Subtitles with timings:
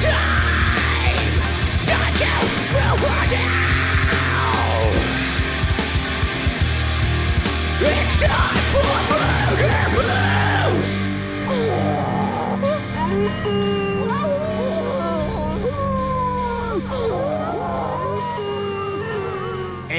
[0.00, 0.06] Hey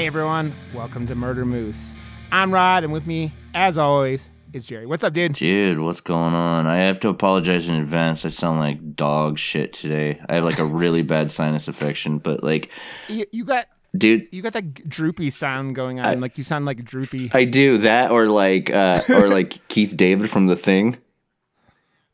[0.08, 1.94] everyone, welcome to Murder Moose.
[2.32, 4.86] I'm Rod, and with me, as always, is Jerry.
[4.86, 5.32] What's up, dude?
[5.34, 6.66] Dude, what's going on?
[6.66, 8.24] I have to apologize in advance.
[8.24, 10.20] I sound like dog shit today.
[10.28, 12.70] I have like a really bad sinus infection, but like,
[13.08, 13.66] You, you got
[13.96, 16.20] dude, you got that droopy sound going on.
[16.20, 17.30] like you sound like droopy.
[17.32, 20.98] I do that or like uh or like Keith David from The Thing.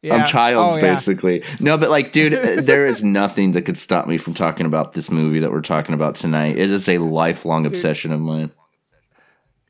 [0.02, 0.14] Yeah.
[0.14, 0.94] I'm childs Oh, yeah.
[0.94, 1.42] basically.
[1.58, 2.32] No, but like, dude,
[2.66, 5.92] there is nothing that could stop me from talking about this movie that we're talking
[5.92, 6.56] about tonight.
[6.56, 8.52] It is a lifelong obsession of mine.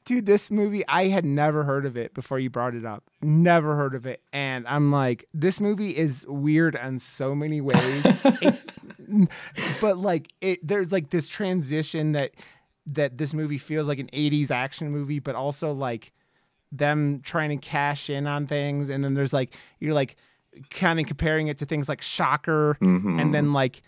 [0.08, 3.04] Dude, this movie, I had never heard of it before you brought it up.
[3.20, 4.22] Never heard of it.
[4.32, 8.02] And I'm like, this movie is weird in so many ways.
[8.40, 8.66] it's
[9.82, 12.30] but like it there's like this transition that
[12.86, 16.10] that this movie feels like an 80s action movie, but also like
[16.72, 18.88] them trying to cash in on things.
[18.88, 20.16] And then there's like you're like
[20.70, 23.20] kind of comparing it to things like Shocker mm-hmm.
[23.20, 23.82] and then like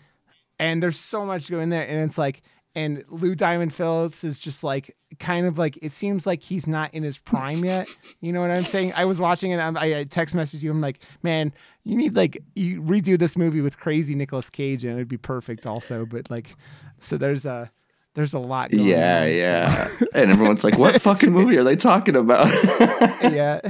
[0.59, 2.43] and there's so much going there and it's like
[2.75, 6.93] and Lou Diamond Phillips is just like kind of like it seems like he's not
[6.93, 7.87] in his prime yet.
[8.21, 8.93] You know what I'm saying?
[8.95, 9.59] I was watching it.
[9.59, 10.69] I text messaged you.
[10.69, 14.93] I'm like, man, you need like you redo this movie with crazy Nicolas Cage and
[14.93, 16.05] it'd be perfect also.
[16.05, 16.55] But like,
[16.99, 17.71] so there's a
[18.13, 18.71] there's a lot.
[18.71, 20.07] Going Yeah, on, so- yeah.
[20.21, 22.47] and everyone's like, what fucking movie are they talking about?
[23.23, 23.61] yeah.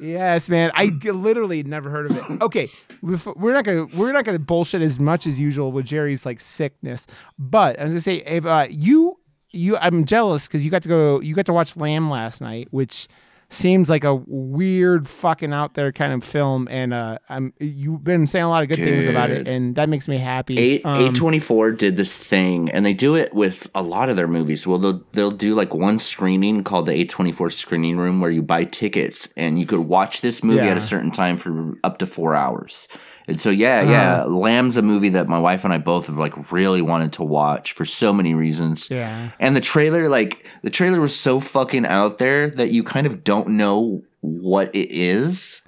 [0.00, 0.70] Yes, man.
[0.74, 2.42] I literally never heard of it.
[2.42, 2.70] Okay,
[3.02, 7.06] we're not gonna we're not gonna bullshit as much as usual with Jerry's like sickness.
[7.38, 9.18] But I was gonna say, if uh, you
[9.50, 12.68] you, I'm jealous because you got to go you got to watch Lamb last night,
[12.70, 13.08] which
[13.50, 16.68] seems like a weird fucking out there kind of film.
[16.70, 19.88] And uh, I'm you've been saying a lot of good things about it, and that
[19.88, 20.58] makes me happy.
[20.58, 24.10] Eight Um, eight twenty four did this thing, and they do it with a lot
[24.10, 24.66] of their movies.
[24.66, 28.30] Well, they'll they'll do like one screening called the eight twenty four screening room, where
[28.30, 30.72] you buy tickets and you could watch this movie Yeah.
[30.72, 32.86] at a certain time for up to four hours.
[33.28, 33.90] And so yeah, uh-huh.
[33.90, 37.22] yeah, Lamb's a movie that my wife and I both have like really wanted to
[37.22, 38.90] watch for so many reasons.
[38.90, 39.32] Yeah.
[39.38, 43.22] And the trailer, like the trailer was so fucking out there that you kind of
[43.24, 45.60] don't know what it is.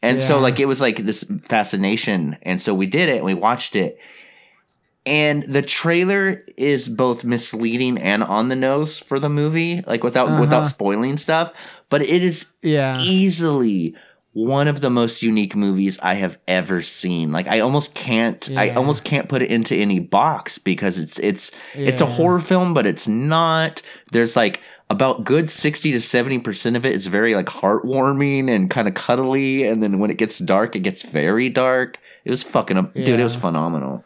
[0.00, 2.38] And so like it was like this fascination.
[2.42, 3.98] And so we did it and we watched it.
[5.04, 10.40] And the trailer is both misleading and on the nose for the movie, like without
[10.40, 10.68] without uh-huh.
[10.68, 11.52] spoiling stuff.
[11.90, 13.00] But it is Yeah.
[13.00, 13.94] easily
[14.32, 17.32] one of the most unique movies I have ever seen.
[17.32, 21.50] Like I almost can't I almost can't put it into any box because it's it's
[21.74, 23.82] it's a horror film, but it's not.
[24.12, 28.88] There's like about good 60 to 70% of it is very like heartwarming and kind
[28.88, 31.98] of cuddly and then when it gets dark it gets very dark.
[32.24, 34.04] It was fucking up dude, it was phenomenal.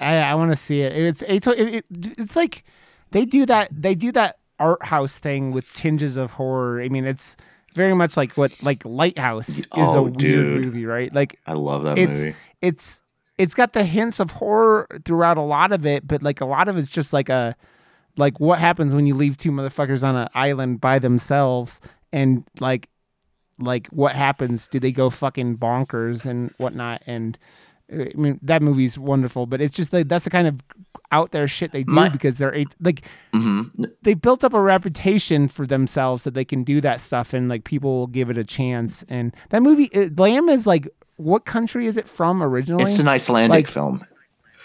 [0.00, 0.96] I, I want to see it.
[0.96, 2.64] It's it's it, it, it's like
[3.10, 6.80] they do that they do that art house thing with tinges of horror.
[6.80, 7.36] I mean, it's
[7.74, 10.64] very much like what like Lighthouse is a Oh, weird dude.
[10.64, 11.12] movie, right?
[11.14, 12.36] Like I love that it's movie.
[12.60, 13.02] it's
[13.38, 16.68] it's got the hints of horror throughout a lot of it, but like a lot
[16.68, 17.56] of it's just like a
[18.16, 21.80] like what happens when you leave two motherfuckers on an island by themselves
[22.12, 22.88] and like
[23.58, 27.38] like what happens do they go fucking bonkers and whatnot and
[27.92, 30.60] i mean that movie's wonderful but it's just like that's the kind of
[31.12, 33.02] out there shit they do My- because they're eight, like
[33.34, 33.84] Mm-hmm.
[34.02, 37.64] they built up a reputation for themselves that they can do that stuff and like
[37.64, 41.86] people will give it a chance and that movie uh, lamb is like what country
[41.86, 44.04] is it from originally It's an Icelandic Like- film.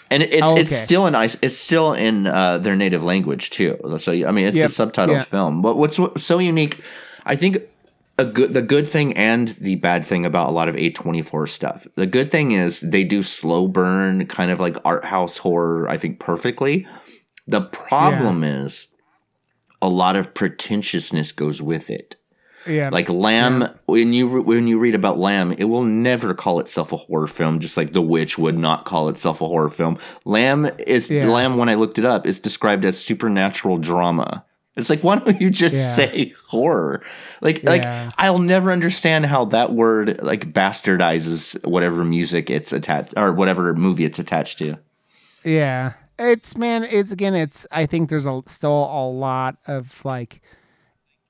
[0.08, 1.36] And it's Oh, it's still in ice.
[1.42, 3.76] It's still in uh, their native language too.
[3.98, 4.70] So I mean, it's Yep.
[4.70, 5.24] a subtitled Yeah.
[5.24, 5.62] film.
[5.62, 6.80] But what's so unique?
[7.24, 7.58] I think
[8.18, 11.86] a good the good thing and the bad thing about a lot of A24 stuff.
[11.96, 15.96] The good thing is they do slow burn kind of like art house horror I
[15.96, 16.86] think perfectly.
[17.46, 18.88] The problem is
[19.82, 22.16] a lot of pretentiousness goes with it.
[22.66, 26.92] yeah Like Lamb, when you when you read about Lamb, it will never call itself
[26.92, 29.98] a horror film, just like The Witch would not call itself a horror film.
[30.24, 31.28] Lamb is Yeah.
[31.28, 31.58] Lamb.
[31.58, 34.45] When I looked it up, is described as supernatural drama.
[34.76, 35.92] It's like why don't you just Yeah.
[35.92, 37.02] say horror?
[37.40, 37.70] Like Yeah.
[37.70, 43.72] like I'll never understand how that word like bastardizes whatever music it's attached or whatever
[43.74, 44.76] movie it's attached to.
[45.44, 45.92] Yeah.
[46.18, 50.40] It's man, it's again it's I think there's a still a lot of like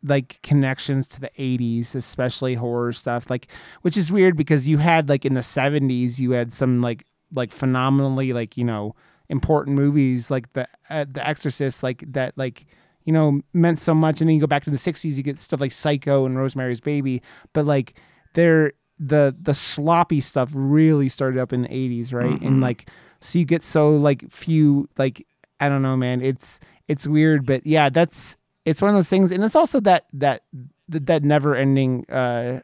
[0.03, 3.29] like connections to the 80s, especially horror stuff.
[3.29, 3.49] Like
[3.83, 7.51] which is weird because you had like in the 70s you had some like like
[7.53, 8.95] phenomenally like, you know,
[9.29, 12.67] important movies like the uh, the Exorcist like that like
[13.07, 15.39] you know meant so much and then you go back to the 60s you get
[15.39, 17.23] stuff like Psycho and Rosemary's Baby,
[17.55, 17.95] but like
[18.35, 22.27] they're the the sloppy stuff really started up in the 80s, right?
[22.27, 22.47] Mm-hmm.
[22.47, 25.27] And like so you get so like few like
[25.61, 26.21] I don't know, man.
[26.21, 30.07] It's it's weird, but yeah, that's it's one of those things and it's also that
[30.13, 30.43] that
[30.89, 32.61] that, that never ending uh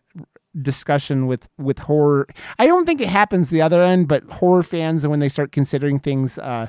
[0.61, 2.27] discussion with with horror.
[2.59, 5.53] I don't think it happens the other end, but horror fans and when they start
[5.53, 6.67] considering things uh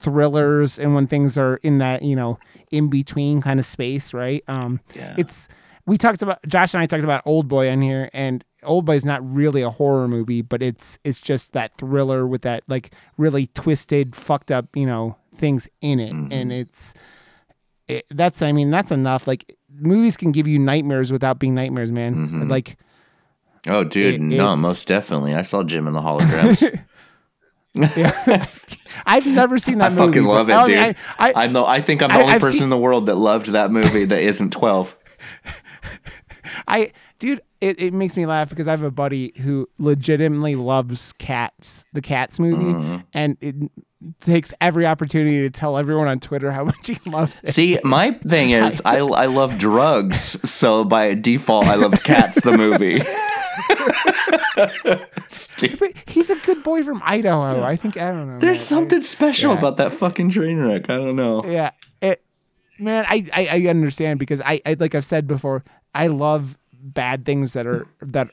[0.00, 2.38] thrillers and when things are in that, you know,
[2.70, 4.42] in between kind of space, right?
[4.48, 5.14] Um Yeah.
[5.18, 5.48] it's
[5.86, 8.96] we talked about Josh and I talked about Old Boy on here and Old Boy
[8.96, 12.92] is not really a horror movie, but it's it's just that thriller with that like
[13.16, 16.32] really twisted, fucked up, you know, things in it, Mm-hmm.
[16.32, 16.92] and it's
[17.88, 19.26] it, that's I mean that's enough.
[19.28, 22.14] Like movies can give you nightmares without being nightmares, man.
[22.16, 22.48] Mm-hmm.
[22.48, 22.76] Like
[23.68, 25.34] Oh, dude, It- no, most definitely.
[25.34, 26.80] I saw Jem and the Holograms.
[27.76, 28.46] yeah.
[29.06, 30.06] I've never seen that I movie.
[30.06, 30.78] fucking love it, I dude.
[30.78, 32.78] I, I, I'm the, I think I'm the I- only I've person seen- in the
[32.78, 34.96] world that loved that movie that isn't 12.
[36.68, 41.12] I, dude, it, it makes me laugh because I have a buddy who legitimately loves
[41.14, 42.96] Cats, the Cats movie, Mm-hmm.
[43.12, 43.56] and it
[44.20, 47.52] takes every opportunity to tell everyone on Twitter how much he loves it.
[47.54, 50.18] See, my thing is, I, I love drugs,
[50.48, 53.02] so by default, I love Cats, the movie.
[55.28, 55.96] Stupid.
[56.06, 57.62] He's a good boy from Idaho.
[57.62, 58.38] I think I don't know.
[58.38, 58.80] There's man.
[58.80, 59.58] something special yeah.
[59.58, 60.88] about that fucking train wreck.
[60.90, 61.44] I don't know.
[61.44, 61.70] Yeah,
[62.00, 62.22] it,
[62.78, 63.04] man.
[63.08, 65.64] I, I I understand because I, I like I've said before.
[65.94, 68.30] I love bad things that are that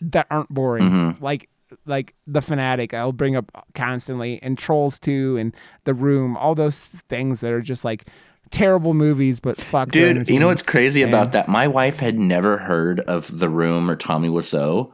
[0.00, 0.84] that aren't boring.
[0.90, 1.24] Mm-hmm.
[1.24, 1.48] Like
[1.86, 2.94] like the fanatic.
[2.94, 5.54] I'll bring up constantly and Trolls Two and
[5.84, 6.36] The Room.
[6.36, 8.08] All those things that are just like
[8.50, 11.48] terrible movies, but fuck, Dude, you know what's crazy about that?
[11.48, 14.92] My wife had never heard of The Room or Tommy Wiseau.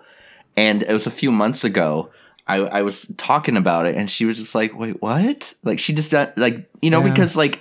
[0.57, 2.11] And it was a few months ago.
[2.47, 5.55] I, I was talking about it and she was just like, wait, what?
[5.63, 7.11] Like, she just, not, like, you know, Yeah.
[7.11, 7.61] because, like,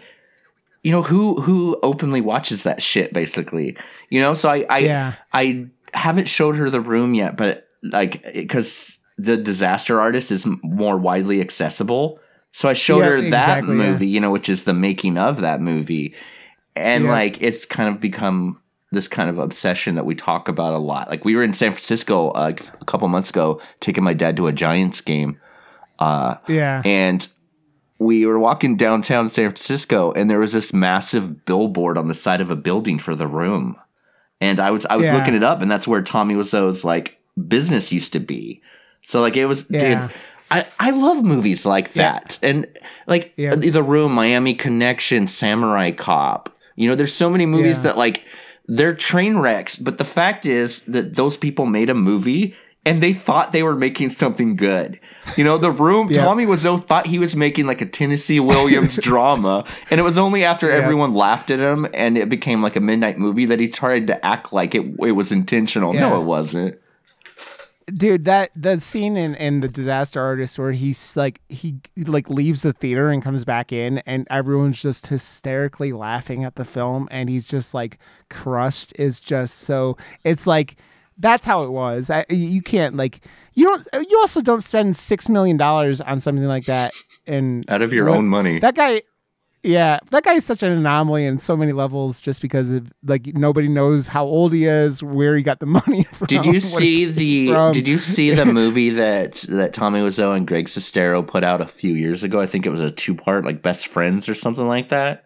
[0.83, 3.77] you know, who who openly watches that shit, basically?
[4.09, 5.13] You know, so I, I, Yeah.
[5.33, 10.97] I haven't showed her The Room yet, but, like, because the disaster artist is more
[10.97, 12.19] widely accessible.
[12.51, 13.91] So I showed Yeah, her that exactly, yeah.
[13.91, 16.15] movie, you know, which is the making of that movie
[16.75, 17.11] and Yeah.
[17.11, 18.59] like it's kind of become
[18.91, 21.09] this kind of obsession that we talk about a lot.
[21.09, 24.47] Like we were in San Francisco uh, a couple months ago, taking my dad to
[24.47, 25.39] a Giants game,
[25.99, 26.81] yeah.
[26.85, 27.27] and
[27.99, 32.41] we were walking downtown San Francisco, and there was this massive billboard on the side
[32.41, 33.75] of a building for the room,
[34.41, 35.17] and I was I was Yeah.
[35.17, 37.17] looking it up, and that's where Tommy Wiseau's like
[37.47, 38.61] business used to be.
[39.03, 40.01] So like it was, Yeah.
[40.01, 40.11] dude.
[40.51, 42.13] I, I love movies like Yeah.
[42.13, 42.65] that, and
[43.07, 43.55] like Yeah.
[43.55, 46.55] the Room, Miami Connection, Samurai Cop.
[46.75, 47.83] You know, there's so many movies Yeah.
[47.83, 48.23] that like
[48.67, 52.55] they're train wrecks, but the fact is that those people made a movie
[52.85, 54.99] and they thought they were making something good.
[55.35, 56.23] You know, The Room, Yeah.
[56.23, 60.43] Tommy Wiseau thought he was making like a Tennessee Williams drama, and it was only
[60.43, 64.07] after everyone laughed at him and it became like a midnight movie that he tried
[64.07, 65.93] to act like it, it was intentional.
[65.93, 66.01] Yeah.
[66.09, 66.79] No, it wasn't.
[67.95, 72.61] Dude that that scene in in the disaster artist where he's like he like leaves
[72.61, 77.29] the theater and comes back in and everyone's just hysterically laughing at the film and
[77.29, 77.97] he's just like
[78.29, 80.75] crushed is just so it's like
[81.17, 85.27] that's how it was I, you can't like you don't you also don't spend six
[85.27, 86.93] million dollars on something like that
[87.27, 88.59] and Out of your what- own money.
[88.59, 89.01] that guy
[89.63, 93.27] yeah that guy is such an anomaly in so many levels just because of like
[93.27, 97.05] nobody knows how old he is where he got the money from Did you see
[97.05, 97.73] the from.
[97.73, 101.67] Did you see the movie that that Tommy Wiseau and Greg Sestero put out a
[101.67, 102.39] few years ago?
[102.39, 105.25] I think it was a two part, like Best Friends or something like that.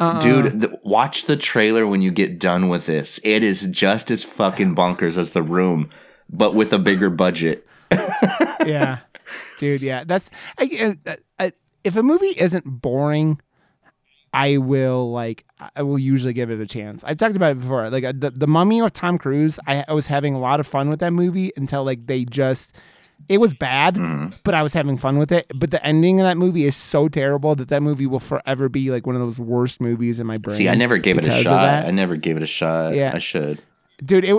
[0.00, 0.18] Uh-uh.
[0.20, 3.20] Dude, th- watch the trailer when you get done with this.
[3.22, 5.90] It is just as fucking bonkers as The Room,
[6.30, 7.66] but with a bigger budget.
[8.66, 9.00] yeah,
[9.58, 9.82] dude.
[9.82, 10.96] Yeah, that's I,
[11.38, 11.50] uh,
[11.84, 13.40] if a movie isn't boring,
[14.32, 15.44] I will like
[15.74, 17.02] I will usually give it a chance.
[17.04, 17.90] I've talked about it before.
[17.90, 20.66] Like uh, the the Mummy with Tom Cruise, I, I was having a lot of
[20.66, 22.76] fun with that movie until like they just.
[23.28, 24.28] It was bad, Mm-hmm.
[24.44, 25.44] but I was having fun with it.
[25.54, 28.90] But the ending of that movie is so terrible that that movie will forever be
[28.90, 30.56] like one of those worst movies in my brain.
[30.56, 31.84] See, I never gave it a shot.
[31.84, 32.94] I never gave it a shot.
[32.94, 33.12] Yeah.
[33.14, 33.60] I should.
[34.02, 34.36] dude it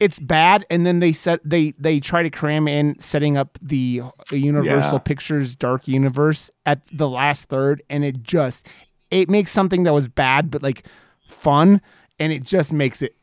[0.00, 4.02] it's bad and then they set they they try to cram in setting up the
[4.32, 4.98] universal Yeah.
[4.98, 8.66] pictures dark universe at the last third and it just
[9.10, 10.86] it makes something that was bad but like
[11.28, 11.80] fun
[12.18, 13.14] and it just makes it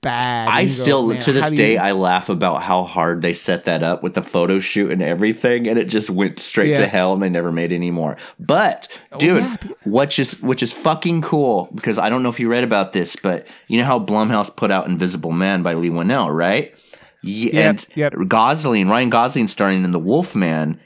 [0.00, 3.32] bad I you go, still, to this day, you-" I laugh about how hard they
[3.32, 6.86] set that up with the photo shoot and everything, and it just went straight to
[6.86, 8.16] hell, and they never made any more.
[8.38, 8.88] But,
[9.18, 12.64] dude, yeah, which is which is fucking cool because I don't know if you read
[12.64, 16.74] about this, but you know how Blumhouse put out Invisible Man by Leigh Whannell, right?
[17.22, 18.14] Yeah, Yep, and yep.
[18.28, 20.80] Gosling, Ryan Gosling, starring in The Wolfman.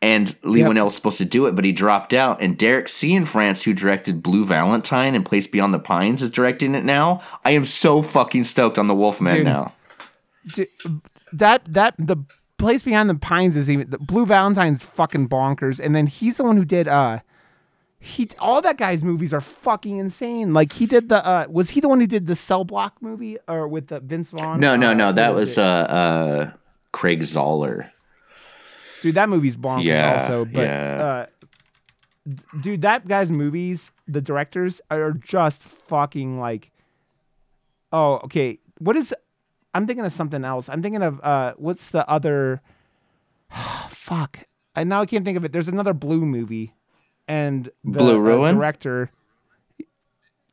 [0.00, 0.70] And Lee Yep.
[0.70, 2.40] Whannell was supposed to do it, but he dropped out.
[2.40, 6.84] And Derek Cianfrance, who directed Blue Valentine and Place Beyond the Pines, is directing it
[6.84, 7.20] now.
[7.44, 9.44] I am so fucking stoked on The Wolfman Dude.
[9.46, 9.72] now.
[10.54, 10.66] d-
[11.32, 12.16] that that the
[12.58, 16.44] place beyond the pines is even the Blue Valentine's fucking bonkers, and then he's the
[16.44, 17.18] one who did uh
[18.00, 20.54] he all that guy's movies are fucking insane.
[20.54, 23.36] Like he did the uh was he the one who did the Cell Block movie
[23.48, 24.60] or with the Vince Vaughn?
[24.60, 25.12] No, no, Uh, no.
[25.12, 25.58] That what was it?
[25.58, 26.50] uh, uh,
[26.92, 27.90] Craig Zahler.
[29.02, 29.14] Dude.
[29.14, 30.44] That movie's bonkers Yeah, also.
[30.44, 31.26] But yeah.
[32.30, 36.70] uh, dude, that guy's movies, the directors are just fucking like.
[37.92, 38.58] Oh, okay.
[38.78, 39.14] What is?
[39.74, 40.68] I'm thinking of something else.
[40.68, 42.60] I'm thinking of uh, what's the other?
[43.88, 44.40] fuck.
[44.74, 45.52] I now I can't think of it.
[45.52, 46.74] There's another blue movie,
[47.26, 48.54] and the Blue uh, Ruin?
[48.54, 49.10] director.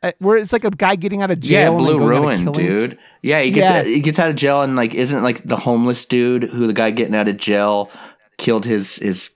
[0.03, 1.77] Uh, where it's like a guy getting out of jail.
[1.77, 2.99] and then Blue going Ruin, dude.
[3.23, 3.85] Yeah, he gets Yes.
[3.87, 6.91] he gets out of jail and like isn't like the homeless dude who the guy
[6.91, 7.89] getting out of jail
[8.37, 9.31] killed his his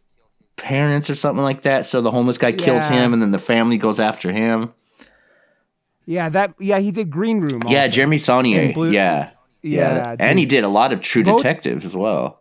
[0.56, 1.86] parents or something like that.
[1.86, 3.04] So the homeless guy kills Yeah.
[3.04, 4.74] him and then the family goes after him.
[6.06, 6.54] Yeah, that.
[6.60, 7.62] Yeah, he did Green Room.
[7.68, 7.88] Yeah.
[7.88, 8.74] Jeremy Saulnier.
[8.74, 9.32] Blue- yeah.
[9.62, 12.40] Yeah, and he did a lot of True Both- Detective as well.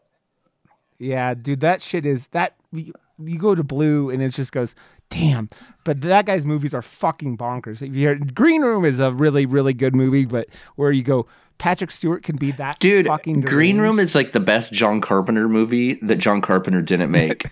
[1.01, 4.77] Yeah, dude, that shit is that you, you go to blue and it just goes,
[5.11, 5.51] damn.
[5.83, 7.83] But that guy's movies are fucking bonkers.
[7.83, 10.47] If you Green Room is a really really good movie, but
[10.77, 11.27] where you go,
[11.59, 15.49] Patrick Stewart can be that Dude, fucking Green Room is like the best John Carpenter
[15.49, 17.47] movie that John Carpenter didn't make.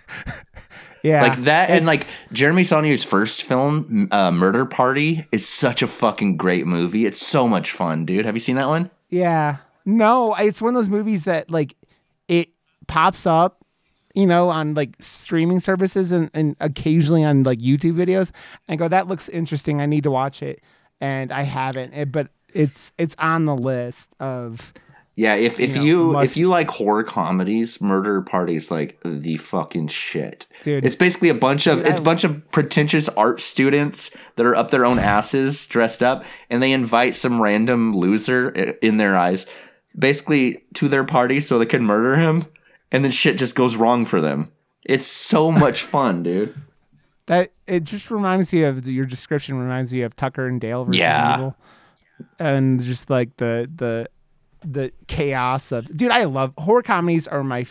[1.02, 2.00] yeah like that and like
[2.32, 7.06] Jeremy Saulnier's first film, uh, Murder Party, is such a fucking great movie.
[7.06, 8.24] It's so much fun, dude.
[8.24, 8.90] Have you seen that one?
[9.08, 11.76] yeah no, it's one of those movies that like
[12.28, 12.50] it
[12.88, 13.62] pops up.
[14.14, 18.32] You know, on like streaming services and, and occasionally on like YouTube videos,
[18.66, 19.82] and go, that looks interesting.
[19.82, 20.62] I need to watch it,
[21.02, 21.92] and I haven't.
[21.92, 24.72] It, but it's it's on the list of
[25.14, 29.36] Yeah, if if know, you must- if you like horror comedies, Murder Party's like the
[29.38, 30.46] fucking shit.
[30.62, 30.84] Dude.
[30.84, 34.54] It's basically a bunch of Dude, it's a bunch of pretentious art students that are
[34.54, 38.50] up their own asses dressed up and they invite some random loser
[38.82, 39.46] in their eyes
[39.98, 42.44] basically to their party so they can murder him
[42.92, 44.50] and then shit just goes wrong for them.
[44.84, 46.54] It's so much fun, dude.
[47.26, 51.00] That it just reminds me of your description reminds me of Tucker and Dale versus
[51.00, 51.34] Yeah.
[51.36, 51.56] Evil,
[52.38, 54.08] and just like the the
[54.62, 56.10] the chaos of dude.
[56.10, 57.66] I love horror comedies are my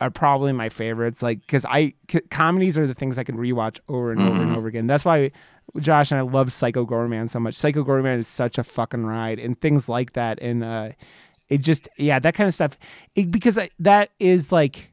[0.00, 1.22] are probably my favorites.
[1.22, 4.40] Like because I c- comedies are the things I can rewatch over and over Mm-hmm.
[4.48, 4.86] and over again.
[4.86, 5.30] That's why
[5.78, 7.54] Josh and I love Psycho Goreman so much.
[7.54, 10.40] Psycho Goreman is such a fucking ride and things like that.
[10.42, 10.90] And uh,
[11.48, 12.78] it just yeah that kind of stuff
[13.14, 14.92] it, because I, that is like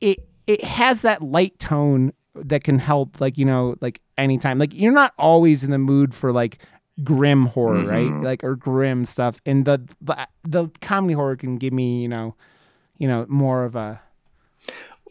[0.00, 4.74] it it has that light tone that can help like you know like anytime like
[4.74, 6.58] you're not always in the mood for like
[7.02, 8.06] grim horror right?
[8.06, 8.22] Mm-hmm.
[8.22, 9.40] Like or grim stuff.
[9.44, 12.34] And the, the the comedy horror can give me you know
[12.98, 14.00] you know more of a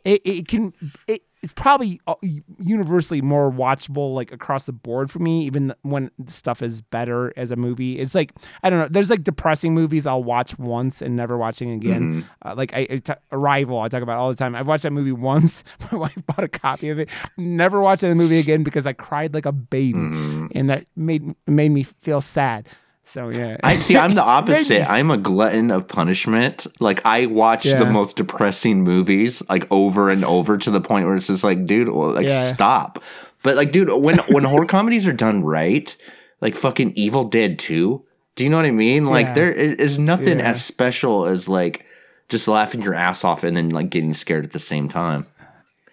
[0.05, 0.73] it, it can
[1.07, 2.15] it, it's probably uh,
[2.57, 7.33] universally more watchable like across the board for me even when the stuff is better
[7.35, 7.99] as a movie.
[7.99, 8.31] It's like
[8.63, 12.25] i don't know there's like depressing movies i'll watch once and never watching again.
[12.43, 14.55] Uh, like I, I t- arrival i talk about all the time.
[14.55, 17.09] I've watched that movie once my wife bought a copy of it.
[17.37, 21.69] Never watched the movie again because i cried like a baby and that made made
[21.69, 22.67] me feel sad
[23.03, 23.97] so yeah I see.
[23.97, 24.89] I'm the opposite.
[24.89, 26.65] I'm a glutton of punishment.
[26.79, 31.15] Like I watch the most depressing movies like over and over to the point where
[31.15, 32.53] it's just like, dude, well, like Yeah.
[32.53, 33.03] stop.
[33.43, 35.95] But like, dude, when when horror comedies are done right,
[36.41, 38.05] like fucking Evil Dead Two.
[38.35, 39.05] Do you know what I mean?
[39.05, 39.33] Like Yeah.
[39.35, 40.49] there is nothing Yeah.
[40.49, 41.85] as special as like
[42.29, 45.27] just laughing your ass off and then like getting scared at the same time.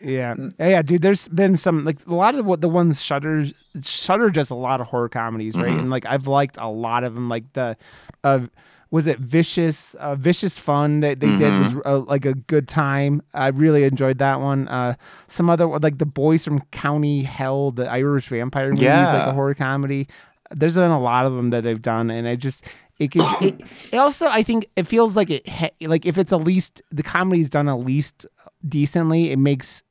[0.03, 1.03] Yeah, yeah, yeah, dude.
[1.03, 3.45] There's been some like a lot of what the ones Shudder
[3.83, 5.69] Shudder does a lot of horror comedies, right?
[5.69, 7.29] And like I've liked a lot of them.
[7.29, 7.77] Like the,
[8.25, 8.47] uh,
[8.91, 9.95] was it Vicious?
[9.95, 13.23] Uh, Vicious Fun that they did was uh, like a good time.
[13.35, 14.69] I really enjoyed that one.
[14.69, 14.95] Uh,
[15.27, 19.33] some other like the Boys from County Hell, the Irish vampire movies, is like a
[19.33, 20.09] horror comedy.
[20.51, 22.65] There's been a lot of them that they've done, and it just
[22.99, 23.23] it could.
[23.43, 23.61] it,
[23.93, 25.47] it also, I think it feels like it
[25.83, 28.27] like if it's at least the comedy's done at least
[28.67, 29.83] decently, it makes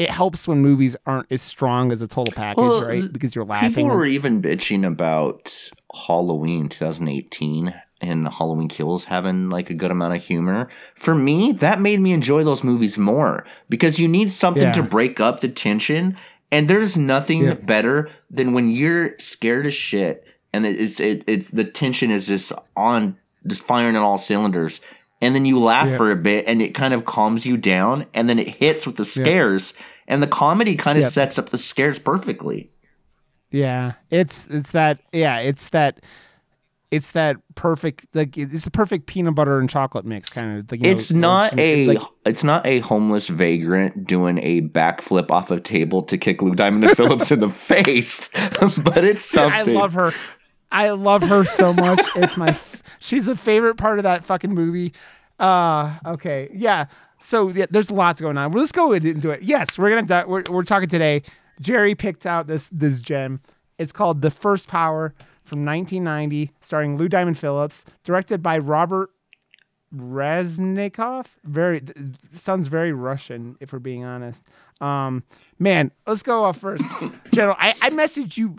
[0.00, 3.12] it helps when movies aren't as strong as a total package, Well, right?
[3.12, 3.72] Because you're laughing.
[3.74, 5.70] People were even bitching about
[6.06, 10.68] Halloween 2018 and Halloween Kills having like a good amount of humor.
[10.94, 14.72] For me, that made me enjoy those movies more because you need something Yeah.
[14.72, 16.16] to break up the tension.
[16.52, 17.54] And there's nothing Yeah.
[17.54, 22.52] better than when you're scared as shit and it's it, it's the tension is just
[22.76, 23.16] on
[23.46, 24.80] just firing on all cylinders.
[25.22, 25.96] And then you laugh Yeah.
[25.98, 28.96] for a bit and it kind of calms you down and then it hits with
[28.96, 29.74] the scares.
[30.08, 31.08] And the comedy kind of Yeah.
[31.10, 32.70] sets up the scares perfectly.
[33.50, 36.00] Yeah, it's it's that yeah, it's that
[36.92, 40.70] it's that perfect like it's a perfect peanut butter and chocolate mix kind of.
[40.70, 44.62] Like, you know, it's not it's a like- it's not a homeless vagrant doing a
[44.62, 48.28] backflip off a table to kick Lou Diamond and Phillips in the face,
[48.84, 49.76] but it's something.
[49.76, 50.12] I love her.
[50.72, 52.00] I love her so much.
[52.16, 52.56] It's my
[53.00, 54.92] she's the favorite part of that fucking movie.
[55.40, 56.48] Uh okay.
[56.52, 56.86] Yeah.
[57.20, 58.50] So yeah, there's lots going on.
[58.50, 59.42] Well, let's go into it.
[59.42, 61.22] Yes, we're gonna we're, we're talking today.
[61.60, 63.40] Jerry picked out this this gem.
[63.78, 69.10] It's called The First Power from 1990, starring Lou Diamond Phillips, directed by Robert
[69.94, 71.26] Resnikoff.
[71.44, 71.82] Very
[72.32, 74.42] sounds very Russian, if we're being honest.
[74.80, 75.24] Um,
[75.58, 76.84] man, let's go off first.
[77.32, 78.58] General, I, I messaged you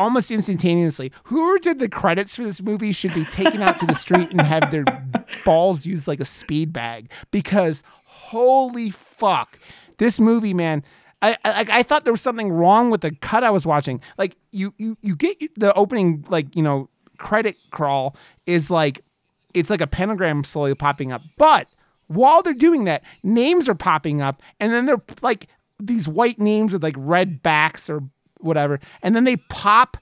[0.00, 1.12] almost instantaneously.
[1.24, 4.40] Whoever did the credits for this movie should be taken out to the street and
[4.40, 4.84] have their
[5.44, 9.58] balls used like a speed bag because holy fuck,
[9.98, 10.82] this movie, man.
[11.22, 14.00] I, I I thought there was something wrong with the cut I was watching.
[14.16, 16.88] Like you you you get the opening like you know
[17.18, 18.16] credit crawl
[18.46, 19.04] is like
[19.52, 21.68] it's like a pentagram slowly popping up, but
[22.06, 25.46] while they're doing that, names are popping up, and then they're like
[25.78, 28.02] these white names with like red backs or
[28.40, 29.96] whatever, and then they pop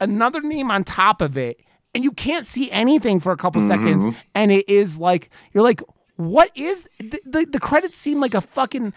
[0.00, 1.60] another name on top of it,
[1.94, 3.70] and you can't see anything for a couple mm-hmm.
[3.70, 5.82] seconds, and it is like you're like,
[6.16, 8.92] what is the, the, the credits seem like a fucking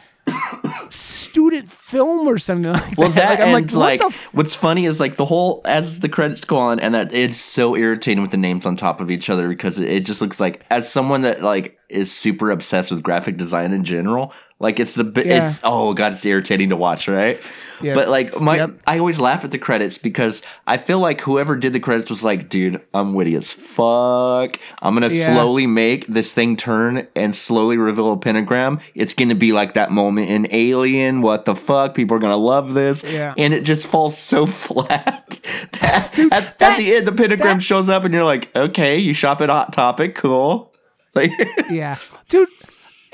[0.89, 3.15] student film or something like Well, that.
[3.15, 6.09] that Like, I'm ends what like, f- what's funny is like the whole as the
[6.09, 9.29] credits go on, and that it's so irritating with the names on top of each
[9.29, 13.01] other because it, it just looks like as someone that like is super obsessed with
[13.03, 15.43] graphic design in general, like it's the Yeah.
[15.43, 17.39] it's oh god, it's irritating to watch, right?
[17.81, 17.95] Yep.
[17.95, 18.69] But like my, Yep.
[18.87, 22.23] I always laugh at the credits because I feel like whoever did the credits was
[22.23, 24.57] like, dude, I'm witty as fuck.
[24.81, 25.33] I'm gonna Yeah.
[25.33, 28.79] slowly make this thing turn and slowly reveal a pentagram.
[28.95, 31.21] It's gonna be like that moment in Alien.
[31.21, 31.93] What the fuck?
[31.93, 33.03] People are gonna love this.
[33.03, 33.33] Yeah.
[33.37, 35.39] And it just falls so flat.
[35.81, 39.13] at, at that- the end, the pentagram that- shows up, and you're like, okay, you
[39.13, 40.69] shop at Hot Topic, cool.
[41.15, 41.29] Like,
[41.69, 42.49] Yeah, dude,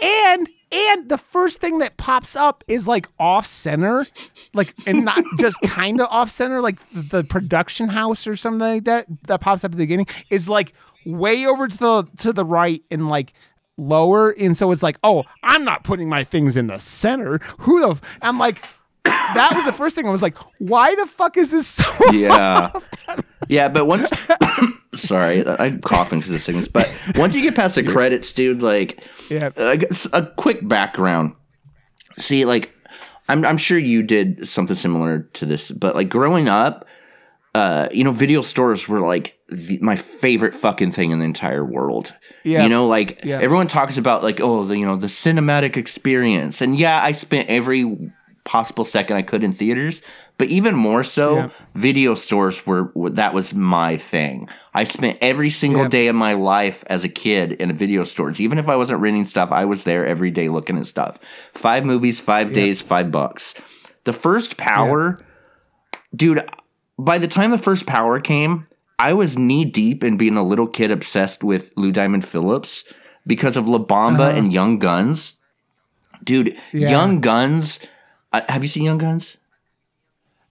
[0.02, 4.06] and and the first thing that pops up is like off center,
[4.54, 8.60] like and not just kind of off center, like the, the production house or something
[8.60, 10.74] like that that pops up at the beginning is like
[11.06, 13.34] way over to the to the right and like
[13.78, 17.40] lower, and so it's like, oh, I'm not putting my things in the center.
[17.60, 17.90] Who the?
[17.92, 18.02] F-?
[18.22, 18.64] I'm like.
[19.06, 20.08] That was the first thing.
[20.08, 22.72] I was like, "Why the fuck is this so?" yeah,
[23.48, 23.70] yeah.
[23.70, 24.10] But once,
[24.96, 26.68] sorry, I'm coughing because of sickness.
[26.68, 29.50] But once you get past the credits, dude, like, Yeah.
[29.50, 31.34] Guess a quick background.
[32.18, 32.76] See, like,
[33.28, 36.86] I'm I'm sure you did something similar to this, but like growing up,
[37.56, 41.64] uh, you know, video stores were like the, my favorite fucking thing in the entire
[41.64, 42.16] world.
[42.44, 42.64] Yeah.
[42.64, 43.40] You know, like Yeah.
[43.40, 46.62] everyone talks about like, oh, the you know, the cinematic experience.
[46.62, 48.12] And yeah, I spent every
[48.46, 50.02] possible second I could in theaters,
[50.40, 51.50] but even more so, Yeah.
[51.76, 54.48] video stores were that was my thing.
[54.74, 55.90] I spent every single Yeah.
[55.90, 58.40] day of my life as a kid in a video stores.
[58.42, 61.20] Even if I wasn't renting stuff, I was there every day looking at stuff.
[61.54, 63.54] Five movies, five days, five bucks.
[64.06, 65.20] The first Power,
[66.16, 66.42] dude.
[66.98, 68.66] By the time the first Power came,
[68.98, 72.84] I was knee deep in being a little kid obsessed with Lou Diamond Phillips
[73.28, 75.34] because of La Bamba and Young Guns.
[76.24, 76.60] Dude, Uh-huh.
[76.74, 76.90] Yeah.
[76.90, 77.80] Young Guns.
[78.34, 79.38] Uh, have you seen Young Guns?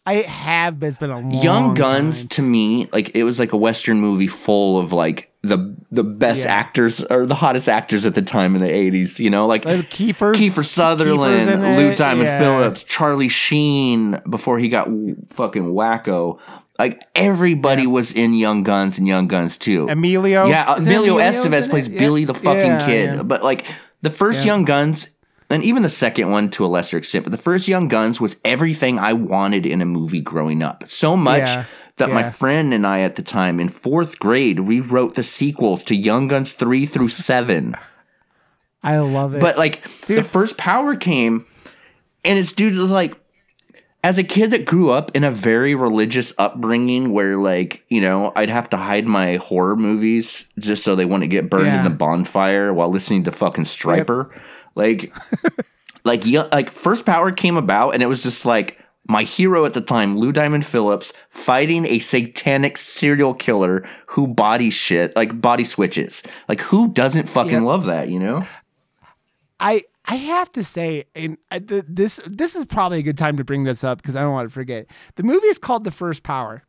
[0.09, 2.29] I have, but it's been a long Young Guns time.
[2.31, 6.43] to me, like it was like a Western movie full of like the the best
[6.45, 6.55] Yeah.
[6.55, 9.21] actors or the hottest actors at the time in the eighties.
[9.21, 12.39] You know, like Like Kiefer's Kiefer Sutherland, Lou Diamond yeah.
[12.39, 14.89] Phillips, Charlie Sheen before he got
[15.31, 16.39] fucking wacko.
[16.79, 19.89] Like everybody was in Young Guns and Young Guns too.
[19.89, 20.47] Emilio.
[20.47, 21.89] Yeah, uh, Isn't Emilio Estevez plays?
[21.89, 21.99] Yeah.
[21.99, 23.15] Billy the fucking Yeah, kid.
[23.17, 23.23] yeah.
[23.25, 23.67] But like
[24.03, 24.53] the first Yeah.
[24.53, 25.09] Young Guns,
[25.51, 28.41] and even the second one to a lesser extent, but the first Young Guns was
[28.45, 30.85] everything I wanted in a movie growing up.
[30.89, 31.65] So much Yeah,
[31.97, 35.83] that my friend and I at the time in fourth grade, we wrote the sequels
[35.85, 37.75] to Young Guns 3 through 7.
[38.83, 39.41] I love it.
[39.41, 41.45] But like the first power came,
[42.25, 43.17] and it's due to like
[44.05, 48.33] as a kid that grew up in a very religious upbringing where like you know
[48.37, 51.79] i'd have to hide my horror movies just so they wouldn't get burned Yeah.
[51.79, 54.31] in the bonfire while listening to fucking Stryper
[54.79, 55.13] like
[56.05, 59.81] like like first power came about and it was just like my hero at the
[59.81, 66.23] time lou diamond phillips fighting a satanic serial killer who body shit like body switches
[66.49, 67.63] like who doesn't fucking Yep.
[67.63, 68.47] love that you know
[69.61, 73.37] I I have to say, and I, th- this this is probably a good time
[73.39, 74.87] to bring this up because I don't want to forget.
[75.17, 76.63] The movie is called The First Power,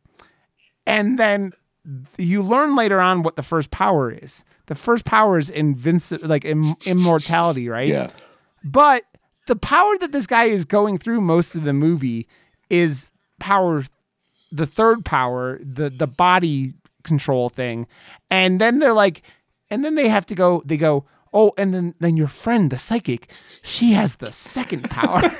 [0.86, 1.52] and then
[2.18, 4.44] you learn later on what the first power is.
[4.70, 7.88] The first power is invincible, like Im- immortality, right?
[7.88, 8.10] Yeah.
[8.62, 9.02] But
[9.48, 12.28] the power that this guy is going through most of the movie
[12.70, 13.82] is power,
[14.52, 17.88] the third power, the the body control thing,
[18.30, 19.22] and then they're like,
[19.70, 20.62] and then they have to go.
[20.64, 21.04] They go,
[21.34, 23.28] oh, and then then your friend, the psychic,
[23.62, 25.20] she has the second power.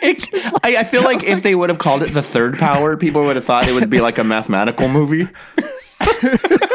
[0.00, 0.28] It
[0.64, 3.36] I, I feel like if they would have called it the third power, people would
[3.36, 5.28] have thought it would be like a mathematical movie.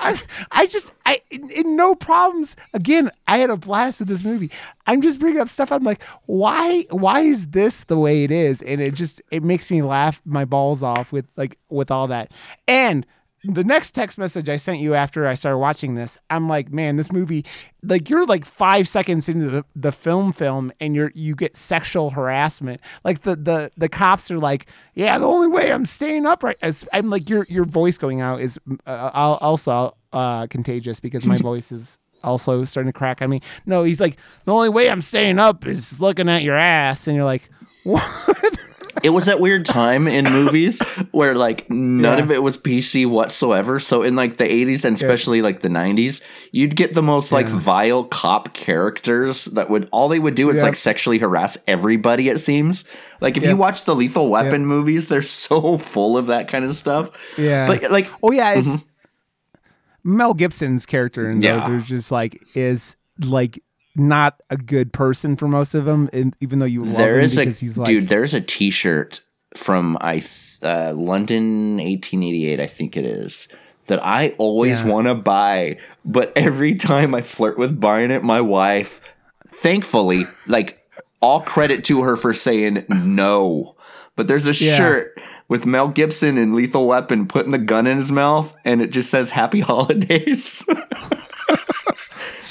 [0.00, 0.20] I,
[0.50, 2.56] I just, I, in, in no problems.
[2.74, 4.50] Again, I had a blast with this movie.
[4.86, 5.72] I'm just bringing up stuff.
[5.72, 8.62] I'm like, why, why is this the way it is?
[8.62, 12.30] And it just, it makes me laugh my balls off with like, with all that.
[12.66, 13.06] And
[13.48, 16.96] the next text message I sent you after I started watching this, I'm like, man,
[16.96, 17.44] this movie,
[17.82, 22.10] like you're like five seconds into the, the film film and you're, you get sexual
[22.10, 22.80] harassment.
[23.04, 26.56] Like the, the, the cops are like, yeah, the only way I'm staying upright.
[26.62, 31.36] is- I'm like, your, your voice going out is uh, also uh, contagious because my
[31.50, 33.40] voice is also starting to crack on me.
[33.66, 37.06] No, he's like, the only way I'm staying up is looking at your ass.
[37.06, 37.48] And you're like,
[37.84, 38.58] what?
[39.02, 40.80] It was that weird time in movies
[41.12, 42.24] where like none Yeah.
[42.24, 43.78] of it was PC whatsoever.
[43.78, 46.20] So in like the 80s and especially like the 90s,
[46.52, 50.62] you'd get the most like vile cop characters that would all they would do is
[50.62, 52.84] like sexually harass everybody it seems.
[53.20, 56.74] Like if you watch the Lethal Weapon movies, they're so full of that kind of
[56.74, 57.10] stuff.
[57.38, 57.66] Yeah.
[57.66, 60.16] But like Oh yeah, it's mm-hmm.
[60.16, 61.70] Mel Gibson's character in those Yeah.
[61.76, 63.62] are just like is like
[63.98, 67.24] not a good person for most of them, and even though you love there him
[67.24, 69.20] is a because he's like, dude, there's a t-shirt
[69.54, 73.48] from I th- uh, London 1888 I think it is.
[73.88, 74.86] That I always Yeah.
[74.88, 79.00] want to buy, but every time I flirt with buying it, my wife,
[79.48, 80.80] thankfully, like
[81.20, 83.76] all credit to her for saying no.
[84.16, 84.76] But there's a Yeah.
[84.76, 88.90] shirt with Mel Gibson and Lethal Weapon putting the gun in his mouth, and it
[88.90, 90.64] just says "Happy Holidays."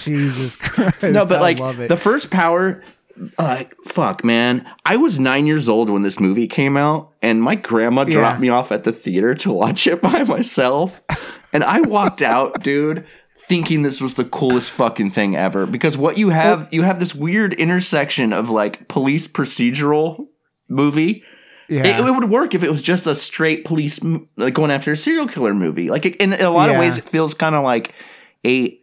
[0.06, 1.04] Jesus Christ.
[1.04, 2.82] no, but I like the first power,
[3.38, 4.66] uh, fuck, man.
[4.86, 8.42] I was nine years old when this movie came out, and my grandma dropped Yeah.
[8.42, 11.02] me off at the theater to watch it by myself,
[11.54, 13.06] and I walked out, dude.
[13.38, 17.14] Thinking this was the coolest fucking thing ever because what you have, you have this
[17.14, 20.26] weird intersection of like police procedural
[20.70, 21.22] movie.
[21.70, 21.86] yeah.
[21.86, 24.00] It, it would work if it was just a straight police,
[24.38, 25.90] like going after a serial killer movie.
[25.92, 27.94] Like it, in a lot of ways, it feels kind of like
[28.46, 28.80] a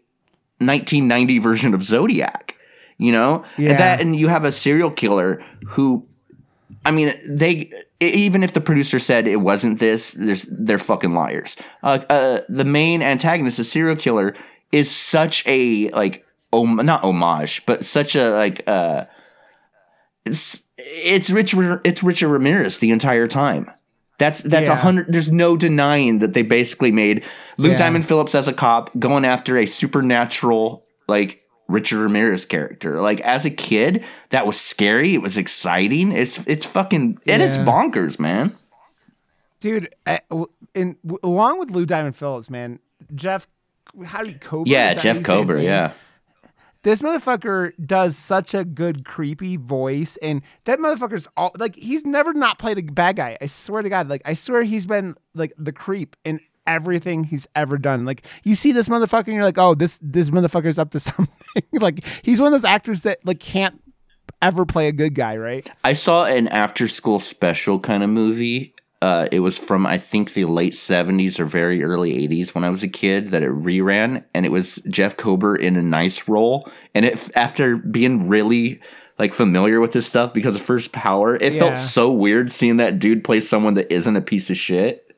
[0.67, 2.57] 1990 version of Zodiac.
[2.99, 3.71] You know, Yeah.
[3.71, 6.07] and that, and you have a serial killer who,
[6.85, 7.71] I mean, they
[8.01, 11.57] even if the producer said it wasn't this, there's they're fucking liars.
[11.83, 14.37] Uh, uh, the main antagonist, the serial killer,
[14.71, 18.63] is such a like, om- not homage, but such a like.
[18.69, 19.07] uh
[20.25, 23.71] it's it's Richard it's Richard Ramirez the entire time.
[24.19, 24.77] That's that's a Yeah.
[24.79, 25.07] hundred.
[25.13, 27.25] There's no denying that they basically made
[27.57, 27.77] Lou Yeah.
[27.77, 33.01] Diamond Phillips as a cop going after a supernatural like Richard Ramirez character.
[33.01, 35.15] Like as a kid, that was scary.
[35.15, 36.13] It was exciting.
[36.13, 38.53] It's it's fucking and it's bonkers, man.
[39.61, 39.93] dude.
[40.07, 42.79] I, w- in along with Lou Diamond Phillips, man,
[43.15, 43.47] Jeff,
[44.05, 44.65] how do you?
[44.67, 45.57] Yeah, Jeff how you say his Kober.
[45.57, 45.65] name?
[45.65, 45.93] Yeah,
[46.83, 52.33] this motherfucker does such a good creepy voice and that motherfucker's all like he's never
[52.33, 53.39] not played a bad guy.
[53.41, 57.47] I swear to god like i swear he's been like the creep in everything he's
[57.55, 58.05] ever done.
[58.05, 61.63] Like you see this motherfucker and you're like oh this this motherfucker's up to something.
[61.73, 63.81] Like he's one of those actors that like can't
[64.41, 65.71] ever play a good guy right?
[65.85, 68.75] I saw an after school special kind of movie.
[69.03, 72.71] Uh, it was from I think the late seventies or very early eighties when I
[72.71, 76.71] was a kid that it reran, and it was Jeff Kober in a nice role.
[76.95, 78.81] And it after being really
[79.19, 81.59] like familiar with this stuff because of First Power, it Yeah.
[81.59, 85.11] felt so weird seeing that dude play someone that isn't a piece of shit.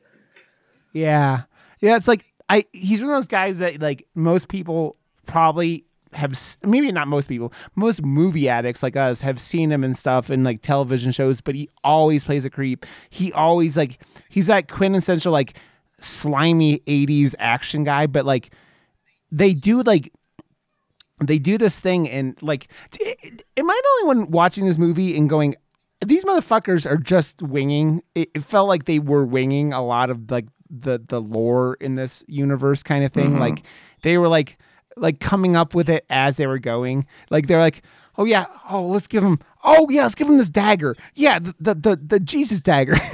[0.91, 1.43] Yeah.
[1.79, 5.85] Yeah, it's like I he's one of those guys that like most people probably
[6.15, 10.29] have maybe not most people, most movie addicts like us have seen him and stuff
[10.29, 12.85] in like television shows, but he always plays a creep.
[13.09, 15.57] He always like he's that quintessential like
[15.99, 18.53] slimy 80s action guy, but like
[19.31, 20.11] they do like
[21.23, 22.67] they do this thing and like
[23.57, 25.55] am I the only one watching this movie and going
[26.05, 28.03] these motherfuckers are just winging.
[28.15, 31.95] It, it felt like they were winging a lot of like the the lore in
[31.95, 33.31] this universe kind of thing.
[33.31, 33.39] Mm-hmm.
[33.39, 33.63] Like
[34.01, 34.57] they were like
[34.95, 37.05] like coming up with it as they were going.
[37.29, 37.81] Like they're like
[38.17, 38.45] oh yeah.
[38.69, 40.95] Oh let's give him oh yeah let's give him this dagger.
[41.15, 42.95] Yeah the the the, the jesus dagger.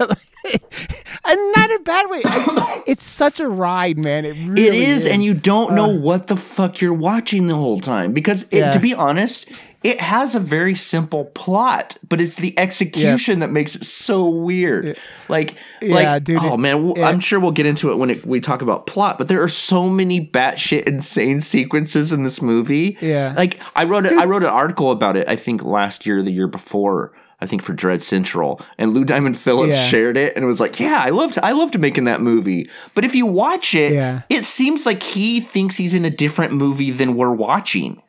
[0.00, 0.18] Like,
[1.24, 4.74] and not in a bad way I- it's such a ride man it really It
[4.74, 8.58] is, and you don't know what the fuck you're watching the whole time because, it,
[8.58, 8.72] Yeah.
[8.72, 9.46] to be honest,
[9.82, 14.96] it has a very simple plot, but it's the execution that makes it so weird.
[15.28, 17.04] Like, Yeah, like, dude, oh it- man, we'll.
[17.04, 19.18] I'm sure we'll get into it when it, we talk about plot.
[19.18, 22.96] But there are so many batshit insane sequences in this movie.
[23.00, 23.34] Yeah.
[23.36, 25.28] like I wrote, a, I wrote an article about it.
[25.28, 27.12] I think last year, or the year before.
[27.40, 29.86] I think for Dread Central, and Lou Diamond Phillips Yeah.
[29.86, 33.04] shared it and it was like, "Yeah, I loved I loved making that movie." But
[33.04, 34.22] if you watch it, Yeah.
[34.30, 38.00] it seems like he thinks he's in a different movie than we're watching.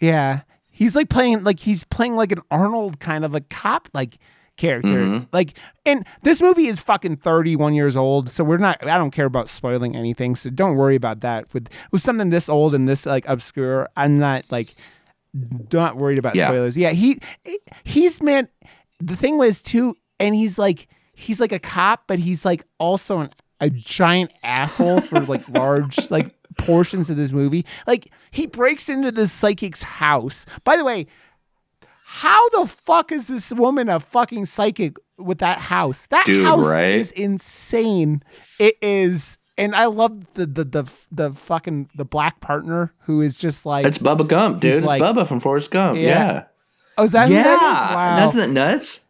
[0.00, 0.40] Yeah.
[0.70, 4.18] He's like playing like he's playing like an Arnold kind of a cop like
[4.56, 4.88] character.
[4.88, 5.24] Mm-hmm.
[5.32, 9.26] Like and this movie is fucking 31 years old, so we're not I don't care
[9.26, 11.52] about spoiling anything, so don't worry about that.
[11.54, 14.74] With with something this old and this like obscure, I'm not like
[15.72, 16.46] not worried about Yeah.
[16.46, 16.76] spoilers.
[16.76, 17.18] Yeah, he
[17.84, 18.48] he's man
[18.98, 23.18] the thing was too and he's like he's like a cop, but he's like also
[23.20, 27.64] an, a giant asshole for like large like portions of this movie.
[27.86, 30.46] Like he breaks into this psychic's house.
[30.64, 31.06] By the way,
[32.04, 36.06] how the fuck is this woman a fucking psychic with that house?
[36.10, 36.94] That Dude, house right?
[36.94, 38.22] is insane.
[38.58, 43.36] It is and I love the the the the fucking the black partner who is
[43.36, 44.72] just like It's Bubba Gump, dude.
[44.74, 45.96] It's like- Bubba from Forrest Gump.
[45.98, 46.02] Yeah.
[46.02, 46.44] Yeah.
[46.98, 47.42] Oh, is that Yeah.
[47.44, 47.54] that
[47.90, 47.94] is?
[47.96, 48.16] Wow.
[48.16, 49.00] That's not nuts.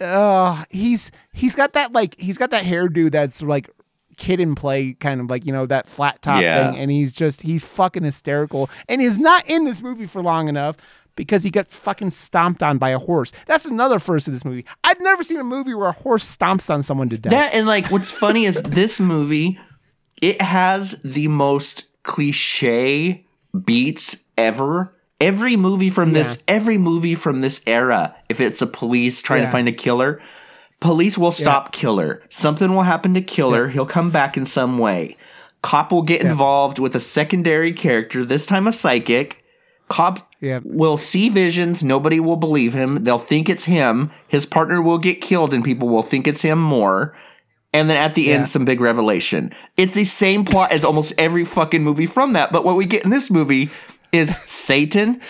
[0.00, 3.70] uh he's he's got that like he's got that hairdo that's like
[4.16, 6.70] kid and play kind of like you know that flat top Yeah.
[6.72, 10.48] thing and he's just he's fucking hysterical and he's not in this movie for long
[10.48, 10.76] enough
[11.16, 14.64] because he gets fucking stomped on by a horse that's another first of this movie
[14.84, 17.66] i've never seen a movie where a horse stomps on someone to death That and
[17.66, 19.58] like what's funny is this movie,
[20.20, 23.26] it has the most cliche
[23.64, 24.94] beats ever.
[25.20, 29.46] Every movie from this, every movie from this era, if it's a police trying Yeah.
[29.46, 30.20] to find a killer,
[30.80, 32.22] police will stop killer.
[32.28, 33.68] Something will happen to killer.
[33.68, 35.16] He'll come back in some way.
[35.62, 39.41] Cop will get involved with a secondary character, this time a psychic.
[39.92, 40.60] Cop Yeah.
[40.64, 41.84] will see visions.
[41.84, 43.04] Nobody will believe him.
[43.04, 44.10] They'll think it's him.
[44.26, 47.14] His partner will get killed, and people will think it's him more.
[47.74, 48.34] And then at the Yeah.
[48.36, 49.52] end, some big revelation.
[49.76, 52.52] It's the same plot as almost every fucking movie from that.
[52.52, 53.70] But what we get in this movie
[54.12, 55.20] is Satan,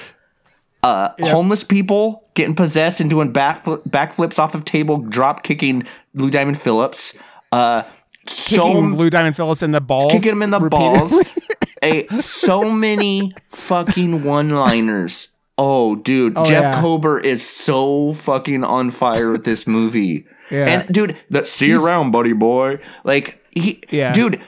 [0.82, 6.30] uh, homeless people getting possessed and doing backfl- backflips off of table, drop kicking Lou
[6.30, 7.14] Diamond Phillips.
[7.52, 7.82] Uh,
[8.26, 10.98] so kicking Lou Diamond Phillips in the balls kicking him in the repeatedly.
[10.98, 11.24] balls.
[11.82, 15.28] a so many fucking one-liners.
[15.58, 16.80] Oh, dude, Jeff yeah.
[16.80, 20.26] Kober is so fucking on fire with this movie.
[20.50, 20.66] Yeah.
[20.66, 22.78] And dude, the see you around, buddy boy.
[23.04, 24.12] Like he, Yeah.
[24.12, 24.40] dude,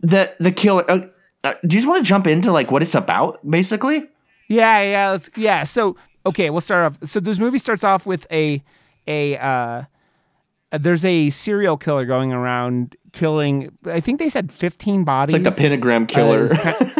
[0.00, 0.84] the the killer.
[0.90, 1.06] Uh,
[1.44, 4.08] uh, do you just want to jump into like what it's about, basically?
[4.48, 5.64] Yeah, yeah, let's, yeah.
[5.64, 7.08] So okay, we'll start off.
[7.08, 8.62] So this movie starts off with a
[9.06, 9.82] a uh,
[10.72, 13.76] there's a serial killer going around killing.
[13.86, 15.34] I think they said 15 bodies.
[15.34, 16.44] It's like the pentagram Uh, killer.
[16.44, 16.92] it's kind-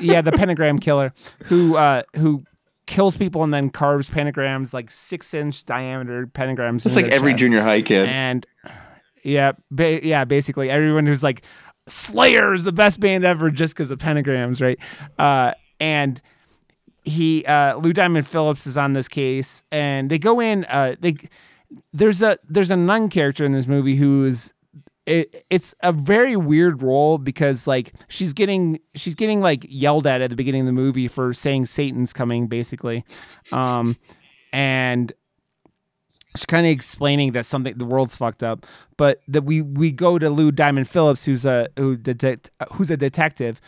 [0.00, 1.12] yeah, the pentagram killer
[1.44, 2.44] who uh, who
[2.86, 6.84] kills people and then carves pentagrams like six inch diameter pentagrams.
[6.84, 7.38] it's like every chest.
[7.40, 8.06] junior high kid.
[8.08, 8.46] And
[9.22, 11.42] yeah, ba- yeah, basically everyone who's like
[11.88, 14.78] Slayer is the best band ever just because of pentagrams, right?
[15.18, 16.20] Uh, and
[17.04, 20.64] he uh, Lou Diamond Phillips is on this case, and they go in.
[20.66, 21.16] Uh, they
[21.92, 24.52] there's a there's a nun character in this movie who is
[25.06, 30.20] it, it's a very weird role because like she's getting she's getting like yelled at
[30.20, 33.04] at the beginning of the movie for saying Satan's coming basically,
[33.52, 33.96] um,
[34.52, 35.12] and
[36.36, 40.18] she's kind of explaining that something the world's fucked up, but that we we go
[40.18, 43.60] to Lou Diamond Phillips who's a who detect who's a detective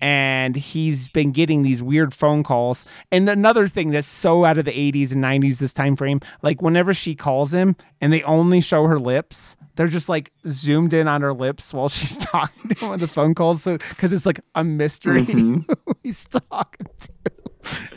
[0.00, 2.84] and he's been getting these weird phone calls.
[3.10, 6.62] And another thing that's so out of the 80s and 90s this time frame, like
[6.62, 11.06] whenever she calls him and they only show her lips, they're just like zoomed in
[11.08, 14.26] on her lips while she's talking to him on the phone calls so cuz it's
[14.26, 15.64] like a mystery who
[16.02, 17.12] he's talking to.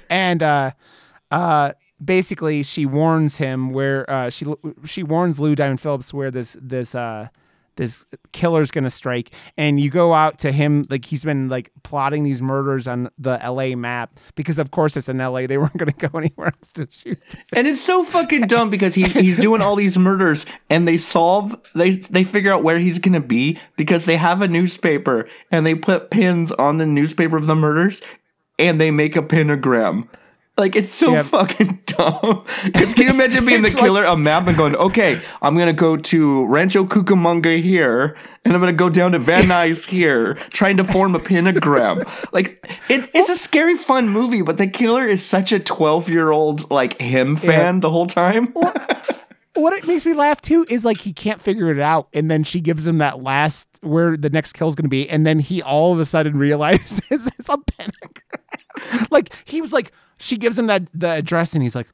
[0.09, 0.71] And uh
[1.31, 4.45] uh basically she warns him where uh she
[4.85, 7.27] she warns Lou Diamond Phillips where this this uh
[7.79, 9.31] this killer's gonna strike.
[9.57, 13.39] And you go out to him like he's been like plotting these murders on the
[13.41, 16.87] LA map because of course it's in LA they weren't gonna go anywhere else to
[16.91, 17.17] shoot
[17.53, 21.55] And it's so fucking dumb because he's he's doing all these murders and they solve
[21.73, 25.73] they they figure out where he's gonna be because they have a newspaper and they
[25.73, 28.03] put pins on the newspaper of the murders
[28.59, 30.09] and they make a pentagram.
[30.59, 31.23] Like it's so Yeah.
[31.23, 32.43] fucking dumb.
[32.73, 35.57] 'Cause can you imagine being the It's like- killer a map and going, okay, I'm
[35.57, 40.35] gonna go to Rancho Cucamonga here, and I'm gonna go down to Van Nuys here,
[40.51, 42.03] trying to form a pentagram.
[42.33, 46.29] like it, it's a scary, fun movie, but the killer is such a 12 year
[46.31, 48.53] old like him fan the whole time.
[49.55, 52.43] what it makes me laugh too is like he can't figure it out and then
[52.43, 55.61] she gives him that last where the next kill is gonna be and then he
[55.61, 60.67] all of a sudden realizes it's a pentagram like he was like she gives him
[60.67, 61.87] that the address and he's like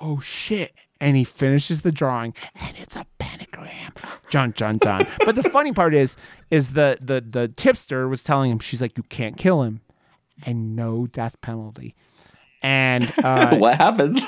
[0.00, 3.92] oh shit and he finishes the drawing and it's a pentagram
[4.28, 6.16] john john john but the funny part is
[6.50, 9.80] is the the the tipster was telling him she's like you can't kill him
[10.44, 11.94] and no death penalty
[12.62, 14.22] and uh what happens?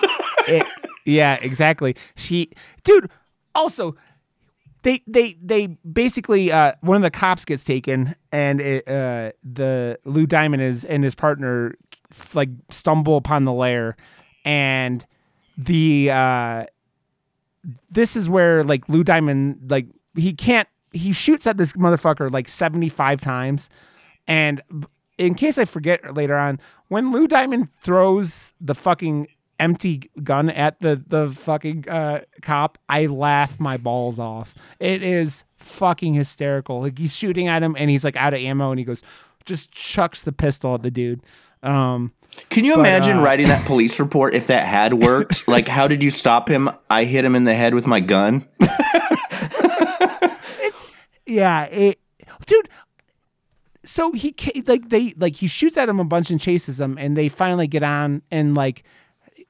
[0.49, 0.67] it,
[1.05, 1.97] Yeah, exactly.
[2.17, 2.51] She,
[2.83, 3.11] dude.
[3.55, 3.95] Also,
[4.83, 9.99] they they they basically uh, one of the cops gets taken, and it, uh, the
[10.05, 11.75] Lou Diamond is and his partner
[12.35, 13.97] like stumble upon the lair,
[14.45, 15.05] and
[15.57, 16.65] the uh,
[17.91, 22.49] this is where like Lou Diamond like he can't he shoots at this motherfucker like
[22.49, 23.71] seventy five times,
[24.27, 24.63] and
[25.19, 29.29] in case I forget later on, when Lou Diamond throws the fucking
[29.61, 34.55] empty gun at the the fucking uh, cop, I laugh my balls off.
[34.81, 36.81] It is fucking hysterical.
[36.81, 39.03] Like he's shooting at him and he's like out of ammo and he goes
[39.45, 41.23] just chucks the pistol at the dude.
[41.65, 42.13] Um,
[42.51, 45.49] Can you But, imagine uh, writing that police report if that had worked?
[45.49, 46.71] like, how did you stop him?
[46.91, 48.47] I hit him in the head with my gun.
[50.61, 50.85] it's
[51.27, 51.99] yeah, it,
[52.47, 52.69] dude.
[53.85, 54.35] So he
[54.67, 57.67] like they like he shoots at him a bunch and chases him, and they finally
[57.67, 58.83] get on and like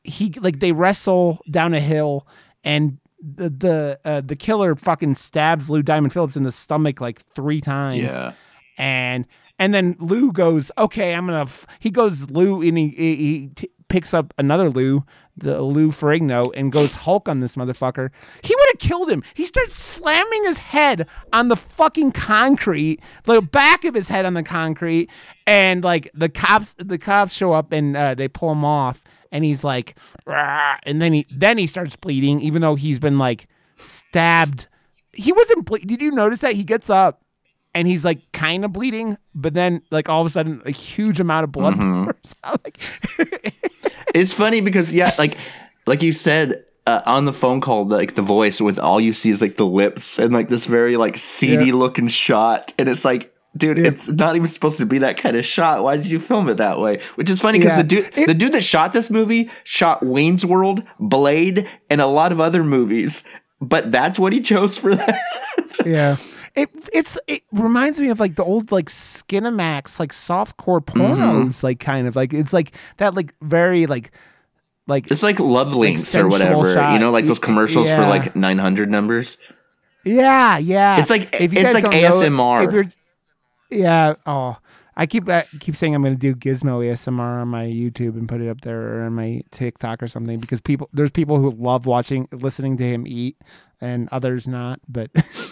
[0.02, 2.26] he like they wrestle down a hill,
[2.64, 7.24] and the the uh, the killer fucking stabs Lou Diamond Phillips in the stomach like
[7.34, 8.18] three times,
[8.76, 9.24] and
[9.58, 11.48] and then Lou goes, okay, I'm gonna.
[11.78, 15.04] He goes Lou, and he he, he t- picks up another Lou,
[15.36, 18.10] the Lou Ferrigno, and goes Hulk on this motherfucker.
[18.42, 19.22] He would have killed him.
[19.34, 24.34] He starts slamming his head on the fucking concrete, the back of his head on
[24.34, 25.10] the concrete,
[25.46, 29.44] and like the cops, the cops show up and uh, they pull him off, and
[29.44, 34.68] he's like, and then he then he starts bleeding, even though he's been like stabbed.
[35.12, 35.66] He wasn't.
[35.66, 37.20] Ble- Did you notice that he gets up?
[37.74, 41.20] And he's like kind of bleeding, but then like all of a sudden a huge
[41.20, 42.60] amount of blood pours out.
[42.64, 42.78] Like,
[44.14, 45.36] It's funny because yeah, like
[45.86, 49.30] like you said uh, on the phone call, like the voice with all you see
[49.30, 51.74] is like the lips and like this very like seedy Yeah.
[51.74, 53.30] looking shot, and it's like.
[53.56, 55.84] Dude, it's not even supposed to be that kind of shot.
[55.84, 56.98] Why did you film it that way?
[57.14, 57.82] Which is funny because Yeah.
[57.82, 62.06] the dude, It- the dude that shot this movie shot Wayne's World, Blade, and a
[62.08, 63.22] lot of other movies.
[63.60, 65.20] But that's what he chose for that.
[65.86, 66.16] yeah.
[66.54, 71.00] It it's it reminds me of like the old like Skinamax like softcore mm-hmm.
[71.00, 74.12] pornos like kind of like it's like that like very like
[74.86, 76.72] like It's like Love Links or whatever.
[76.72, 76.92] shot.
[76.92, 79.36] You know, like those commercials for like 900 numbers.
[80.04, 82.72] yeah yeah It's like- If you it's guys like know ASMR.
[82.72, 82.84] you're
[83.70, 84.56] yeah oh
[84.96, 88.28] I keep I keep saying I'm going to do Gizmo ASMR on my YouTube and
[88.28, 91.50] put it up there or on my TikTok or something because people there's people who
[91.50, 93.36] love watching listening to him eat
[93.80, 95.10] and others not but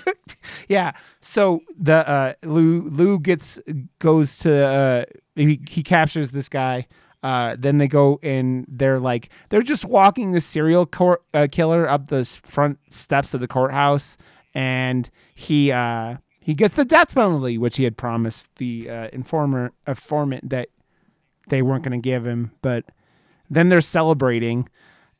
[0.68, 3.60] yeah so the uh Lou Lou gets
[3.98, 6.86] goes to uh he, he captures this guy
[7.22, 11.88] uh, then they go and they're like they're just walking the serial court, uh, killer
[11.88, 14.16] up the front steps of the courthouse,
[14.54, 19.72] and he uh, he gets the death penalty, which he had promised the uh, informer
[19.86, 20.68] informant that
[21.48, 22.50] they weren't going to give him.
[22.60, 22.86] But
[23.48, 24.68] then they're celebrating,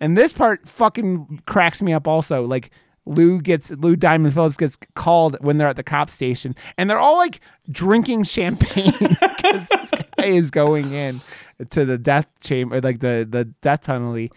[0.01, 2.09] and this part fucking cracks me up.
[2.09, 2.71] Also, like
[3.05, 6.99] Lou gets Lou Diamond Phillips gets called when they're at the cop station, and they're
[6.99, 11.21] all like drinking champagne because this guy is going in
[11.71, 14.31] to the death chamber, like the the death penalty,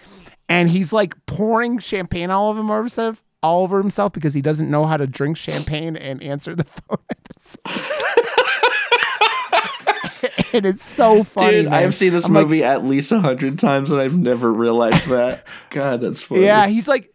[0.49, 4.86] and he's like pouring champagne all over himself, all over himself because he doesn't know
[4.86, 6.97] how to drink champagne and answer the phone.
[7.10, 7.82] at the same time.
[10.54, 11.63] and it's so funny.
[11.63, 14.17] Dude, I have seen this I'm like, movie at least a hundred times and I've
[14.17, 15.45] never realized that.
[15.69, 16.43] God, that's funny.
[16.43, 17.12] Yeah, he's like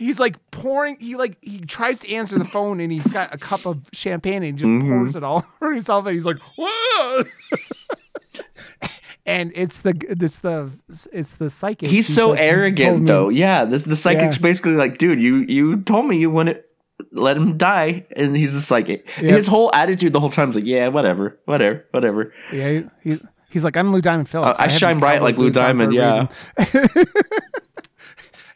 [0.00, 3.38] he's like pouring he like he tries to answer the phone and he's got a
[3.38, 4.88] cup of champagne and just Mm-hmm.
[4.88, 7.22] pours it all over himself and he's like, Whoa!
[9.26, 10.70] and it's the it's the
[11.12, 11.90] it's the psychic.
[11.90, 13.28] He's so like, arrogant me-" though.
[13.28, 14.42] Yeah, this the psychic's Yeah.
[14.42, 16.60] basically like, dude, you you told me you wouldn't
[17.12, 20.66] let him die, and he's just like, his whole attitude the whole time is like,
[20.66, 22.32] yeah, whatever, whatever, whatever.
[22.52, 24.58] Yeah, he, he- he's like, I'm Lou Diamond Phillips.
[24.60, 26.26] I have shine bright like Lou Diamond, yeah.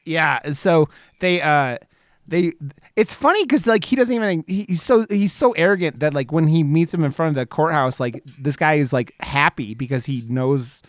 [0.05, 0.51] yeah.
[0.53, 0.88] So
[1.21, 1.79] they uh
[2.27, 2.53] they
[2.97, 6.33] it's funny because like he doesn't even he- he's so he's so arrogant that like
[6.33, 9.75] when he meets him in front of the courthouse like this guy is like happy
[9.75, 10.83] because he knows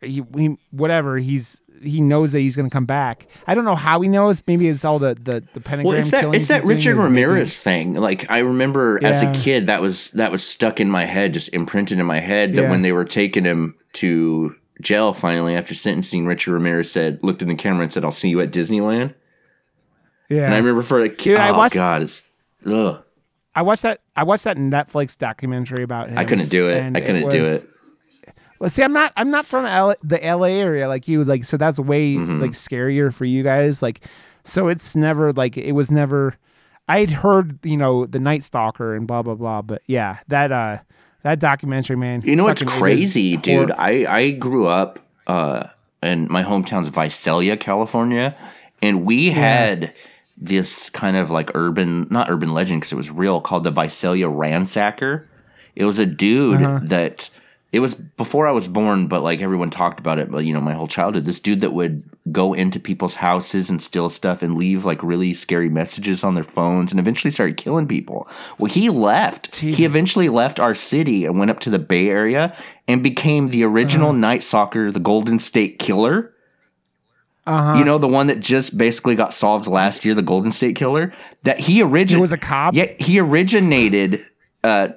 [0.00, 3.26] he, he whatever he's he knows that he's gonna come back.
[3.46, 4.42] I don't know how he knows.
[4.46, 5.84] Maybe it's all the the the pentagram.
[5.84, 7.94] Well, it's that it's that Richard Ramirez thing.
[7.94, 11.52] Like I remember as a kid, that was that was stuck in my head, just
[11.54, 12.54] imprinted in my head.
[12.54, 12.70] That Yeah.
[12.70, 17.48] when they were taking him to jail finally after sentencing, Richard Ramirez said, looked in
[17.48, 19.14] the camera and said, "I'll see you at Disneyland."
[20.28, 22.22] Yeah, And I remember for a kid, Dude, oh I watched- god, it's
[22.64, 23.02] ugh.
[23.54, 24.00] I watched that.
[24.14, 26.18] I watched that Netflix documentary about him.
[26.18, 26.96] I couldn't do it.
[26.96, 27.70] I couldn't do was- it.
[28.60, 29.12] Well, see, I'm not.
[29.16, 31.24] I'm not from L- the LA area like you.
[31.24, 32.40] Like, so that's way Mm-hmm.
[32.40, 33.82] like scarier for you guys.
[33.82, 34.02] Like,
[34.44, 36.34] so it's never like it was never.
[36.86, 40.78] I'd heard you know the Night Stalker and blah blah blah, but yeah, that uh
[41.22, 42.22] that documentary, man.
[42.24, 43.72] You know what's fucking- it was crazy, dude?
[43.72, 45.64] I I grew up uh
[46.02, 48.34] in my hometown's Visalia, California,
[48.82, 49.92] and we had
[50.42, 54.26] this kind of like urban, not urban legend because it was real, called the Visalia
[54.26, 55.24] Ransacker.
[55.76, 56.80] It was a dude Uh-huh.
[56.84, 57.28] that
[57.72, 60.60] it was before I was born, but like everyone talked about it, but you know,
[60.60, 61.24] my whole childhood.
[61.24, 62.02] This dude that would
[62.32, 66.44] go into people's houses and steal stuff and leave like really scary messages on their
[66.44, 68.28] phones and eventually started killing people.
[68.58, 69.56] Well, he left.
[69.56, 72.56] He eventually left our city and went up to the Bay Area
[72.88, 74.18] and became the original Uh-huh.
[74.18, 76.34] Night Stalker, the Golden State Killer.
[77.46, 77.78] Uh-huh.
[77.78, 81.12] You know, the one that just basically got solved last year, the Golden State Killer.
[81.44, 82.20] That he originated.
[82.20, 82.74] Was a cop?
[82.74, 84.24] Yeah, he originated.
[84.62, 84.88] Uh,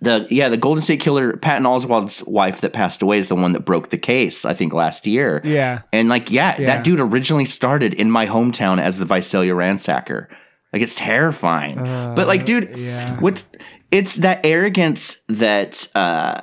[0.00, 3.52] the yeah, the Golden State Killer, Patton Oswalt's wife that passed away is the one
[3.52, 4.44] that broke the case.
[4.44, 5.40] I think last year.
[5.44, 5.82] Yeah.
[5.92, 6.66] and like yeah, Yeah.
[6.66, 10.28] that dude originally started in my hometown as the Visalia ransacker.
[10.72, 11.76] Like it's terrifying.
[12.14, 13.20] but like, dude, Uh, yeah.
[13.20, 13.44] what's
[13.90, 16.40] it's that arrogance that uh,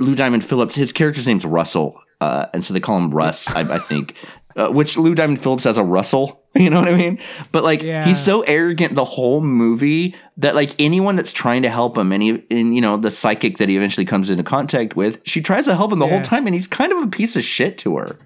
[0.00, 0.74] Lou Diamond Phillips.
[0.74, 3.48] His character's name's Russell, uh, and so they call him Russ.
[3.48, 4.16] I, I think,
[4.56, 6.40] uh, which Lou Diamond Phillips has a Russell.
[6.56, 7.18] You know what I mean?
[7.50, 8.04] But like, Yeah.
[8.04, 12.22] he's so arrogant the whole movie that like anyone that's trying to help him, and
[12.22, 15.64] he, and you know the psychic that he eventually comes into contact with, she tries
[15.64, 17.96] to help him the whole time, and he's kind of a piece of shit to
[17.96, 18.16] her.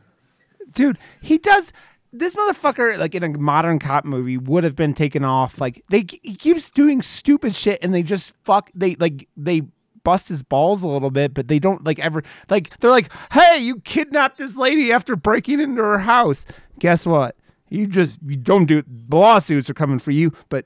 [0.72, 1.72] dude he does
[2.12, 6.04] this motherfucker like in a modern cop movie would have been taken off like they
[6.22, 9.62] he keeps doing stupid shit and they just fuck they like they
[10.08, 13.58] bust his balls a little bit but they don't like ever like they're like hey
[13.58, 16.46] you kidnapped this lady after breaking into her house.
[16.78, 17.36] Guess what?
[17.68, 20.64] You just you don't do lawsuits are coming for you but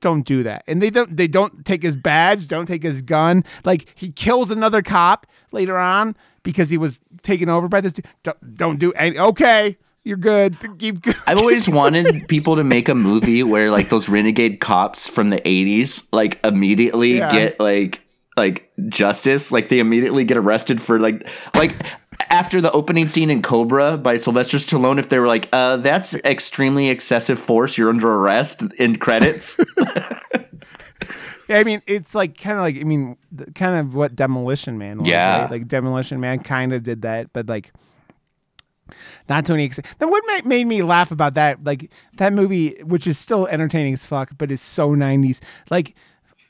[0.00, 0.62] don't do that.
[0.66, 3.44] And they don't they don't take his badge don't take his gun.
[3.64, 8.06] Like he kills another cop later on because he was taken over by this dude.
[8.22, 10.56] Don't, don't do any okay you're good.
[10.78, 15.06] Keep good I've always wanted people to make a movie where like those renegade cops
[15.06, 17.30] from the 80s like immediately Yeah.
[17.32, 18.00] get like
[18.38, 21.74] like justice like they immediately get arrested for like like
[22.30, 26.14] after the opening scene in Cobra by Sylvester Stallone if they were like uh that's
[26.14, 29.58] extremely excessive force you're under arrest in credits
[31.48, 33.16] Yeah, I mean, it's like kind of like I mean,
[33.54, 35.08] kind of what Demolition Man was.
[35.08, 35.42] Yeah.
[35.42, 35.50] right?
[35.50, 37.72] like Demolition Man kind of did that, but like
[39.30, 39.86] not to any extent.
[39.98, 43.94] Then what ma- made me laugh about that, like that movie, which is still entertaining
[43.94, 45.40] as fuck, but it's so '90s.
[45.70, 45.94] Like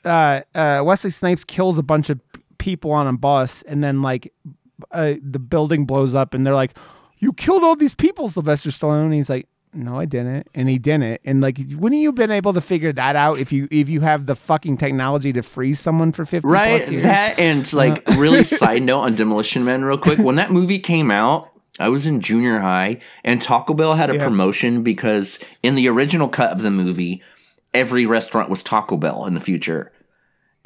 [0.05, 2.19] uh, uh, Wesley Snipes kills a bunch of
[2.57, 4.33] people on a bus, and then like
[4.91, 6.71] uh, the building blows up, and they're like,
[7.19, 10.77] "You killed all these people, Sylvester Stallone." And he's like, "No, I didn't," and he
[10.79, 11.19] didn't.
[11.25, 14.01] And like, wouldn't you have been able to figure that out if you if you
[14.01, 17.03] have the fucking technology to freeze someone for fifty right plus years?
[17.03, 21.11] that and like really side note on Demolition Man real quick when that movie came
[21.11, 24.25] out I was in junior high and Taco Bell had a Yeah.
[24.25, 27.21] promotion because in the original cut of the movie
[27.73, 29.91] every restaurant was Taco Bell in the future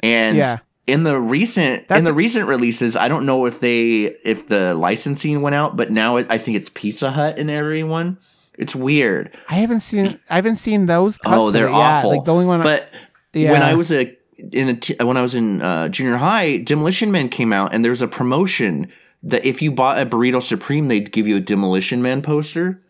[0.00, 0.58] and Yeah.
[0.86, 4.74] in the recent in the a- recent releases I don't know if they if the
[4.74, 8.18] licensing went out but now it, I think it's Pizza Hut in everyone
[8.58, 11.18] it's weird I haven't seen I haven't seen those.
[11.18, 12.10] Cuts Oh, they're awful.
[12.10, 12.62] Like the only one.
[12.62, 12.90] But
[13.32, 13.66] when Yeah.
[13.66, 14.16] I was a
[14.52, 17.84] in a t- when I was in uh, junior high, Demolition Man came out, and
[17.84, 18.88] there's a promotion
[19.22, 22.80] that if you bought a burrito supreme, they'd give you a Demolition Man poster.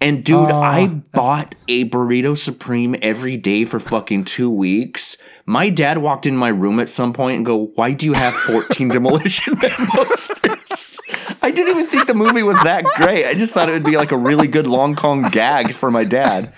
[0.00, 5.16] And dude, Oh, I bought a burrito supreme every day for fucking two weeks.
[5.44, 8.32] My dad walked in my room at some point and go, "Why do you have
[8.34, 11.00] 14 Demolition Man posters?"
[11.42, 13.26] I didn't even think the movie was that great.
[13.26, 16.04] I just thought it would be like a really good long Kong gag for my
[16.04, 16.52] dad.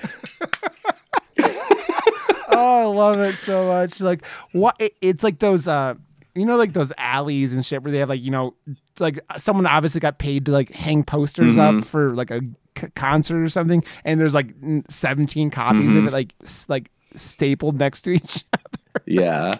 [1.39, 4.01] oh, I love it so much.
[4.01, 4.77] Like what?
[4.79, 5.67] It, it's like those.
[5.69, 5.95] uh
[6.37, 8.55] you know, like those alleys and shit where they have like, you know,
[9.01, 11.79] like someone obviously got paid to like hang posters Mm-hmm.
[11.79, 12.41] up for like a
[12.79, 14.55] c- concert or something, and there's like
[14.89, 15.99] 17 copies Mm-hmm.
[15.99, 16.35] of it like
[16.69, 19.05] like stapled next to each other.
[19.07, 19.55] Yeah.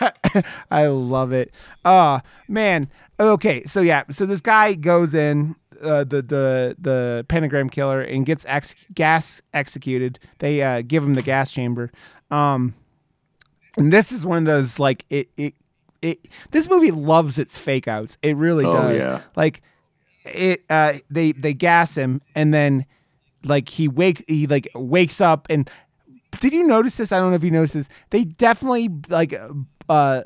[0.70, 1.52] I love it.
[1.84, 2.88] Uh man.
[3.20, 8.24] Okay, so yeah, so this guy goes in uh, the the the pentagram killer and
[8.26, 10.18] gets ex- gas executed.
[10.38, 11.90] They uh, give him the gas chamber.
[12.30, 12.74] Um
[13.76, 15.54] and this is one of those like it it
[16.02, 18.18] it this movie loves its fake outs.
[18.22, 19.04] It really Oh, does.
[19.04, 19.20] yeah.
[19.36, 19.62] Like
[20.24, 22.86] it uh they they gas him and then
[23.44, 25.68] like he wake he like wakes up and
[26.40, 27.12] did you notice this?
[27.12, 27.88] I don't know if you noticed this.
[28.10, 29.34] They definitely like
[29.88, 30.22] uh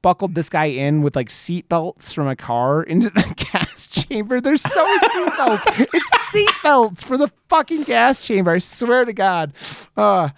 [0.00, 4.40] buckled this guy in with like seat belts from a car into the gas chamber.
[4.40, 5.80] There's so many seat belts.
[5.94, 8.52] It's seat belts for the fucking gas chamber.
[8.52, 9.52] I swear to God.
[9.96, 10.30] Uh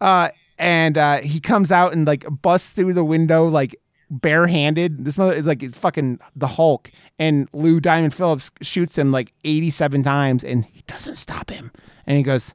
[0.00, 0.28] uh
[0.58, 3.76] and uh he comes out and like busts through the window like
[4.12, 5.04] barehanded.
[5.04, 6.90] This mother is like fucking the Hulk.
[7.18, 11.72] And Lou Diamond Phillips shoots him like 87 times and he doesn't stop him.
[12.06, 12.54] And he goes,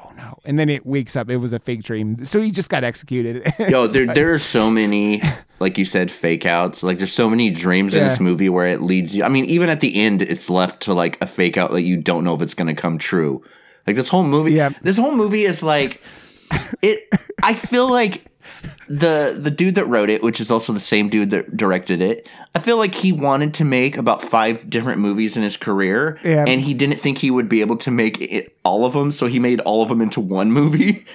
[0.00, 0.38] Oh no.
[0.44, 1.28] And then it wakes up.
[1.28, 2.24] It was a fake dream.
[2.24, 3.46] So he just got executed.
[3.58, 5.22] Yo, there there are so many,
[5.58, 6.82] like you said, fake outs.
[6.82, 9.24] Like there's so many dreams in this movie where it leads you.
[9.24, 11.96] I mean, even at the end, it's left to like a fake out that you
[11.96, 13.42] don't know if it's going to come true.
[13.86, 14.52] Like this whole movie.
[14.52, 14.70] Yeah.
[14.82, 16.02] This whole movie is like
[16.82, 17.08] it.
[17.42, 18.24] I feel like
[18.88, 22.26] the the dude that wrote it, which is also the same dude that directed it,
[22.54, 26.44] I feel like he wanted to make about five different movies in his career, Yeah.
[26.46, 29.26] and he didn't think he would be able to make it, all of them, so
[29.26, 31.04] he made all of them into one movie.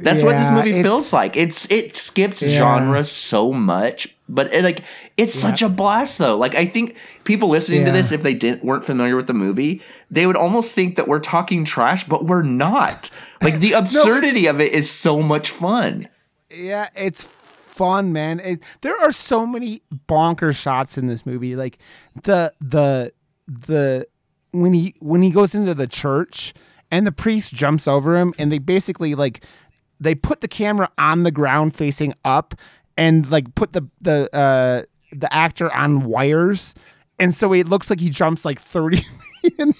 [0.00, 1.36] That's what this movie feels like.
[1.36, 2.58] It's it skips Yeah.
[2.58, 4.82] genres so much, but it, like
[5.16, 6.36] it's such a blast though.
[6.36, 9.80] Like I think people listening to this, if they didn't weren't familiar with the movie,
[10.10, 13.10] they would almost think that we're talking trash, but we're not.
[13.42, 16.08] Like the absurdity of it is so much fun.
[16.52, 18.40] Yeah, it's fun, man.
[18.40, 21.56] It, there are so many bonker shots in this movie.
[21.56, 21.78] Like
[22.22, 23.12] the the
[23.46, 24.06] the
[24.52, 26.52] when he when he goes into the church
[26.90, 29.44] and the priest jumps over him and they basically like
[29.98, 32.54] they put the camera on the ground facing up
[32.96, 34.82] and like put the the uh
[35.12, 36.74] the actor on wires
[37.18, 39.74] and so it looks like he jumps like 30 feet in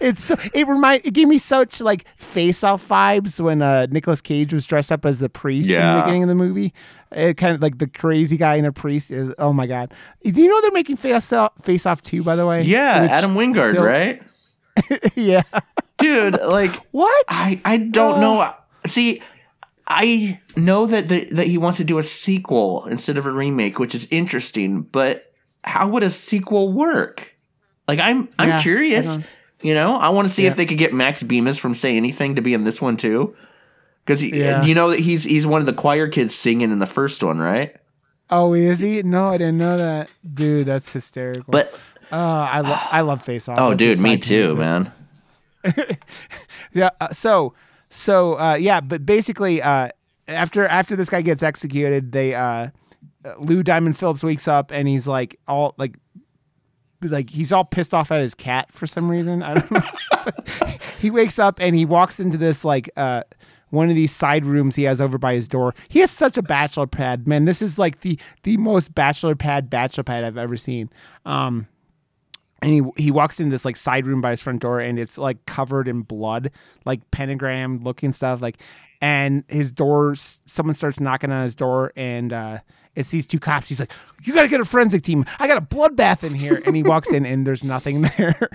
[0.00, 4.52] it's it remind it gave me such like face off vibes when uh Nicolas Cage
[4.54, 6.72] was dressed up as the priest in the beginning of the movie.
[7.12, 9.10] It kind of like the crazy guy and a priest.
[9.10, 9.92] is- oh my god!
[10.24, 12.22] Do you know they're making face off face off too?
[12.22, 14.22] By the way, Yeah, Which Adam Wingard, still- right?
[15.14, 15.42] yeah.
[15.98, 17.24] Dude, like What?
[17.28, 18.52] I I don't know.
[18.86, 19.22] See,
[19.86, 23.78] I know that the, that he wants to do a sequel instead of a remake,
[23.78, 24.82] which is interesting.
[24.82, 25.32] But
[25.62, 27.33] how would a sequel work?
[27.88, 29.18] Like I'm I'm Yeah, curious.
[29.62, 30.50] You know, I want to see Yeah.
[30.50, 33.34] if they could get Max Bemis from Say Anything to be in this one too.
[34.04, 34.62] Because Yeah.
[34.64, 37.38] you know that he's he's one of the choir kids singing in the first one,
[37.38, 37.74] right?
[38.30, 39.02] Oh, is he?
[39.02, 40.66] No, I didn't know that, dude.
[40.66, 41.44] That's hysterical.
[41.48, 41.74] But
[42.12, 43.56] uh, I love I love face off.
[43.58, 44.58] oh, That's dude, me too, note.
[44.58, 44.92] man.
[46.72, 46.90] Yeah.
[47.00, 47.54] Uh, so
[47.88, 49.88] so uh, yeah, but basically, uh,
[50.26, 52.68] after after this guy gets executed, they uh,
[53.38, 55.94] Lou Diamond Phillips wakes up and he's like all like
[57.08, 59.42] like he's all pissed off at his cat for some reason.
[59.42, 60.72] I don't know.
[61.00, 63.22] he wakes up and he walks into this like uh
[63.70, 65.74] one of these side rooms he has over by his door.
[65.88, 67.44] He has such a bachelor pad, man.
[67.44, 70.90] This is like the the most bachelor pad bachelor pad I've ever seen.
[71.24, 71.66] Um
[72.62, 75.18] and he he walks into this like side room by his front door and it's
[75.18, 76.50] like covered in blood
[76.86, 78.58] like pentagram looking stuff like
[79.02, 82.58] and his door someone starts knocking on his door and uh
[82.96, 83.68] it's these two cops.
[83.68, 83.92] He's like
[84.22, 85.24] you gotta get a forensic team.
[85.38, 86.62] I got a bloodbath in here.
[86.64, 88.48] And he walks in and there's nothing there.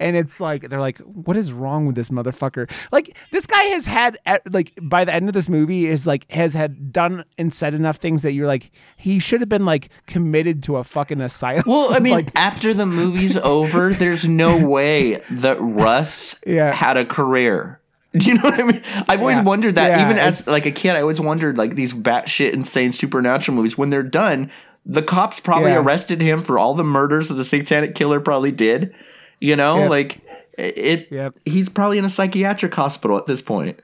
[0.00, 2.70] And it's like they're like what is wrong with this motherfucker?
[2.90, 4.16] Like this guy has had
[4.50, 7.98] like by the end of this movie is like has had done and said enough
[7.98, 11.64] things that you're like he should have been like committed to a fucking asylum.
[11.66, 16.72] Well, I mean, like after the movie's over, there's no way that Russ Yeah.
[16.72, 17.80] had a career.
[18.18, 18.82] Do you know what I mean?
[19.08, 19.42] I've always Yeah.
[19.42, 19.98] wondered that.
[19.98, 23.76] Yeah, Even as like a kid, I always wondered like these batshit insane supernatural movies.
[23.76, 24.50] When they're done,
[24.86, 25.78] the cops probably Yeah.
[25.80, 28.94] arrested him for all the murders that the Satanic Killer probably did.
[29.40, 29.90] You know, Yep.
[29.90, 30.20] like
[30.56, 31.08] it.
[31.10, 31.34] Yep.
[31.44, 33.80] He's probably in a psychiatric hospital at this point.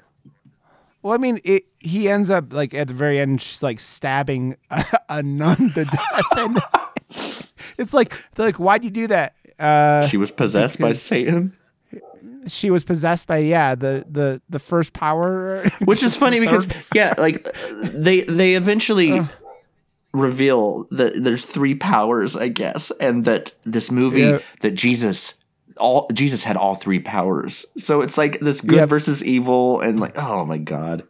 [1.03, 4.57] Well, I mean, it, he ends up like at the very end, just like stabbing
[4.70, 6.61] a, a nun to death, and
[7.78, 9.35] it's like, like, why'd you do that?
[9.59, 11.55] Uh, She was possessed by Satan.
[12.46, 17.14] She was possessed by yeah, the the the first power, which is funny because yeah
[17.18, 17.46] like
[17.82, 19.20] they they eventually
[20.12, 24.38] reveal that there's three powers i guess and that this movie Yeah.
[24.60, 25.34] that jesus
[25.76, 28.88] all jesus had all three powers so it's like this good Yep.
[28.88, 31.04] versus evil and like oh my god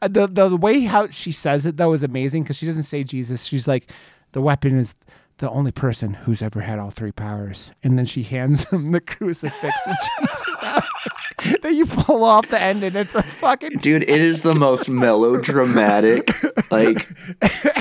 [0.00, 3.02] Uh, the the way how she says it though is amazing because she doesn't say
[3.02, 3.44] Jesus.
[3.44, 3.90] She's like,
[4.32, 4.94] the weapon is
[5.40, 9.00] the only person who's ever had all three powers, and then she hands him the
[9.00, 10.84] crucifix with Jesus out.
[11.62, 14.88] then you pull off the end, and it's a fucking dude it is the most
[14.90, 16.30] melodramatic
[16.70, 17.08] like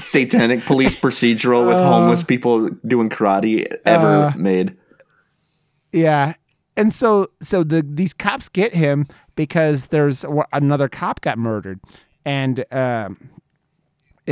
[0.01, 4.77] satanic police procedural with homeless people doing karate ever Uh, made
[5.91, 6.33] Yeah.
[6.77, 9.05] And so so the these cops get him
[9.35, 11.81] because there's another cop got murdered
[12.25, 13.29] and um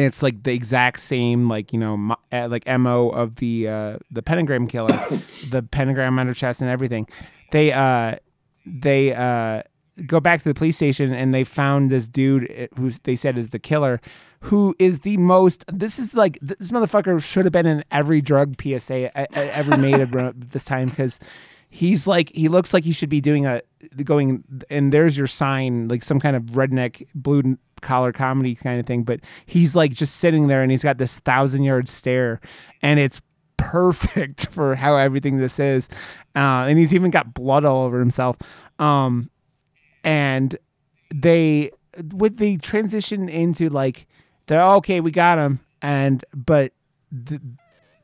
[0.06, 3.98] it's like the exact same like you know mo- uh, like mo of the uh
[4.12, 4.98] the pentagram killer
[5.50, 7.08] the pentagram on her chest and everything.
[7.52, 8.18] They uh
[8.66, 9.64] they uh
[10.06, 13.38] go back to the police station and they found this dude uh, who they said
[13.38, 14.00] is the killer
[14.42, 18.56] who is the most this is like this motherfucker should have been in every drug
[18.62, 20.12] psa e- e- ever made at
[20.52, 21.20] this time because
[21.70, 23.62] he's like he looks like he should be doing a
[24.04, 28.86] going and there's your sign like some kind of redneck blue collar comedy kind of
[28.86, 32.40] thing but he's like just sitting there and he's got this thousand yard stare
[32.82, 33.22] and it's
[33.58, 35.90] perfect for how everything this is
[36.36, 38.38] uh, and he's even got blood all over himself
[38.80, 39.30] um,
[40.04, 40.58] and
[41.14, 41.72] they
[42.14, 44.08] with the transition into like
[44.46, 46.72] they're okay we got him and but
[47.26, 47.42] th-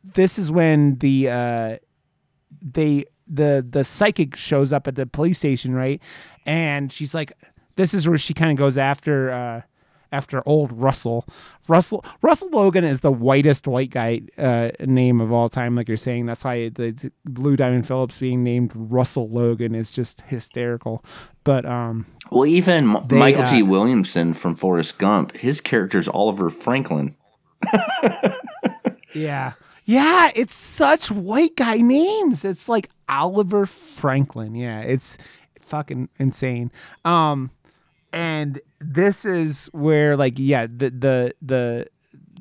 [0.03, 1.77] this is when the uh
[2.61, 6.01] they the the psychic shows up at the police station, right?
[6.45, 7.33] And she's like,
[7.75, 9.61] this is where she kind of goes after uh,
[10.11, 11.25] after old Russell.
[11.67, 15.97] Russell Russell Logan is the whitest white guy uh, name of all time, like you're
[15.97, 16.25] saying.
[16.27, 21.03] That's why the, Blue Diamond Phillips being named Russell Logan is just hysterical.
[21.43, 23.61] But um, Well, even They, Michael T.
[23.61, 27.15] uh, Williamson from Forrest Gump, his character's Oliver Franklin.
[29.13, 29.53] Yeah.
[29.85, 32.45] Yeah, it's such white guy names.
[32.45, 34.55] It's like Oliver Franklin.
[34.55, 35.17] Yeah, it's
[35.61, 36.71] fucking insane.
[37.05, 37.51] Um
[38.13, 41.87] and this is where like yeah, the the the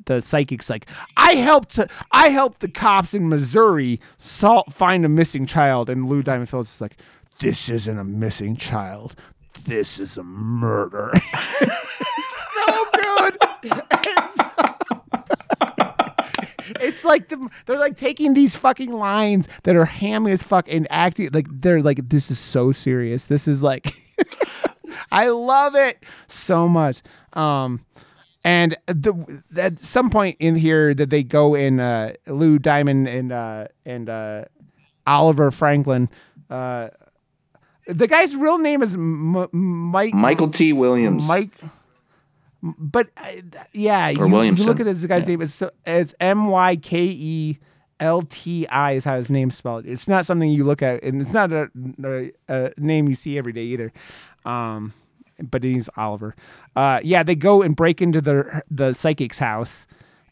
[0.05, 0.85] the psychic's like
[1.17, 1.79] I helped
[2.11, 6.75] I helped the cops in Missouri sol- find a missing child and Lou Diamond Phillips
[6.75, 6.97] is like
[7.39, 9.15] this isn't a missing child.
[9.65, 11.11] This is a murder.
[11.59, 13.37] so good.
[13.63, 14.37] It's
[16.79, 20.85] it's like the, they're like taking these fucking lines that are hammy as fuck and
[20.89, 23.25] acting like they're like this is so serious.
[23.25, 23.91] This is like
[25.13, 27.01] I love it so much.
[27.33, 27.85] Um
[28.43, 33.31] and the, at some point in here that they go in uh, Lou Diamond and
[33.31, 34.45] uh, and uh,
[35.07, 36.09] Oliver Franklin.
[36.49, 36.89] Uh,
[37.87, 40.13] the guy's real name is M- Mike.
[40.13, 40.73] Michael T.
[40.73, 41.25] Williams.
[41.25, 41.57] Mike.
[42.61, 43.31] But uh,
[43.71, 44.65] yeah, you, you Williamson.
[44.67, 45.41] look at this guy's name.
[45.41, 47.59] It's it's M Y K E
[47.99, 49.85] L T I is how his name's spelled.
[49.85, 51.69] It's not something you look at, and it's not a,
[52.03, 53.91] a, a name you see every day either.
[54.45, 54.93] Um,
[55.39, 56.35] but he's Oliver.
[56.75, 59.87] Uh, yeah, they go and break into the the psychic's house,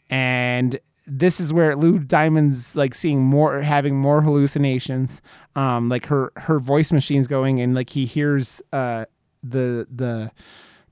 [0.09, 5.21] and this is where Lou Diamond's like seeing more, having more hallucinations.
[5.55, 9.05] Um, like her her voice machine's going, and like he hears uh
[9.43, 10.31] the the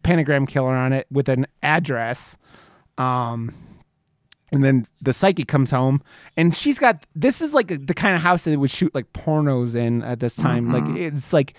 [0.04, 2.38] pentagram killer on it with an address.
[2.98, 3.54] Um,
[4.52, 6.02] and then the psychic comes home,
[6.36, 9.76] and she's got this is like the kind of house that would shoot like pornos
[9.76, 10.72] in at this time.
[10.72, 11.54] Like it's like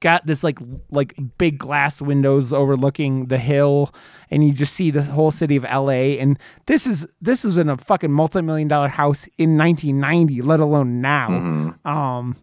[0.00, 0.58] got this like
[0.90, 3.94] like big glass windows overlooking the hill,
[4.30, 6.18] and you just see the whole city of L.A.
[6.18, 10.60] And this is this is in a fucking multi million dollar house in 1990, let
[10.60, 11.74] alone now.
[11.84, 12.36] Um,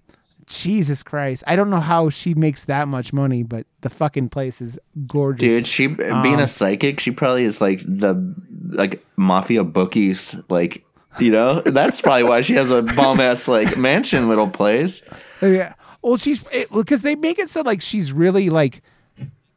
[0.46, 4.60] Jesus Christ, I don't know how she makes that much money, but the fucking place
[4.62, 4.78] is
[5.08, 5.56] gorgeous.
[5.56, 8.36] Dude, she Um, being a psychic, she probably is like the
[8.70, 10.84] like mafia bookies, like
[11.20, 11.62] you know.
[11.62, 15.02] That's probably why she has a bomb ass like mansion little place.
[15.42, 15.74] Yeah.
[16.04, 18.82] Well, she's because they make it so like she's really like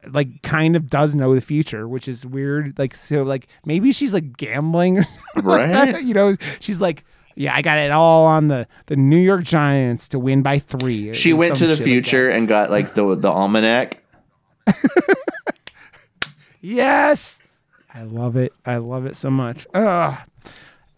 [0.09, 2.79] like kind of does know the future, which is weird.
[2.79, 5.43] Like so like maybe she's like gambling or something.
[5.43, 6.03] like Right.
[6.03, 7.03] you know, she's like,
[7.35, 11.13] yeah, I got it all on the the New York Giants to win by three.
[11.13, 14.01] She went to the shit like future and got like the the almanac.
[16.61, 17.39] Yes.
[17.93, 18.53] I love it.
[18.65, 19.67] I love it so much.
[19.73, 20.15] Ugh.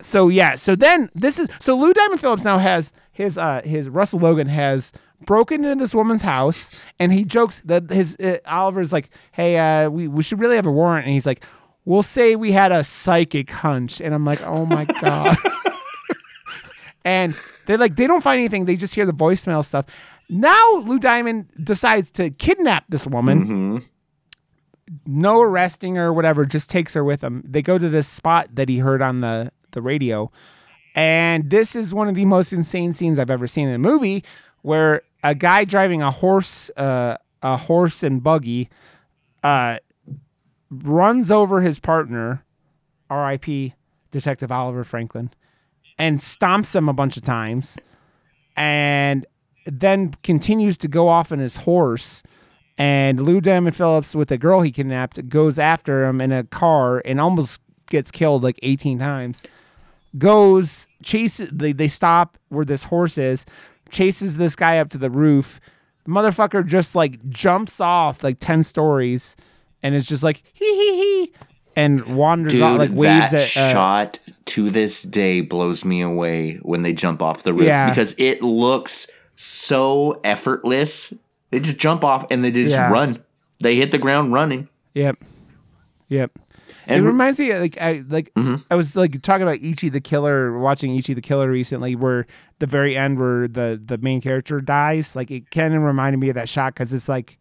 [0.01, 3.89] So yeah, so then this is so Lou Diamond Phillips now has his uh his
[3.89, 4.93] Russell Logan has
[5.25, 9.89] broken into this woman's house and he jokes that his uh, Oliver's like, "Hey, uh
[9.89, 11.43] we we should really have a warrant." And he's like,
[11.83, 15.35] "We'll say we had a psychic hunch." And I'm like, "Oh my god."
[17.03, 17.35] and
[17.65, 18.65] they like they don't find anything.
[18.65, 19.85] They just hear the voicemail stuff.
[20.29, 23.83] Now Lou Diamond decides to kidnap this woman
[25.05, 27.43] no arresting her or whatever, just takes her with him.
[27.45, 30.31] They go to this spot that he heard on the, the radio.
[30.95, 34.23] And this is one of the most insane scenes I've ever seen in a movie
[34.61, 38.69] where a guy driving a horse, uh, a horse and buggy,
[39.43, 39.77] uh,
[40.69, 42.43] runs over his partner,
[43.09, 43.73] R.I.P.
[44.11, 45.31] Detective Oliver Franklin,
[45.97, 47.77] and stomps him a bunch of times,
[48.55, 49.25] and
[49.65, 52.23] then continues to go off on his horse
[52.79, 57.01] and Lou Diamond Phillips with a girl he kidnapped goes after him in a car
[57.03, 59.43] and almost gets killed like 18 times.
[60.17, 63.45] Goes chases they, they stop where this horse is,
[63.89, 65.59] chases this guy up to the roof.
[66.05, 69.35] The motherfucker just like jumps off like 10 stories
[69.83, 70.95] and it's just like hee hee
[71.25, 71.33] hee
[71.75, 76.01] and wanders Dude, off like waves that at uh, shot to this day blows me
[76.01, 77.89] away when they jump off the roof Yeah.
[77.89, 81.13] because it looks so effortless.
[81.51, 82.91] They just jump off and they just Yeah.
[82.91, 83.23] run.
[83.59, 84.67] They hit the ground running.
[84.95, 85.17] Yep.
[86.07, 86.31] Yep.
[86.89, 88.55] And- it reminds me like I like Mm-hmm.
[88.71, 92.25] I was like talking about Ichi the Killer, watching Ichi the Killer recently, where
[92.59, 96.29] the very end where the the main character dies, like it kind of reminded me
[96.29, 97.37] of that shot because it's like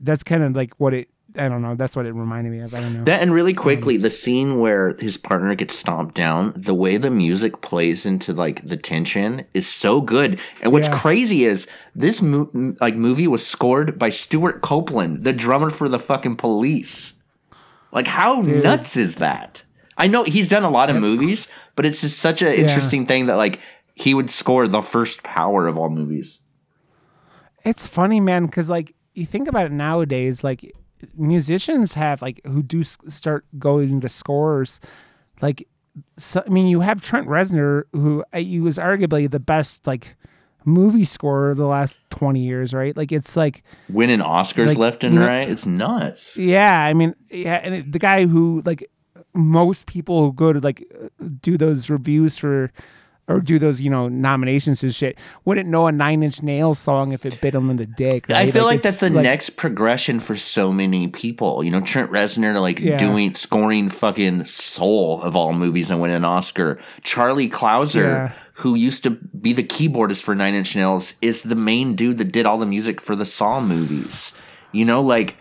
[0.00, 1.08] that's kind of like what it.
[1.36, 1.74] I don't know.
[1.74, 2.72] That's what it reminded me of.
[2.72, 3.04] I don't know.
[3.04, 7.10] That and really quickly, the scene where his partner gets stomped down, the way the
[7.10, 10.40] music plays into like the tension is so good.
[10.62, 10.98] And what's Yeah.
[10.98, 12.48] crazy is this mo-
[12.80, 17.12] like movie was scored by Stewart Copeland, the drummer for the fucking Police.
[17.92, 19.62] Like how nuts is that?
[19.96, 23.26] I know he's done a lot of movies, but it's just such an interesting thing
[23.26, 23.60] that like
[23.94, 26.40] he would score the first Power of all movies.
[27.64, 30.72] It's funny, man, because like you think about it nowadays, like
[31.16, 34.80] musicians have like who do s- start going into scores,
[35.40, 35.66] like
[36.16, 40.14] so, I mean, you have Trent Reznor, who uh, he was arguably the best like
[40.68, 42.96] movie score the last twenty years, right?
[42.96, 45.48] Like it's like Winning Oscars Like, left and you know- right.
[45.48, 46.36] It's nuts.
[46.36, 48.88] yeah, I mean, yeah, and it, the guy who like
[49.34, 50.84] most people who go to like
[51.40, 52.72] do those reviews for
[53.30, 57.12] or do those you know nominations and shit wouldn't know a Nine Inch Nails song
[57.12, 58.30] if it bit them in the dick.
[58.32, 61.62] I feel like, it's that's the next progression for so many people.
[61.62, 62.96] You know, Trent Reznor like Yeah.
[62.96, 66.78] doing scoring fucking Soul of all movies and winning an Oscar.
[67.02, 68.32] Charlie Clouser, Yeah.
[68.58, 72.32] Who used to be the keyboardist for Nine Inch Nails, is the main dude that
[72.32, 74.32] did all the music for the Saw movies.
[74.72, 75.36] You know, like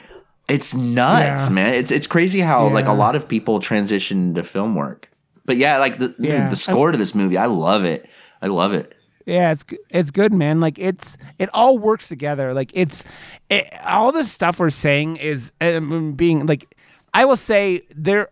[0.48, 1.54] it's nuts, Yeah.
[1.54, 1.74] man.
[1.74, 5.10] It's it's crazy how like a lot of people transition to film work.
[5.46, 8.08] But yeah, like the dude, the score to this movie, I love it.
[8.42, 8.94] I love it.
[9.26, 10.62] Yeah, it's it's good, man.
[10.62, 12.54] Like it's it all works together.
[12.54, 13.04] Like it's
[13.50, 16.74] it, all the stuff we're saying is um, being like
[17.14, 18.30] I will say there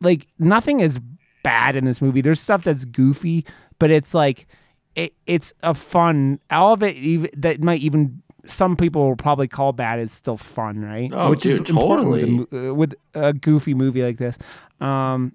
[0.00, 1.00] like nothing is
[1.42, 2.20] bad in this movie.
[2.20, 3.44] There's stuff that's goofy,
[3.82, 4.46] but it's like
[4.94, 6.38] it, it's a fun.
[6.52, 10.36] All of it even that might even some people will probably call bad is still
[10.36, 11.10] fun, right?
[11.12, 12.68] Oh, dude, important with, a totally.
[12.68, 14.38] uh, with a goofy movie like this.
[14.80, 15.34] Um,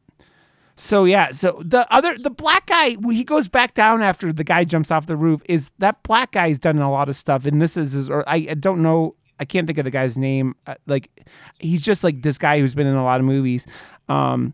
[0.78, 4.64] so yeah, so the other the black guy he goes back down after the guy
[4.64, 7.76] jumps off the roof is that black guy's done a lot of stuff and this
[7.76, 10.76] is his or I, I don't know I can't think of the guy's name uh,
[10.86, 11.28] like
[11.60, 13.68] he's just like this guy who's been in a lot of movies.
[14.08, 14.54] Um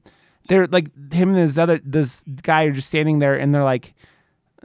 [0.50, 3.94] they're like him and this other this guy are just standing there and they're like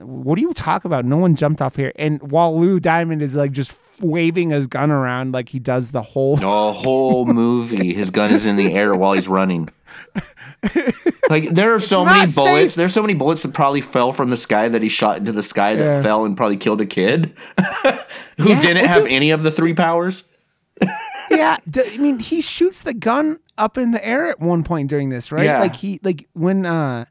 [0.01, 1.05] what do you talk about?
[1.05, 1.91] No one jumped off here.
[1.97, 6.03] And while Lou Diamond is like just waving his gun around like he does the
[6.03, 9.71] whole The whole movie, his gun is in the air while he's running.
[11.29, 12.53] Like there are so many bullets.
[12.53, 12.75] safe.
[12.77, 15.43] There's so many bullets that probably fell from the sky that he shot into the
[15.43, 16.03] sky that Yeah.
[16.03, 17.33] fell and probably killed a kid
[18.39, 20.25] who Yeah, didn't have any of the three powers.
[21.31, 25.11] yeah, I mean, he shoots the gun up in the air at one point during
[25.11, 25.45] this, right?
[25.45, 25.61] Yeah.
[25.61, 27.05] Like he, like when, uh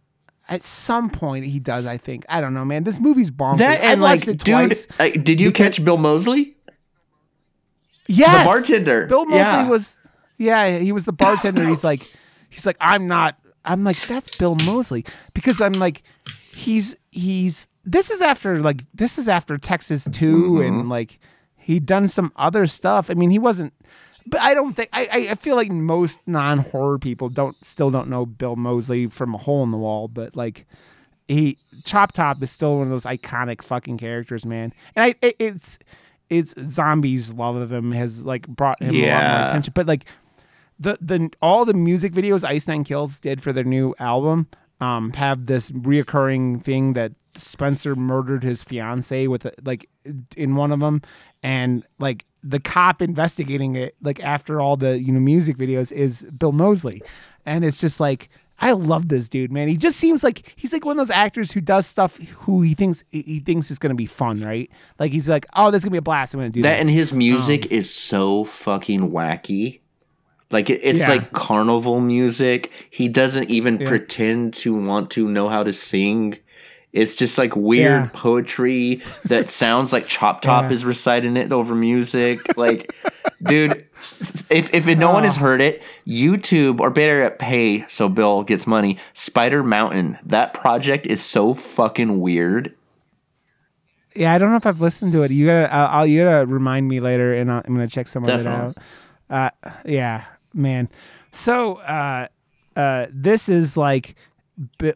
[0.49, 1.85] at some point he does.
[1.85, 2.85] I think I don't know, man.
[2.85, 3.57] This movie's bonkers.
[3.57, 4.87] That and like, it dude, twice.
[4.97, 6.55] uh, did you catch Bill Moseley,
[8.07, 9.05] Yes, the bartender?
[9.07, 9.67] Bill Moseley Yeah.
[9.67, 9.99] was,
[10.37, 11.65] yeah, he was the bartender.
[11.67, 12.09] he's like,
[12.49, 13.37] he's like, I'm not.
[13.65, 16.03] I'm like, that's Bill Moseley because I'm like,
[16.53, 17.67] he's he's.
[17.83, 20.61] This is after like this is after Texas 2 Mm-hmm.
[20.61, 21.19] and like
[21.57, 23.09] he'd done some other stuff.
[23.11, 23.73] I mean, he wasn't.
[24.30, 28.09] But I don't think I, I- feel like most non horror people don't still don't
[28.09, 30.65] know Bill Moseley from a hole in the wall, but like
[31.28, 34.73] he Chop Top is still one of those iconic fucking characters, man.
[34.95, 35.80] And I it, it's
[36.30, 39.73] it's zombies love of him has like brought him a lot more attention.
[39.75, 40.05] But like
[40.80, 44.47] the the all the music videos Ice Nine Kills did for their new album
[44.82, 49.89] um have this reoccurring thing that Spencer murdered his fiance with a, like
[50.36, 51.01] in one of them
[51.43, 56.23] and like the cop investigating it like after all the you know music videos is
[56.37, 57.01] Bill Moseley
[57.45, 58.29] and it's just like
[58.59, 61.51] I love this dude man he just seems like he's like one of those actors
[61.51, 64.69] who does stuff who he thinks he thinks is going to be fun right
[64.99, 66.61] like he's like oh this is going to be a blast I'm going to do
[66.63, 69.79] That this and his um, music is so fucking wacky.
[70.49, 71.09] Like it, it's Yeah.
[71.09, 72.71] like carnival music.
[72.89, 76.37] He doesn't even pretend to want to know how to sing.
[76.93, 78.09] It's just like weird Yeah.
[78.13, 80.71] poetry that sounds like Chop Top Yeah.
[80.71, 82.57] is reciting it over music.
[82.57, 82.95] Like,
[83.43, 83.85] dude,
[84.49, 88.65] if if no one has heard it, YouTube or better at pay so Bill gets
[88.65, 88.97] money.
[89.13, 90.17] Spider Mountain.
[90.25, 92.73] That project is so fucking weird.
[94.15, 95.29] Yeah, I don't know if I've listened to it.
[95.31, 98.23] You gotta, I'll, I'll you gotta remind me later, and I'll, I'm gonna check some
[98.23, 98.77] of it out.
[99.29, 99.49] Uh,
[99.85, 100.89] yeah, man.
[101.31, 102.27] So, uh,
[102.75, 104.15] uh, this is like,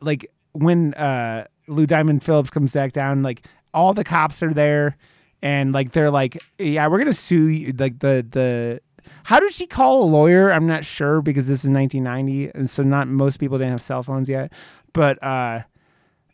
[0.01, 4.97] like when uh, Lou Diamond Phillips comes back down, like all the cops are there,
[5.41, 7.74] and like they're like, yeah, we're gonna sue you.
[7.74, 8.82] Like the the.
[9.24, 10.51] How did she call a lawyer?
[10.51, 14.03] I'm not sure because this is 1990, and so not most people didn't have cell
[14.03, 14.53] phones yet.
[14.93, 15.64] But uh,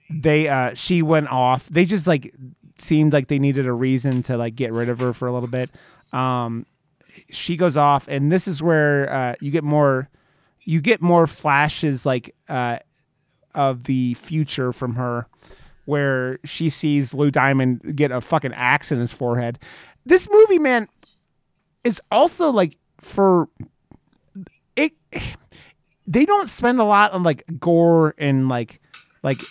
[0.09, 2.33] they uh she went off they just like
[2.77, 5.49] seemed like they needed a reason to like get rid of her for a little
[5.49, 5.69] bit
[6.13, 6.65] um
[7.29, 10.09] she goes off and this is where uh you get more
[10.63, 12.77] you get more flashes like uh
[13.57, 15.27] of the future from her
[15.85, 19.57] where she sees Lou Diamond get a fucking axe in his forehead.
[20.05, 20.87] This movie man
[21.83, 23.49] is also like for
[24.75, 24.93] it
[26.05, 28.81] they don't spend a lot on like gore and like
[29.23, 29.41] like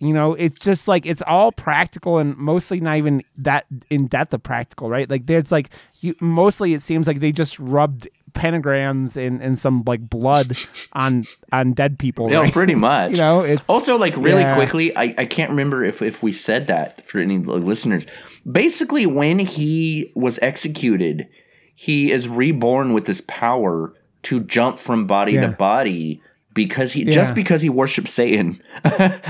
[0.00, 4.34] you know it's just like it's all practical and mostly not even that in depth
[4.34, 5.08] of practical right?
[5.08, 9.82] Like there's like you mostly it seems like they just rubbed pentagrams and, and some
[9.86, 10.56] like blood
[10.92, 12.30] on on dead people.
[12.30, 12.52] Yeah, right?
[12.52, 13.12] pretty much.
[13.12, 14.54] you know, it's Also, like really Yeah.
[14.54, 18.06] quickly, I, I can't remember if, if we said that for any uh, listeners.
[18.50, 21.28] Basically, when he was executed,
[21.74, 23.92] he is reborn with this power
[24.24, 26.22] to jump from body to body
[26.54, 27.12] because he Yeah.
[27.12, 28.60] just because he worships Satan.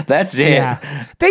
[0.07, 0.51] That's it.
[0.55, 1.31] Yeah, they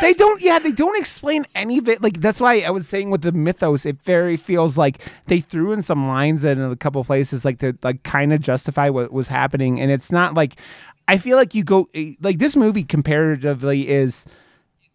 [0.00, 0.40] they don't.
[0.42, 2.02] Yeah, they don't explain any of it.
[2.02, 5.72] Like that's why I was saying with the mythos, it very feels like they threw
[5.72, 9.28] in some lines in a couple places, like to like kind of justify what was
[9.28, 10.56] happening, and it's not like
[11.08, 11.88] I feel like you go
[12.20, 14.26] like this movie comparatively is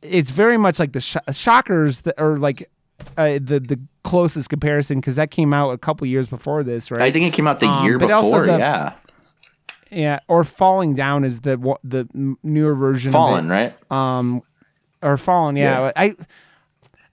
[0.01, 2.69] it's very much like the sh- shockers that are like
[3.17, 7.01] uh, the the closest comparison because that came out a couple years before this, right?
[7.01, 8.45] I think it came out the Um, year before.
[8.45, 8.93] the- yeah,
[9.91, 12.07] yeah, or falling down is the the
[12.43, 13.11] newer version.
[13.11, 13.75] Fallen, right?
[13.91, 14.41] um
[15.01, 15.91] or fallen yeah, Yeah.
[15.95, 16.15] i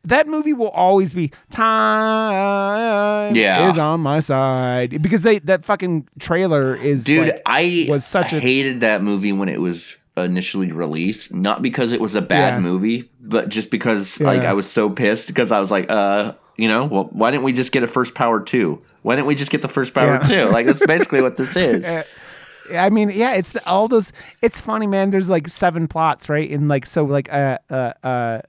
[0.05, 3.69] that movie will always be time Yeah.
[3.71, 8.33] is on my side because they that fucking trailer is Dude, like, I was such
[8.33, 11.35] a- hated that movie when it was initially released.
[11.35, 12.61] Not because it was a bad Yeah.
[12.61, 16.69] movie, but just because like I was so pissed because I was like, uh, you
[16.69, 18.81] know, well, why didn't we just get a first power two?
[19.03, 20.45] Why didn't we just get the first power Yeah.
[20.47, 20.53] two?
[20.53, 21.85] Like that's basically what this is.
[22.75, 24.13] I mean, yeah, it's the, all those.
[24.43, 25.11] It's funny, man.
[25.11, 26.51] There's like seven plots, right?
[26.51, 28.43] And like, so like a uh, uh,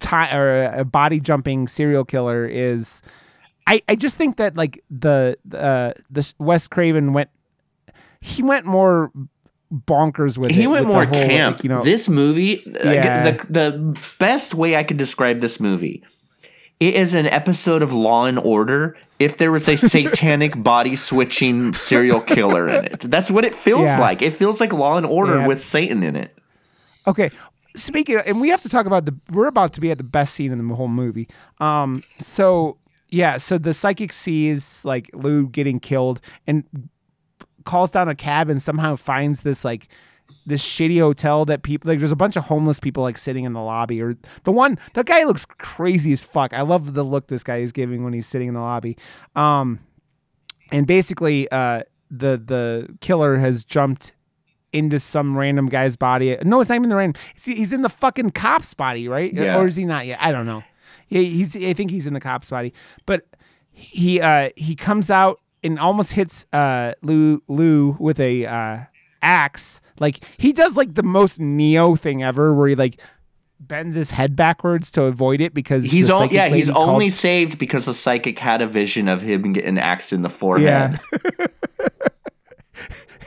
[0.00, 3.02] tie or a body jumping serial killer is.
[3.66, 7.30] I I just think that like the uh the Wes Craven went.
[8.20, 9.10] He went more
[9.72, 10.54] bonkers with it.
[10.54, 11.56] He went with more whole, camp.
[11.56, 13.30] like, you know, this movie, Yeah.
[13.30, 16.04] the the best way I could describe this movie,
[16.88, 18.96] it is an episode of Law and Order.
[19.18, 23.84] If there was a satanic body switching serial killer in it, that's what it feels
[23.86, 24.00] Yeah.
[24.00, 24.20] like.
[24.22, 25.46] It feels like Law and Order Yeah.
[25.46, 26.36] with Satan in it.
[27.06, 27.30] Okay.
[27.76, 30.04] Speaking of, and we have to talk about the we're about to be at the
[30.04, 31.28] best scene in the whole movie.
[31.58, 32.78] Um so
[33.08, 36.64] yeah, so the psychic sees like Lou getting killed and
[37.64, 39.88] calls down a cab and somehow finds this like
[40.46, 43.52] this shitty hotel that people like there's a bunch of homeless people like sitting in
[43.52, 44.14] the lobby or
[44.44, 46.52] the one the guy looks crazy as fuck.
[46.52, 48.96] I love the look this guy is giving when he's sitting in the lobby.
[49.36, 49.80] Um
[50.70, 54.12] and basically uh the the killer has jumped
[54.72, 56.36] into some random guy's body.
[56.44, 57.20] No, it's not even the random.
[57.34, 59.32] He's, he's in the fucking cop's body, right?
[59.32, 59.56] Yeah.
[59.56, 60.18] Or is he not yet?
[60.20, 60.62] I don't know.
[61.08, 61.54] Yeah, he's.
[61.56, 62.72] I think he's in the cop's body,
[63.04, 63.26] but
[63.70, 68.78] he uh he comes out and almost hits uh Lou Lou with a uh
[69.22, 69.80] axe.
[70.00, 73.00] Like he does like the most Neo thing ever, where he like
[73.60, 77.84] bends his head backwards to avoid it because He's yeah, he's called- only saved because
[77.84, 80.98] the psychic had a vision of him getting axed in the forehead.
[81.08, 81.46] yeah.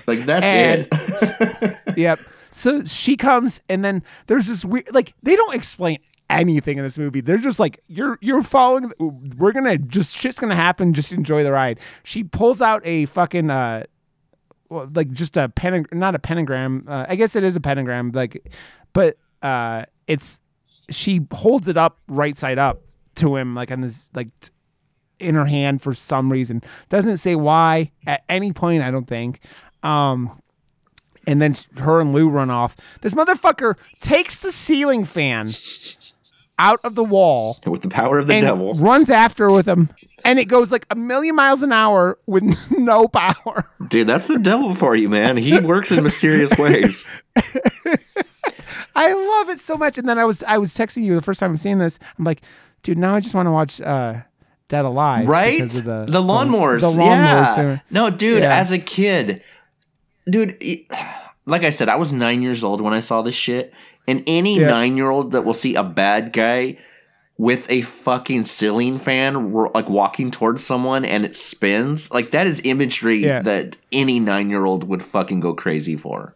[0.07, 1.77] Like that's And- it.
[1.97, 2.19] yep.
[2.51, 5.97] So she comes, and then there's this weird, like they don't explain
[6.29, 7.21] anything in this movie.
[7.21, 8.91] They're just like, you're you're following.
[8.99, 10.93] We're gonna just shit's gonna happen.
[10.93, 11.79] Just enjoy the ride.
[12.03, 13.85] She pulls out a fucking uh,
[14.69, 16.85] well, like just a pen, not a pentagram.
[16.87, 18.11] Uh, I guess it is a pentagram.
[18.11, 18.51] Like,
[18.93, 20.41] but uh, it's
[20.89, 22.81] she holds it up right side up
[23.15, 24.27] to him, like on this like.
[24.39, 24.49] T-
[25.17, 29.39] in her hand for some reason doesn't say why at any point i don't think
[29.81, 30.41] um
[31.25, 32.75] and then her and Lou run off.
[32.99, 35.53] This motherfucker takes the ceiling fan
[36.59, 38.73] out of the wall With the power of the and devil.
[38.75, 39.89] runs after with him,
[40.25, 42.43] and it goes like a million miles an hour with
[42.77, 43.63] no power.
[43.87, 45.37] Dude, that's the devil for you, man.
[45.37, 47.05] He works in mysterious ways.
[48.95, 49.97] I love it so much.
[49.97, 51.99] And then I was I was texting you the first time I'm seeing this.
[52.17, 52.41] I'm like,
[52.83, 54.21] dude, now I just want to watch uh,
[54.69, 55.59] Dead Alive, Right?
[55.59, 56.81] because of The, the lawnmowers.
[56.81, 57.57] The, lawnmowers.
[57.57, 57.79] yeah.
[57.89, 58.55] No, dude, Yeah.
[58.57, 59.41] as a kid,
[60.29, 60.87] dude, it-
[61.47, 63.71] like I said, I was nine years old when I saw this shit.
[64.07, 64.67] And any Yeah.
[64.67, 66.77] nine year old that will see a bad guy
[67.37, 72.61] with a fucking ceiling fan, like walking towards someone and it spins, like that is
[72.63, 73.41] imagery Yeah.
[73.41, 76.33] that any nine year old would fucking go crazy for.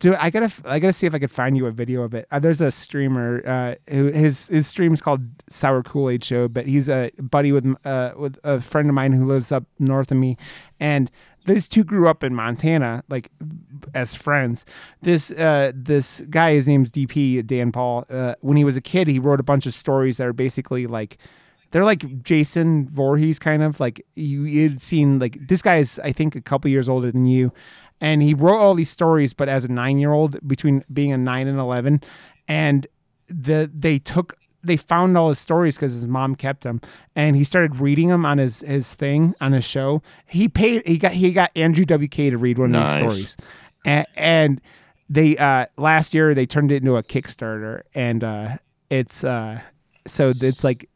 [0.00, 2.26] Dude, I gotta, I gotta see if I could find you a video of it.
[2.30, 6.48] Uh, there's a streamer, uh, who his his stream is called Sour Kool Aid Show,
[6.48, 10.10] but he's a buddy with uh with a friend of mine who lives up north
[10.10, 10.38] of me,
[10.80, 11.10] and
[11.46, 13.30] these two grew up in Montana, like
[13.94, 14.64] as friends.
[15.02, 18.04] This uh this guy, his name's DP Dan Paul.
[18.10, 20.86] Uh, when he was a kid, he wrote a bunch of stories that are basically
[20.86, 21.18] like
[21.70, 26.12] they're like Jason Voorhees kind of like you you'd seen like this guy is I
[26.12, 27.52] think a couple years older than you
[28.00, 31.58] and he wrote all these stories but as a 9-year-old between being a 9 and
[31.58, 32.02] 11
[32.48, 32.86] and
[33.28, 34.36] the they took
[34.66, 36.80] they found all his stories because his mom kept them
[37.14, 40.98] and he started reading them on his his thing on his show he paid he
[40.98, 42.88] got he got Andrew WK to read one of Nice.
[42.88, 43.36] these stories
[43.84, 44.60] and, and
[45.08, 48.56] they uh last year they turned it into a Kickstarter and uh
[48.90, 49.60] it's uh
[50.06, 50.88] so it's like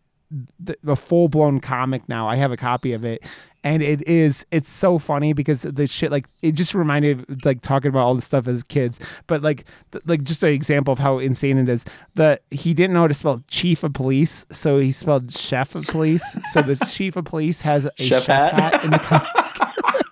[0.59, 2.29] the, a full blown comic now.
[2.29, 3.23] I have a copy of it,
[3.63, 7.89] and it is it's so funny because the shit like it just reminded like talking
[7.91, 11.19] about all the stuff as kids, but like th- like just an example of how
[11.19, 11.85] insane it is.
[12.15, 15.87] The he didn't know how to spell chief of police, so he spelled chef of
[15.87, 16.25] police.
[16.53, 18.73] so the chief of police has a Chef chef, hat?
[18.75, 18.85] hat.
[18.85, 19.29] in the comic.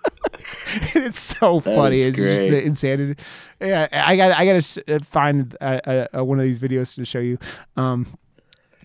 [0.95, 1.99] it's so funny.
[2.01, 2.49] is It's just great.
[2.51, 3.21] the insanity.
[3.59, 6.93] Yeah, I got I got to sh- uh, find uh, uh, one of these videos
[6.95, 7.37] to show you.
[7.75, 8.05] Um,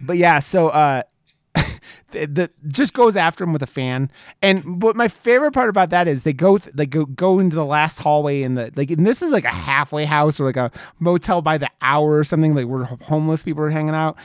[0.00, 1.02] but yeah, so uh,
[2.10, 4.10] the just goes after him with a fan.
[4.42, 7.56] And what my favorite part about that is they go th- they go go into
[7.56, 10.56] the last hallway in the like and this is like a halfway house or like
[10.56, 10.70] a
[11.00, 14.16] motel by the hour or something like where homeless people are hanging out.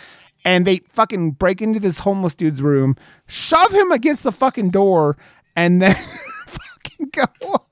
[0.45, 2.95] And they fucking break into this homeless dude's room,
[3.27, 5.17] shove him against the fucking door,
[5.55, 5.95] and then
[6.47, 7.65] fucking go.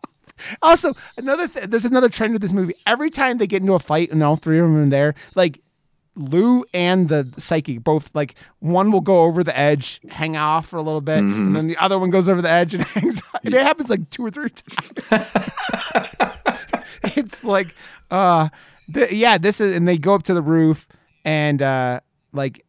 [0.61, 2.75] Also, another th- there's another trend with this movie.
[2.85, 5.61] Every time they get into a fight and all three of them are there, like
[6.17, 10.77] Lou and the psychic both like one will go over the edge, hang off for
[10.77, 13.21] a little bit, and then the other one goes over the edge and hangs.
[13.33, 13.41] Off.
[13.43, 14.49] And it happens like two or three
[15.09, 15.45] times.
[17.15, 17.75] it's like,
[18.11, 18.49] uh,
[19.11, 20.87] yeah, this is, and they go up to the roof
[21.23, 21.99] and uh,
[22.33, 22.65] like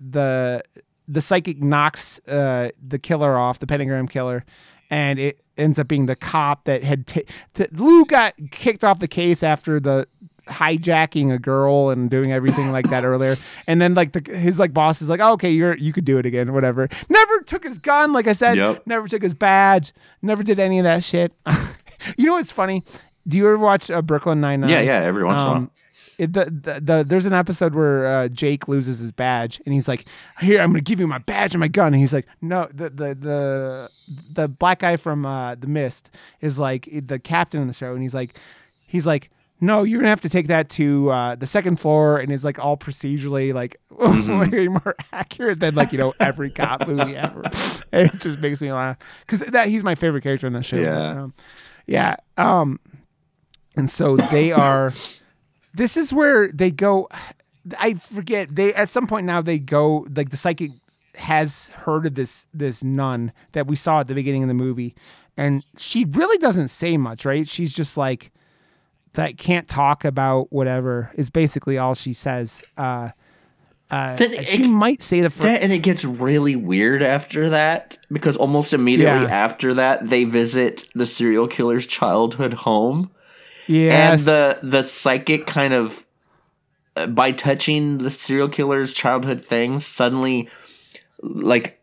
[0.00, 0.62] the
[1.08, 4.44] the psychic knocks uh the killer off, the pentagram killer,
[4.90, 7.20] and it ends up being the cop that had ta-
[7.54, 10.06] that Lou got kicked off the case after the
[10.46, 13.36] hijacking a girl and doing everything like that earlier
[13.66, 16.18] and then like the his like boss is like oh, okay you're you could do
[16.18, 18.82] it again whatever never took his gun like i said Yep.
[18.86, 19.92] never took his badge
[20.22, 21.32] never did any of that shit
[22.16, 22.84] you know what's funny
[23.26, 25.00] do you ever watch uh, brooklyn nine-nine Yeah, yeah.
[25.00, 25.56] Every once in a while.
[25.58, 25.70] um,
[26.18, 29.86] it, the, the, the there's an episode where uh, Jake loses his badge and he's
[29.86, 30.06] like,
[30.40, 32.88] "Here, I'm gonna give you my badge and my gun." And he's like, "No." The
[32.88, 33.90] the the
[34.32, 36.08] the black guy from uh, the Mist
[36.40, 38.38] is like the captain of the show, and he's like,
[38.86, 39.28] he's like,
[39.60, 42.58] "No, you're gonna have to take that to uh, the second floor," and it's like
[42.58, 47.42] all procedurally like way more accurate than like you know every cop movie ever.
[47.92, 50.76] It just makes me laugh because that he's my favorite character in the show.
[50.76, 51.22] Yeah.
[51.22, 51.34] um,
[51.86, 52.16] yeah.
[52.36, 52.78] Um,
[53.76, 54.92] and so they are
[55.74, 57.08] this is where they go
[57.78, 60.70] i forget they at some point now they go like the psychic
[61.14, 64.94] has heard of this this nun that we saw at the beginning of the movie
[65.36, 68.32] and she really doesn't say much right she's just like
[69.16, 73.10] that can't talk about whatever is basically all she says uh
[73.88, 77.98] uh, Then she might say the first That and it gets really weird after that
[78.10, 79.28] because almost immediately Yeah.
[79.44, 83.10] after that they visit the serial killer's childhood home
[83.68, 83.92] yes.
[84.18, 86.04] and the the psychic kind of
[86.96, 90.48] uh, by touching the serial killer's childhood things suddenly
[91.22, 91.80] like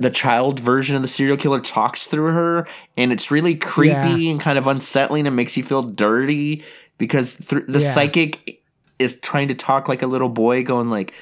[0.00, 3.92] the child version of the serial killer talks through her and it's really creepy
[4.24, 4.30] Yeah.
[4.32, 6.64] and kind of unsettling and makes you feel dirty
[6.98, 7.90] because th- the Yeah.
[7.90, 8.62] psychic
[8.98, 11.12] is trying to talk like a little boy going like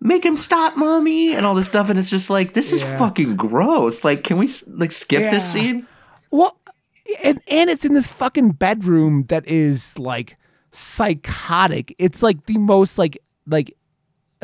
[0.00, 2.98] make him stop mommy and all this stuff and it's just like this is Yeah.
[2.98, 5.86] fucking gross like can we like skip this scene
[6.30, 6.56] Well,
[7.22, 10.36] and and it's in this fucking bedroom that is like
[10.72, 11.94] psychotic.
[11.98, 13.76] It's like the most like like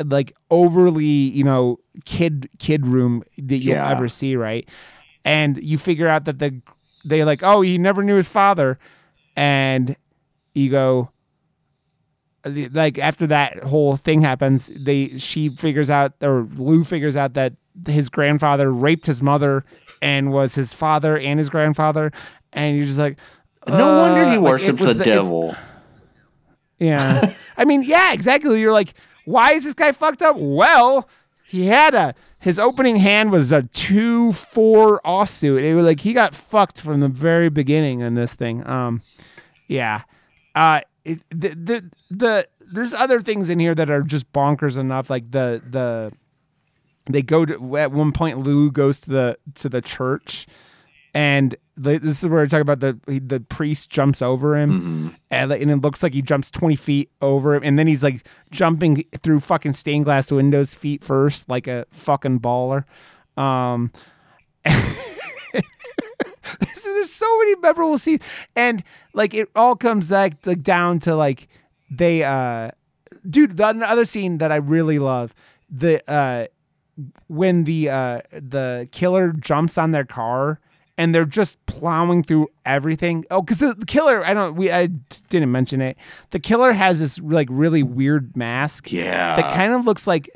[0.03, 3.89] like overly you know kid kid room that you'll Yeah.
[3.89, 4.67] ever see, right?
[5.25, 6.61] And you figure out that the
[7.05, 8.77] they like oh he never knew his father,
[9.35, 9.95] and
[10.53, 11.09] you go
[12.45, 17.53] like after that whole thing happens, they she figures out or Lou figures out that
[17.87, 19.63] his grandfather raped his mother
[20.01, 22.11] and was his father and his grandfather,
[22.51, 23.19] and you're just like,
[23.67, 25.55] no wonder uh, he worships was the it's- devil
[26.79, 28.59] Yeah, I mean, yeah, exactly.
[28.59, 28.95] You're like,
[29.31, 30.35] why is this guy fucked up?
[30.37, 31.07] Well,
[31.45, 35.63] he had a his opening hand was a two four offsuit.
[35.63, 38.65] It was like he got fucked from the very beginning in this thing.
[38.67, 39.01] Um,
[39.67, 40.03] yeah.
[40.55, 45.09] Uh, it, the, the the there's other things in here that are just bonkers enough.
[45.09, 46.11] Like the the
[47.05, 50.47] they go to at one point Lou goes to the to the church,
[51.13, 55.49] and the, this is where I talk about the the priest jumps over him, and,
[55.49, 58.25] like- and it looks like he jumps twenty feet over him, and then he's like
[58.51, 62.85] jumping through fucking stained glass windows feet first, like a fucking baller.
[63.37, 63.91] Um,
[66.73, 68.21] so there's so many memorable scenes,
[68.55, 68.83] and
[69.13, 71.47] like it all comes back like down to like
[71.89, 72.71] they uh,
[73.29, 73.57] dude.
[73.57, 75.33] The other scene that I really love
[75.69, 76.47] the uh
[77.27, 80.59] when the uh the killer jumps on their car
[81.01, 83.25] and they're just plowing through everything.
[83.31, 84.87] Oh, because the killer, I don't, we, I
[85.29, 85.97] didn't mention it.
[86.29, 89.35] The killer has this like really weird mask Yeah.
[89.35, 90.29] that kind of looks like,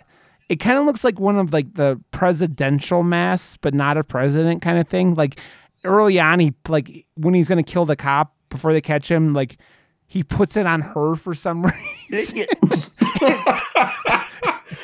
[0.50, 4.62] it kind of looks like one of like the presidential masks, but not a president
[4.64, 5.14] kind of thing.
[5.14, 5.40] Like
[5.84, 9.58] early on, he like when he's gonna kill the cop before they catch him, like
[10.08, 11.64] he puts it on her for some
[12.12, 12.46] reason.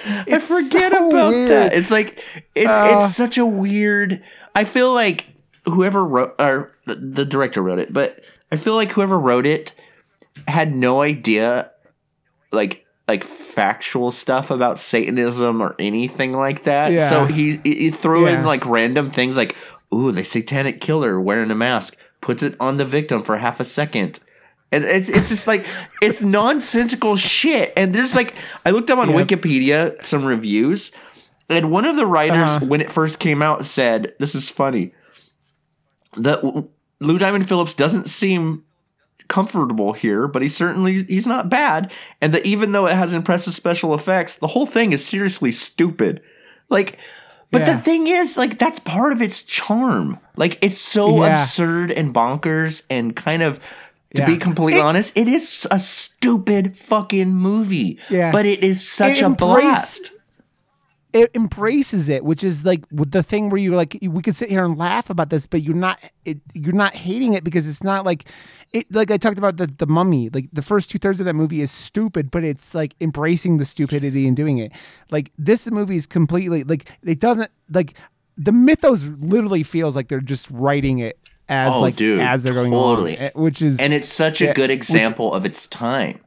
[0.04, 1.52] I forget so about weird.
[1.52, 1.74] that.
[1.74, 2.20] It's like
[2.56, 4.24] it's Uh, it's such a weird
[4.56, 5.28] I feel like
[5.66, 9.74] whoever wrote or the director wrote it, but I feel like whoever wrote it
[10.48, 11.72] had no idea
[12.52, 16.92] like like factual stuff about Satanism or anything like that.
[16.94, 17.10] Yeah.
[17.10, 19.56] So he, he threw in like random things like,
[19.94, 23.66] ooh, the satanic killer wearing a mask, puts it on the victim for half a
[23.66, 24.20] second.
[24.72, 25.66] And it's it's just like
[26.02, 27.74] it's nonsensical shit.
[27.76, 28.34] And there's like
[28.66, 29.28] I looked up on Yep.
[29.28, 30.92] Wikipedia some reviews,
[31.50, 32.66] and one of the writers Uh-huh.
[32.68, 34.94] when it first came out said, "This is funny."
[36.18, 36.44] That
[37.00, 38.64] Lou Diamond Phillips doesn't seem
[39.28, 41.92] comfortable here, but he certainly he's not bad.
[42.20, 46.22] And that even though it has impressive special effects, the whole thing is seriously stupid.
[46.70, 46.98] Like,
[47.50, 47.76] but Yeah.
[47.76, 50.20] the thing is, like, that's part of its charm.
[50.36, 51.42] Like, it's so Yeah.
[51.42, 53.60] absurd and bonkers and kind of.
[54.16, 54.26] To Yeah.
[54.26, 57.98] be completely It- honest, it is a stupid fucking movie.
[58.10, 58.30] Yeah.
[58.30, 60.12] But it is such It a embraced- blast.
[61.14, 64.64] It embraces it, which is like the thing where you're like we could sit here
[64.64, 68.06] and laugh about this, but you're not it, you're not hating it because it's not
[68.06, 68.26] like
[68.72, 70.30] it like I talked about the the mummy.
[70.30, 73.66] Like the first two thirds of that movie is stupid, but it's like embracing the
[73.66, 74.72] stupidity and doing it.
[75.10, 77.94] Like this movie is completely like it doesn't like
[78.38, 82.54] the mythos literally feels like they're just writing it as Oh, like dude, as they're
[82.54, 83.18] going totally.
[83.18, 86.22] along, eh, which is and it's such a Yeah, good which- example of its time.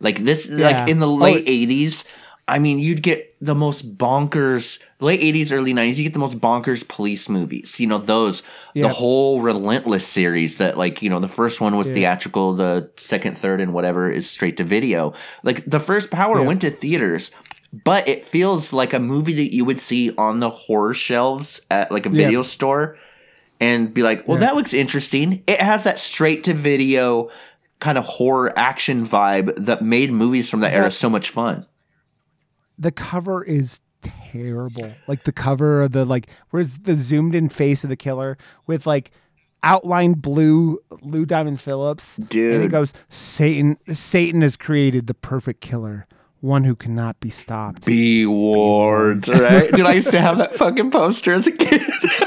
[0.00, 0.66] Like this, Yeah.
[0.80, 2.02] like in the Oh, late it- '80s.
[2.46, 5.96] I mean, you'd get the most bonkers late '80s, early '90s.
[5.96, 7.80] You get the most bonkers police movies.
[7.80, 8.42] You know those,
[8.74, 8.82] Yeah.
[8.88, 10.58] the whole Relentless series.
[10.58, 14.28] That like you know the first one was theatrical, the second, third, and whatever is
[14.28, 15.14] straight to video.
[15.42, 16.46] Like the first Power Yeah.
[16.46, 17.30] went to theaters.
[17.82, 21.90] But it feels like a movie that you would see on the horror shelves at
[21.90, 22.14] like a Yeah.
[22.26, 22.96] video store
[23.60, 25.42] and be like, well, that looks interesting.
[25.48, 27.30] It has that straight to video
[27.80, 31.66] kind of horror action vibe that made movies from that era so much fun.
[32.78, 34.92] The cover is terrible.
[35.06, 38.86] Like the cover of the like where's the zoomed in face of the killer with
[38.86, 39.10] like
[39.62, 42.16] outlined blue Lou Diamond Phillips.
[42.16, 42.54] Dude.
[42.54, 46.06] And it goes, Satan Satan has created the perfect killer,
[46.40, 47.86] one who cannot be stopped.
[47.86, 49.70] Be warned, right?
[49.72, 51.82] Dude, I used to have that fucking poster as a kid.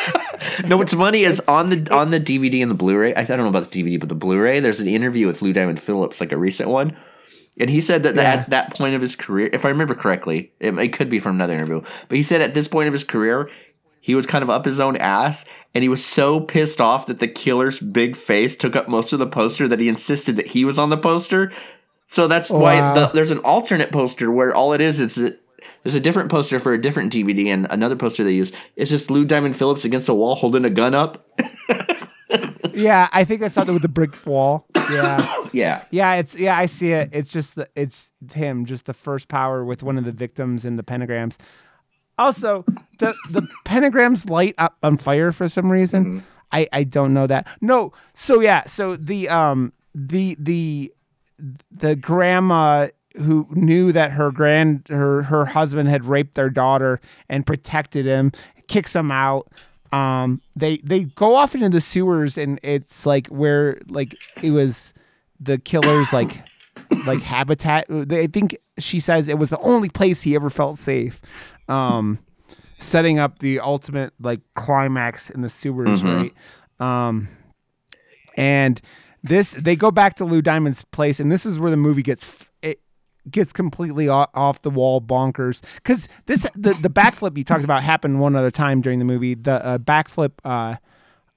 [0.67, 3.15] no, what's funny is on the on the DVD and the Blu-ray.
[3.15, 4.59] I don't know about the DVD, but the Blu-ray.
[4.59, 6.97] There's an interview with Lou Diamond Phillips, like a recent one,
[7.59, 8.21] and he said that Yeah.
[8.23, 11.35] at that point of his career, if I remember correctly, it, it could be from
[11.35, 13.49] another interview, but he said at this point of his career,
[14.01, 15.43] he was kind of up his own ass,
[15.75, 19.19] and he was so pissed off that the killer's big face took up most of
[19.19, 21.51] the poster that he insisted that he was on the poster.
[22.07, 25.33] So that's why the, there's an alternate poster where all it is it's a,
[25.83, 28.53] there's a different poster for a different DVD and another poster they use.
[28.77, 31.27] It's just Lou Diamond Phillips against a wall holding a gun up.
[32.73, 34.66] Yeah, I think I saw that with the brick wall.
[34.91, 35.33] Yeah.
[35.53, 35.85] Yeah.
[35.91, 37.09] Yeah, it's yeah, I see it.
[37.13, 40.75] It's just the it's him, just the first power with one of the victims in
[40.75, 41.37] the pentagrams.
[42.19, 42.65] Also,
[42.99, 46.23] the the pentagrams light up on fire for some reason.
[46.51, 47.47] I I don't know that.
[47.61, 50.93] No, so yeah, so the um the the
[51.71, 57.45] the grandma who knew that her grand her her husband had raped their daughter and
[57.45, 58.31] protected him
[58.67, 59.47] kicks him out
[59.93, 64.93] um they they go off into the sewers and it's like where like it was
[65.39, 66.43] the killer's like
[67.05, 67.85] like habitat.
[67.89, 71.21] They I think she says it was the only place he ever felt safe
[71.69, 72.19] um
[72.79, 76.33] setting up the ultimate like climax in the sewers right?
[76.79, 77.27] Um
[78.35, 78.81] and
[79.23, 82.47] this they go back to Lou Diamond's place, and this is where the movie gets
[83.29, 85.61] gets completely off, the wall bonkers.
[85.75, 89.33] Because this the the backflip you talked about happened one other time during the movie.
[89.35, 90.75] The uh, backflip, uh,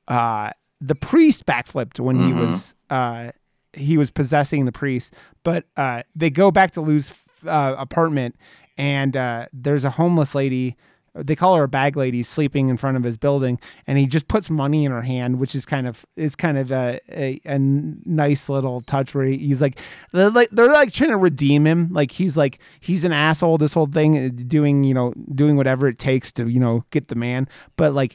[0.08, 3.32] uh, the priest backflipped when he was uh
[3.72, 5.14] he was possessing the priest,
[5.44, 7.12] but uh they go back to Lou's
[7.46, 8.36] uh, apartment,
[8.76, 10.76] and uh, there's a homeless lady
[11.14, 14.28] they call her a bag lady sleeping in front of his building and he just
[14.28, 17.58] puts money in her hand which is kind of is kind of a, a, a
[17.58, 19.78] nice little touch where he- he's like
[20.12, 21.88] they're like they're like trying to redeem him.
[21.92, 25.88] Like he's like he's an asshole this whole thing uh, doing you know doing whatever
[25.88, 27.48] it takes to you know get the man.
[27.76, 28.14] But like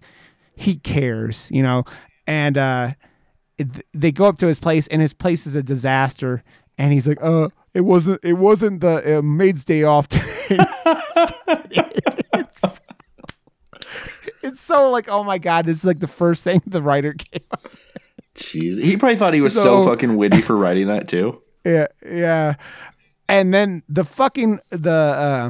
[0.56, 1.84] he cares you know?
[2.28, 2.92] And uh
[3.58, 6.44] it, they go up to his place and his place is a disaster.
[6.78, 10.60] And he's like uh it wasn't it wasn't the uh, maid's day off today
[14.46, 17.14] it's, it's so like oh my god this is like the first thing the writer
[17.14, 17.64] came up
[18.36, 18.84] Jeez.
[18.84, 21.42] He probably thought he was so, So- fucking witty for writing that too.
[21.66, 22.56] yeah yeah
[23.30, 25.50] and then the fucking the uh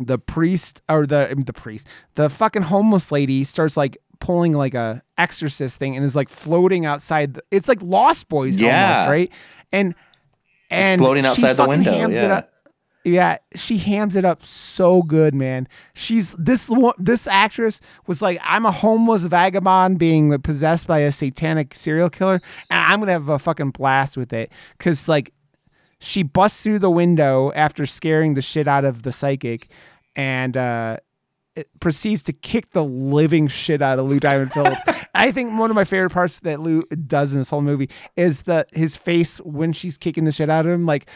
[0.00, 5.02] the priest or the the priest the fucking homeless lady starts like pulling like a
[5.18, 8.92] exorcist thing and is like floating outside the, it's like lost boys Yeah.
[8.94, 9.32] almost right
[9.70, 9.94] and
[10.70, 12.42] and floating outside the window, yeah.
[13.04, 15.68] Yeah, she hams it up so good, man.
[15.92, 21.74] She's this this actress was like, I'm a homeless vagabond being possessed by a satanic
[21.74, 22.40] serial killer,
[22.70, 24.50] and I'm gonna have a fucking blast with it.
[24.78, 25.34] Cause like
[25.98, 29.70] she busts through the window after scaring the shit out of the psychic,
[30.16, 30.96] and uh,
[31.56, 34.82] it proceeds to kick the living shit out of Lou Diamond Phillips.
[35.14, 38.42] I think one of my favorite parts that Lou does in this whole movie is
[38.42, 41.08] the his face when she's kicking the shit out of him, like.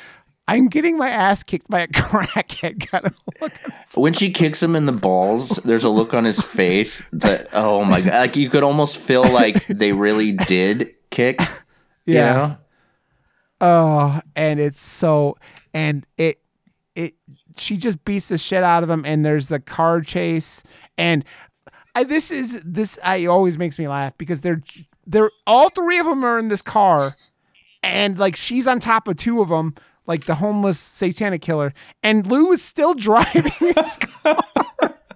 [0.49, 3.53] I'm getting my ass kicked by a crackhead kind of look.
[3.95, 7.85] When she kicks him in the balls, there's a look on his face that oh
[7.85, 11.41] my god, like you could almost feel like they really did kick.
[12.07, 12.33] you Yeah.
[12.33, 12.59] know?
[13.61, 15.37] Oh, and it's so
[15.75, 16.41] and it
[16.95, 17.15] it
[17.57, 20.63] she just beats the shit out of him and there's the car chase
[20.97, 21.25] and
[21.95, 24.63] I, this is this I always makes me laugh because they're
[25.07, 27.17] they're all three of them are in this car
[27.83, 29.75] and like she's on top of two of them
[30.09, 31.73] like the homeless satanic killer
[32.03, 34.43] and Lou is still driving his car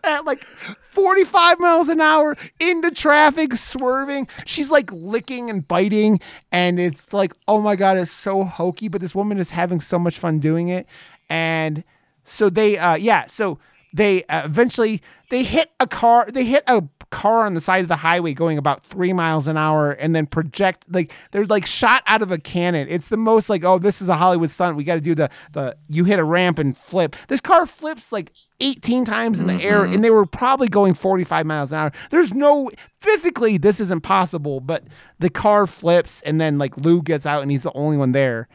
[0.05, 4.29] at like 45 miles an hour into traffic, swerving.
[4.45, 6.21] She's like licking and biting.
[6.51, 8.89] And it's like, oh my God, it's so hokey.
[8.89, 10.87] But this woman is having so much fun doing it.
[11.31, 11.85] And
[12.25, 13.59] so they, uh, yeah, so
[13.93, 16.83] they uh, eventually they hit a car they hit a
[17.13, 20.27] car on the side of the highway going about three miles an hour and then
[20.27, 22.89] project like they're like shot out of a cannon.
[22.91, 24.77] It's the most like oh this is a hollywood stunt.
[24.77, 27.15] We got to do the the you hit a ramp and flip.
[27.29, 31.45] This car flips like 18 times in the air and they were probably going 45
[31.45, 31.93] miles an hour.
[32.11, 34.85] There's no physically this is impossible but
[35.19, 38.49] the car flips and then like lou gets out and he's the only one there.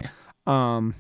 [0.48, 0.96] Um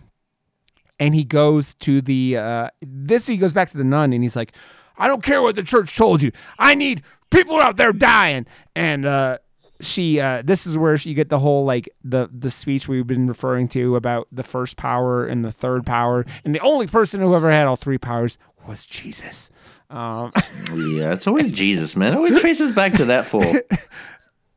[0.99, 4.35] and he goes to the uh this he goes back to the nun and he's
[4.35, 4.53] like
[4.97, 7.01] i don't care what the church told you i need
[7.31, 8.45] people out there dying
[8.75, 9.37] and uh
[9.79, 13.27] she uh this is where you get the whole like the the speech we've been
[13.27, 17.35] referring to about the first power and the third power and the only person who
[17.35, 18.37] ever had all three powers
[18.67, 19.51] was jesus
[19.89, 20.31] um
[20.75, 22.11] Yeah, it's always Jesus, man.
[22.13, 23.55] It always traces back to that fool.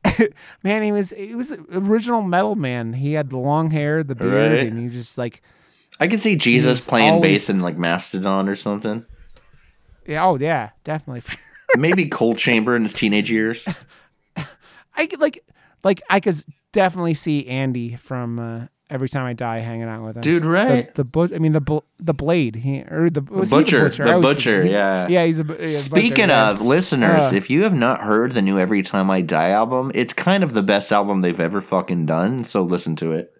[0.63, 4.15] man he was he was the original metal man he had the long hair the
[4.15, 4.67] beard Right.
[4.67, 5.41] and he was just like
[5.99, 9.05] I could see Jesus playing always- bass in like Mastodon or something.
[10.07, 11.21] Yeah oh yeah definitely
[11.77, 13.65] Maybe Coal Chamber in his teenage years.
[14.95, 15.43] I could like
[15.83, 20.17] like I could definitely see Andy from uh, Every Time I Die hanging out with
[20.17, 20.21] him.
[20.21, 20.87] Dude, right?
[20.89, 21.31] The, the butch.
[21.33, 22.57] I mean the bl- the blade.
[22.57, 24.03] He or the, was he butcher, butcher.
[24.03, 24.65] the butcher.
[24.65, 25.07] Yeah.
[25.07, 25.43] Yeah, he's a.
[25.43, 26.51] yeah, butcher, Speaking yeah.
[26.51, 27.35] of listeners, Uh.
[27.37, 30.53] if you have not heard the new Every Time I Die album, it's kind of
[30.53, 32.43] the best album they've ever fucking done.
[32.43, 33.31] So listen to it.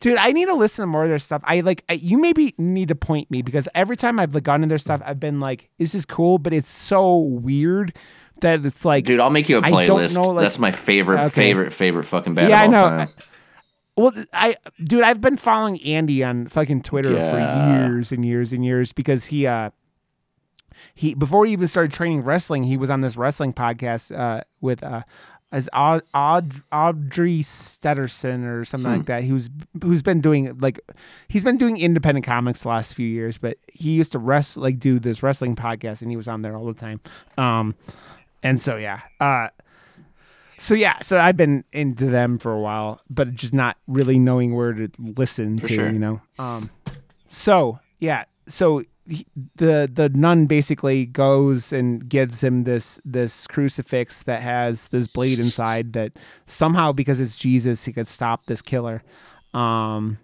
[0.00, 1.42] Dude, I need to listen to more of their stuff.
[1.44, 4.60] I like I, you maybe need to point me because every time I've like, gone
[4.62, 7.94] to their stuff, I've been like, this is cool, but it's so weird
[8.40, 10.14] that it's like, Dude, I'll make you a playlist.
[10.14, 11.28] know, like- That's my favorite, Okay.
[11.30, 12.88] favorite, favorite fucking band Yeah, of I know.
[12.88, 13.08] time.
[13.96, 17.30] Well, I dude, I've been following Andy on fucking Twitter Yeah.
[17.30, 19.70] for years and years and years because he uh
[20.94, 24.82] he before he even started training wrestling, he was on this wrestling podcast uh with
[24.82, 25.02] uh
[25.52, 29.24] as Aud- Aud- Audrey Stedderson or something like that.
[29.24, 29.50] Was
[29.82, 30.80] who's been doing like
[31.28, 34.78] he's been doing independent comics the last few years, but he used to rest like
[34.78, 37.00] do this wrestling podcast and he was on there all the time.
[37.36, 37.74] Um
[38.42, 39.00] and so yeah.
[39.20, 39.48] Uh
[40.60, 44.54] so yeah, so I've been into them for a while, but just not really knowing
[44.54, 45.90] where to listen to, sure.
[45.90, 46.20] you know.
[46.38, 46.68] Um,
[47.30, 48.82] so yeah, so
[49.56, 55.38] the the nun basically goes and gives him this this crucifix that has this blade
[55.38, 56.12] inside that
[56.46, 59.02] somehow because it's Jesus he could stop this killer.
[59.54, 60.18] Um,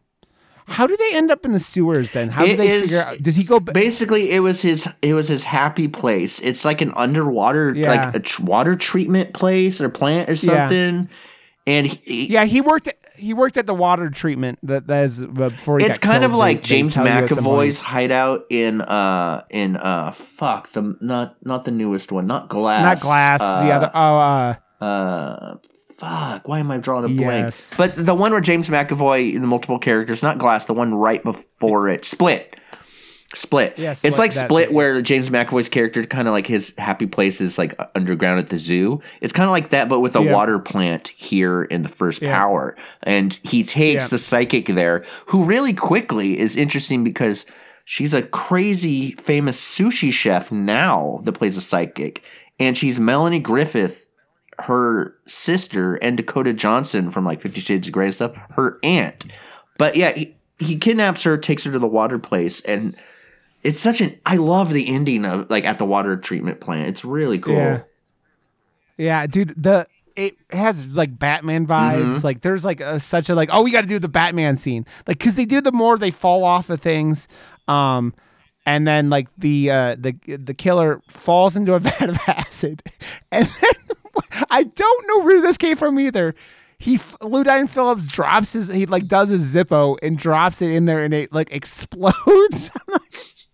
[0.69, 2.29] how do they end up in the sewers then?
[2.29, 3.23] How do they is- figure out?
[3.23, 3.61] Does he go?
[3.61, 4.89] ba- Basically, it was his.
[5.03, 6.41] It was his happy place.
[6.41, 7.91] It's like an underwater, Yeah.
[8.07, 10.37] like a tr- water treatment place or plant or Yeah.
[10.69, 11.09] something.
[11.69, 12.89] And he, yeah, he worked.
[13.19, 14.59] He worked at the water treatment.
[14.63, 17.11] That that is uh, before he it's kind of like They- they James tell you
[17.13, 17.69] at some point.
[17.71, 22.83] McAvoy's hideout in uh in uh fuck the not not the newest one, not Glass,
[22.83, 23.41] not glass.
[23.43, 23.91] uh, the other.
[23.95, 25.57] Oh, uh, uh
[25.99, 29.47] fuck why am i drawing a blank but the one where james mcavoy in the
[29.49, 32.55] multiple characters not glass the one right before it split
[33.35, 37.41] split Yeah, it's like split where james mcavoy's character kind of like his happy place
[37.41, 40.33] is like underground at the zoo it's kind of like that but with a Yeah.
[40.33, 42.33] water plant here in the first Yeah.
[42.39, 44.09] power and he takes Yeah.
[44.09, 47.47] the psychic there who really quickly is interesting because
[47.85, 52.23] she's a crazy famous sushi chef now that plays a psychic
[52.61, 54.05] and she's melanie griffith
[54.61, 59.27] her sister and Dakota Johnson from like Fifty Shades of Grey and stuff, her aunt.
[59.77, 62.97] But yeah, he, he kidnaps her, takes her to the water place, and
[63.67, 66.89] it's such an I love the ending of like at the water treatment plant.
[66.89, 67.55] It's really cool.
[67.55, 67.83] Yeah.
[68.97, 72.23] Yeah, dude, the it has like Batman vibes.
[72.23, 74.87] Like there's like a, such a like oh we got to do the Batman scene
[75.07, 77.27] like because they do the more they fall off of things,
[77.67, 78.15] um,
[78.65, 82.83] and then like the uh the the killer falls into a vat of acid,
[83.33, 84.05] and then
[84.51, 86.35] I don't know where this came from either.
[86.79, 90.85] He Lou Diamond Phillips drops his he like does his Zippo and drops it in
[90.85, 92.71] there and it like explodes.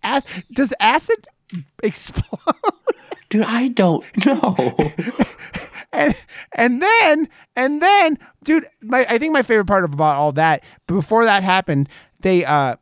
[0.03, 1.27] Ac- does acid
[1.81, 2.55] explode?
[3.29, 4.75] Dude, I don't know.
[5.91, 6.15] and
[6.53, 11.23] and then and then dude my i think my favorite part about all that before
[11.25, 11.87] that happened
[12.21, 12.75] they uh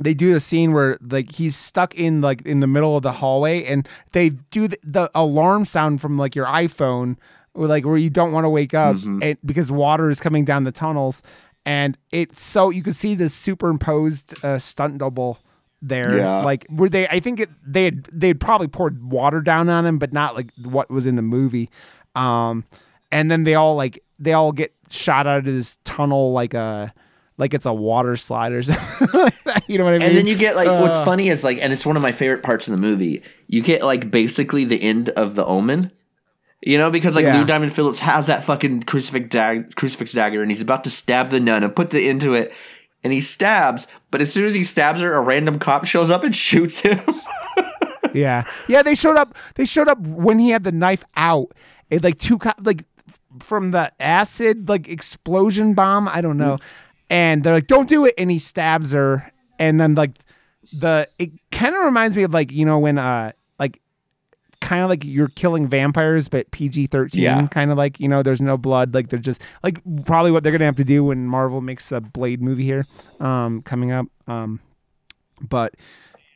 [0.00, 3.10] they do a scene where like he's stuck in like in the middle of the
[3.12, 7.16] hallway and they do the, the alarm sound from like your iphone
[7.54, 9.18] or like where you don't want to wake up Mm-hmm.
[9.22, 11.20] and because water is coming down the tunnels
[11.66, 15.38] and it's so you can see the superimposed uh, stunt double
[15.86, 16.42] there Yeah.
[16.42, 19.84] like were they i think it, they had they had probably poured water down on
[19.84, 21.68] him but not like what was in the movie
[22.14, 22.64] um
[23.12, 26.92] and then they all like they all get shot out of this tunnel like a
[27.36, 29.32] like it's a water slide or something
[29.66, 31.04] you know what i mean And then you get like what's Uh.
[31.04, 33.22] funny is like, and it's one of my favorite parts of the movie.
[33.48, 35.90] You get like basically the end of the Omen.
[36.66, 37.36] You know, because like Yeah.
[37.38, 41.28] Lou Diamond Phillips has that fucking crucifix dag- crucifix dagger, and he's about to stab
[41.28, 42.54] the nun and put the into it,
[43.04, 43.86] and he stabs.
[44.10, 47.00] But as soon as he stabs her, a random cop shows up and shoots him.
[48.12, 48.82] Yeah, yeah.
[48.82, 49.36] They showed up.
[49.56, 51.52] They showed up when he had the knife out.
[51.90, 52.84] It like two co- like
[53.40, 56.08] from the acid like explosion bomb.
[56.08, 56.58] I don't know.
[57.10, 59.30] And they're like, "Don't do it!" And he stabs her.
[59.58, 60.12] And then like
[60.72, 63.32] the it kind of reminds me of like you know when uh
[64.64, 67.46] kind of like you're killing vampires but PG thirteen Yeah.
[67.48, 70.52] kind of like you know there's no blood like they're just like probably what they're
[70.52, 72.86] gonna have to do when Marvel makes a Blade movie here
[73.20, 74.60] um coming up um
[75.40, 75.74] but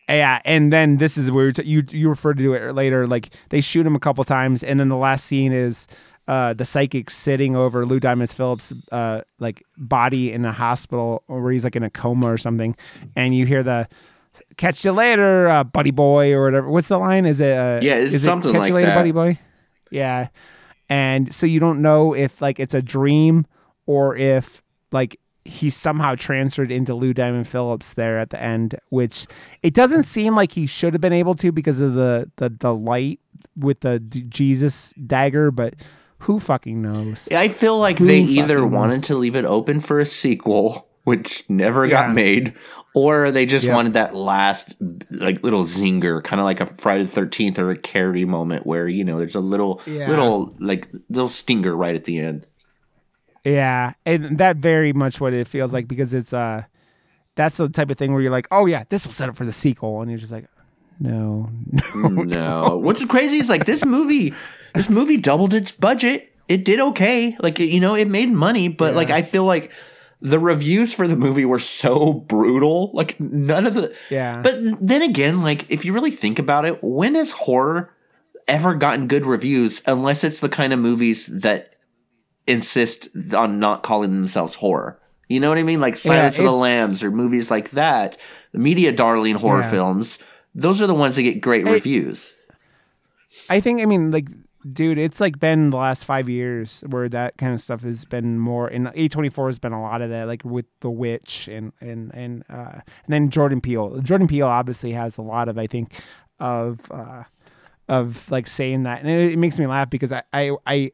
[0.09, 3.07] yeah, and then this is where you you referred to it later.
[3.07, 5.87] Like they shoot him a couple times, and then the last scene is
[6.27, 11.53] uh, the psychic sitting over Lou Diamond Phillips' uh, like body in a hospital, where
[11.53, 12.75] he's like in a coma or something,
[13.17, 13.87] and you hear the
[14.59, 16.69] "Catch you later, uh, buddy boy" or whatever.
[16.69, 17.25] What's the line?
[17.25, 17.57] Is it?
[17.57, 18.95] Uh, Yeah, it's is something it, Catch like you later, that.
[18.97, 19.39] buddy boy.
[19.91, 20.29] Yeah,
[20.91, 23.47] and so you don't know if like it's a dream
[23.87, 24.61] or if
[24.93, 29.27] like he's somehow transferred into Lou Diamond Phillips there at the end, which
[29.63, 32.75] it doesn't seem like he should have been able to because of the the, the
[32.75, 33.21] light
[33.57, 35.75] with the D- Jesus dagger, but
[36.23, 37.29] who fucking knows?
[37.35, 38.73] I feel like Who they either knows?
[38.73, 42.55] wanted to leave it open for a sequel, which never got made,
[42.95, 43.75] or they just Yeah.
[43.75, 44.77] wanted that last
[45.11, 48.87] like little zinger, kind of like a Friday the Thirteenth or a Carrie moment, where
[48.89, 50.09] you know there's a little Yeah.
[50.11, 52.47] little like little stinger right at the end.
[53.45, 56.65] Yeah, and that very much what it feels like because it's uh
[57.35, 59.45] that's the type of thing where you're like, oh yeah, this will set up for
[59.45, 60.47] the sequel, and you're just like,
[61.01, 61.51] no,
[61.95, 64.35] no, what's crazy is like this movie.
[64.75, 66.33] This movie doubled its budget.
[66.49, 67.37] It did okay.
[67.41, 69.71] Like you know, it made money, but like I feel like
[70.21, 72.91] the reviews for the movie were so brutal.
[72.93, 74.43] Like none of the Yeah.
[74.43, 77.95] But then again, like if you really think about it, when has horror
[78.47, 81.75] ever gotten good reviews unless it's the kind of movies that
[82.47, 85.01] insist on not calling themselves horror?
[85.29, 85.81] You know what I mean?
[85.81, 88.17] Like Silence of the Lambs or movies like that,
[88.53, 89.71] the media darling horror Yeah.
[89.71, 90.19] films.
[90.55, 92.35] Those are the ones that get great reviews.
[93.51, 94.27] I think I mean like
[94.73, 98.39] dude, it's like been the last five years where that kind of stuff has been
[98.39, 101.49] more and A twenty four has been a lot of that, like with The Witch
[101.49, 104.01] and and and uh and then Jordan Peele.
[104.01, 106.03] Jordan Peele obviously has a lot of I think
[106.39, 107.25] of uh
[107.89, 110.91] of like saying that and it, it makes me laugh because I I I,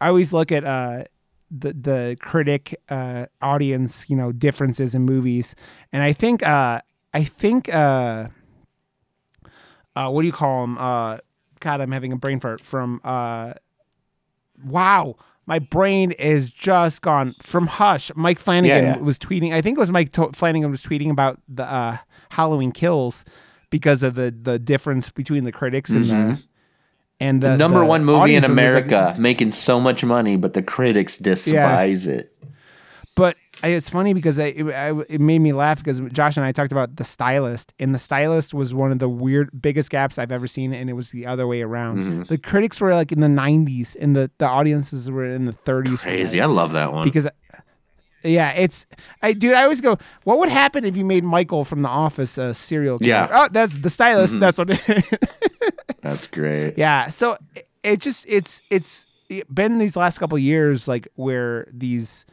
[0.00, 1.04] I always look at uh
[1.50, 5.54] the the critic uh audience, you know, differences in movies.
[5.92, 6.80] And I think uh
[7.12, 8.28] I think uh
[9.96, 10.76] uh, what do you call them?
[11.64, 13.00] God, I'm having a brain fart from.
[13.02, 13.54] Uh,
[14.64, 15.16] wow,
[15.46, 18.10] my brain is just gone from Hush.
[18.14, 18.98] Mike Flanagan Yeah, yeah.
[18.98, 19.52] was tweeting.
[19.52, 21.96] I think it was Mike to- Flanagan was tweeting about the uh,
[22.30, 23.24] Halloween Kills
[23.70, 26.42] because of the the difference between the critics and the
[27.20, 27.58] and the Mm-hmm.
[27.58, 31.16] Number the one movie in was like- America, making so much money, but the critics
[31.18, 32.30] despise it.
[33.16, 36.44] But I, it's funny because I, it, I, it made me laugh because Josh and
[36.44, 40.18] I talked about the stylist, and the stylist was one of the weird biggest gaps
[40.18, 41.98] I've ever seen, and it was the other way around.
[41.98, 42.22] Mm-hmm.
[42.24, 46.00] The critics were like in the '90s, and the the audiences were in the 30s.
[46.00, 46.40] Crazy.
[46.40, 47.04] I love that one.
[47.04, 47.26] because.
[48.26, 48.86] Yeah, it's
[49.20, 49.52] I dude.
[49.52, 49.98] I always go.
[50.22, 53.08] What would happen if you made Michael from The Office a serial killer?
[53.08, 53.26] Yeah.
[53.26, 53.36] Mm-hmm.
[53.36, 54.40] Oh, that's the stylist.
[54.40, 54.70] That's what.
[54.70, 55.20] It
[56.02, 56.76] That's great.
[56.76, 59.06] yeah so it, it just it's it's
[59.52, 62.26] been these last couple years like where these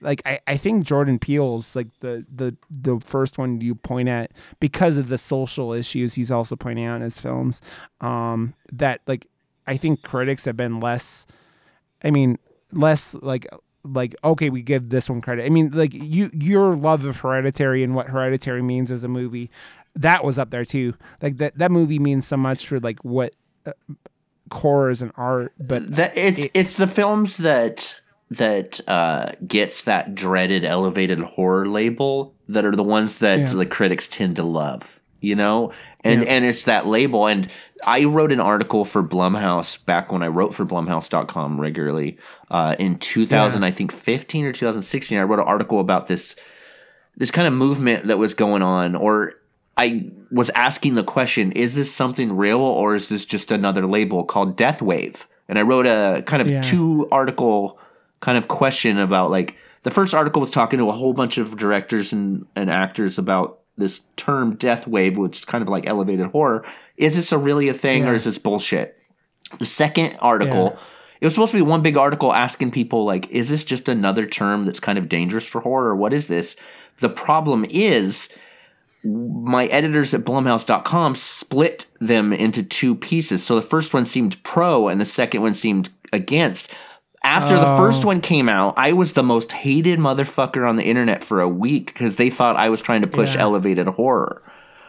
[0.00, 4.32] like I, I think jordan peele's like the the the first one you point at
[4.60, 7.62] because of the social issues he's also pointing out in his films
[8.00, 9.26] um that like
[9.66, 11.26] i think critics have been less
[12.02, 12.38] I mean,
[12.72, 13.46] less like
[13.84, 15.44] like okay, we give this one credit.
[15.44, 19.50] I mean, like you your love of Hereditary and what Hereditary means as a movie,
[19.94, 20.94] that was up there too.
[21.22, 23.34] Like that that movie means so much for like what
[23.66, 23.72] uh,
[24.52, 28.00] horror is an art, but that it's it, it's the films that
[28.30, 33.46] that uh, gets that dreaded elevated horror label that are the ones that yeah.
[33.46, 35.72] the critics tend to love you know
[36.04, 36.28] and yeah.
[36.28, 37.50] and it's that label and
[37.86, 42.18] i wrote an article for blumhouse back when i wrote for blumhouse.com regularly
[42.50, 43.68] uh, in 2000 yeah.
[43.68, 46.36] i think 15 or 2016 i wrote an article about this
[47.16, 49.34] this kind of movement that was going on or
[49.76, 54.22] i was asking the question is this something real or is this just another label
[54.22, 57.78] called death wave and i wrote a kind of two article
[58.26, 59.54] kind of question about like
[59.84, 63.60] the first article was talking to a whole bunch of directors and, and actors about
[63.76, 66.66] this term death wave, which is kind of like elevated horror.
[66.96, 68.10] Is this a really a thing yeah.
[68.10, 69.00] or is this bullshit?
[69.60, 70.80] The second article, yeah.
[71.20, 74.26] it was supposed to be one big article asking people like, is this just another
[74.26, 75.94] term that's kind of dangerous for horror?
[75.94, 76.56] What is this?
[76.98, 78.28] The problem is
[79.04, 83.44] my editors at blumhouse.com split them into two pieces.
[83.44, 86.72] So the first one seemed pro and the second one seemed against.
[87.26, 87.60] After oh.
[87.60, 88.06] the first oh.
[88.06, 91.86] one came out, I was the most hated motherfucker on the internet for a week
[91.86, 93.42] because they thought I was trying to push yeah.
[93.42, 94.42] elevated horror.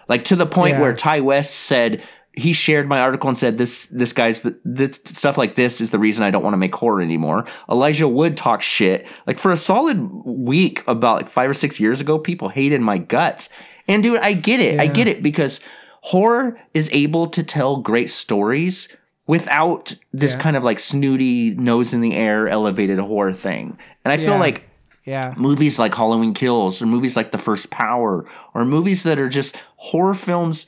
[0.08, 0.82] Like to the point yeah.
[0.82, 2.04] where Ti West said
[2.34, 5.90] he shared my article and said this this guy's the, this stuff like this is
[5.90, 7.46] the reason I don't want to make horror anymore.
[7.70, 12.00] Elijah Wood talked shit like for a solid week about like 5 or 6 years
[12.00, 13.50] ago people hated my guts.
[13.88, 14.76] And dude, I get it.
[14.76, 14.84] Yeah.
[14.84, 15.60] I get it because
[16.02, 18.90] horror is able to tell great stories
[19.28, 20.42] without this yeah.
[20.42, 23.78] kind of like snooty nose in the air elevated horror thing.
[24.04, 24.30] And I yeah.
[24.30, 24.64] feel like
[25.06, 25.34] yeah.
[25.38, 29.56] movies like Halloween Kills or movies like The First Power or movies that are just
[29.76, 30.66] horror films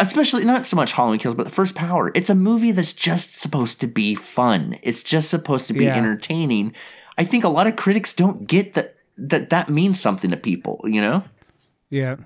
[0.00, 2.10] especially not so much Halloween Kills but The First Power.
[2.14, 4.78] It's a movie that's just supposed to be fun.
[4.82, 5.96] It's just supposed to be yeah.
[5.96, 6.74] entertaining.
[7.18, 10.80] I think a lot of critics don't get that that that means something to people,
[10.84, 11.22] you know?
[11.90, 12.16] Yeah.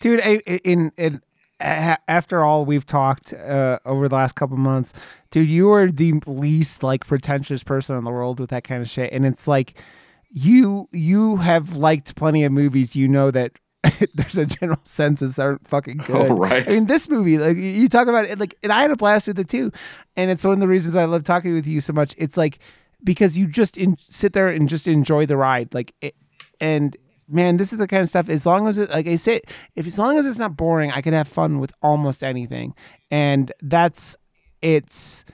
[0.00, 1.20] Dude, in in
[1.60, 4.92] after all we've talked uh, over the last couple months,
[5.30, 8.88] dude, you are the least like pretentious person in the world with that kind of
[8.88, 9.12] shit.
[9.12, 9.74] And it's like
[10.30, 12.94] you you have liked plenty of movies.
[12.96, 13.52] You know that
[14.14, 16.30] there's a general census aren't fucking good.
[16.30, 16.66] Oh, right.
[16.66, 19.28] I mean, this movie, like you talk about it, like, and I had a blast
[19.28, 19.72] with it too.
[20.16, 22.14] And it's one of the reasons I love talking with you so much.
[22.18, 22.58] It's like
[23.04, 26.14] because you just in, sit there and just enjoy the ride, like, it,
[26.60, 26.96] and
[27.28, 28.28] man, this is the kind of stuff.
[28.28, 29.40] As long as it, like I say,
[29.74, 32.74] if as long as it's not boring, I could have fun with almost anything,
[33.10, 34.16] and that's
[34.62, 35.24] it's.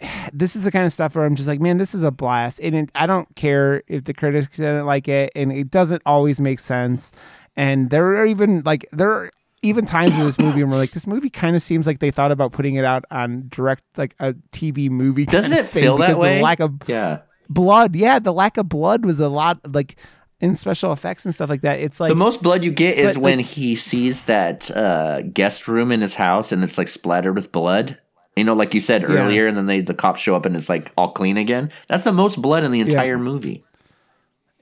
[0.32, 2.60] This is the kind of stuff where I'm just like, man, this is a blast,
[2.62, 6.38] and it, I don't care if the critics didn't like it, and it doesn't always
[6.38, 7.12] make sense.
[7.56, 9.30] And there are even like there are
[9.62, 12.10] even times in this movie where we're like, this movie kind of seems like they
[12.10, 15.24] thought about putting it out on direct like a TV movie.
[15.24, 16.42] Doesn't it feel that way?
[16.42, 19.96] lack of yeah blood, yeah, the lack of blood was a lot like
[20.40, 21.80] in special effects and stuff like that.
[21.80, 25.68] It's like the most blood you get is when like, he sees that uh, guest
[25.68, 27.98] room in his house and it's like splattered with blood.
[28.36, 29.08] You know, like you said yeah.
[29.08, 31.70] earlier, and then they the cops show up and it's like all clean again.
[31.88, 33.22] That's the most blood in the entire yeah.
[33.22, 33.64] movie.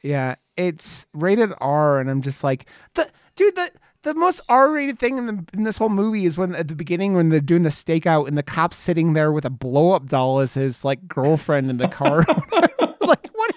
[0.00, 3.56] Yeah, it's rated R, and I'm just like the dude.
[3.56, 3.70] The
[4.04, 7.14] the most R-rated thing in the in this whole movie is when at the beginning
[7.14, 10.38] when they're doing the stakeout and the cop's sitting there with a blow up doll
[10.38, 12.18] as his like girlfriend in the car.
[13.00, 13.54] like what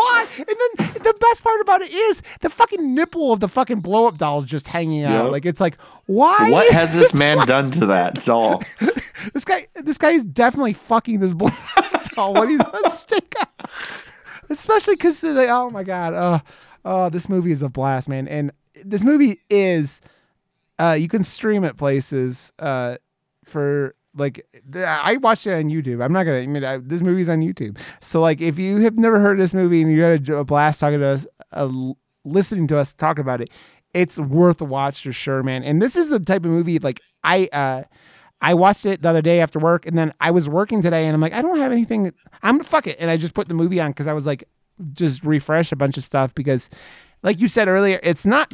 [0.00, 0.26] Why?
[0.38, 4.06] And then the best part about it is the fucking nipple of the fucking blow
[4.06, 5.24] up doll is just hanging out.
[5.24, 5.32] Yep.
[5.32, 6.50] Like it's like, why?
[6.50, 8.62] What has this man done to that doll?
[9.34, 13.34] this guy, this guy is definitely fucking this blow up doll when he's on stick
[13.40, 13.70] out.
[14.48, 16.40] Especially because like, oh my god, oh,
[16.84, 18.26] oh, this movie is a blast, man.
[18.26, 18.52] And
[18.84, 20.00] this movie is,
[20.78, 22.96] uh, you can stream it places, uh,
[23.44, 26.04] for like I watched it on YouTube.
[26.04, 26.38] I'm not gonna.
[26.38, 27.78] I mean, I, this movie's on YouTube.
[28.00, 30.80] So like, if you have never heard this movie and you had a, a blast
[30.80, 31.70] talking to us, uh,
[32.24, 33.50] listening to us talk about it,
[33.94, 35.62] it's worth a watch for sure, man.
[35.62, 37.48] And this is the type of movie like I.
[37.52, 37.82] uh
[38.42, 41.14] I watched it the other day after work, and then I was working today, and
[41.14, 42.10] I'm like, I don't have anything.
[42.42, 44.44] I'm fuck it, and I just put the movie on because I was like,
[44.94, 46.70] just refresh a bunch of stuff because,
[47.22, 48.50] like you said earlier, it's not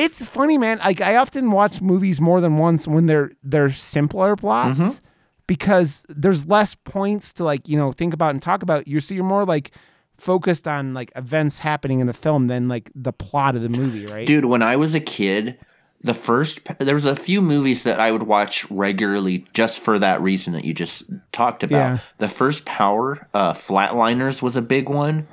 [0.00, 0.78] it's funny, man.
[0.78, 5.06] Like I often watch movies more than once when they're they're simpler plots mm-hmm.
[5.46, 8.88] because there's less points to like you know think about and talk about.
[8.88, 9.72] You're so you're more like
[10.16, 14.06] focused on like events happening in the film than like the plot of the movie,
[14.06, 14.26] right?
[14.26, 15.58] Dude, when I was a kid,
[16.02, 20.22] the first there was a few movies that I would watch regularly just for that
[20.22, 21.76] reason that you just talked about.
[21.76, 21.98] Yeah.
[22.18, 25.28] The first Power, uh, Flatliners was a big one.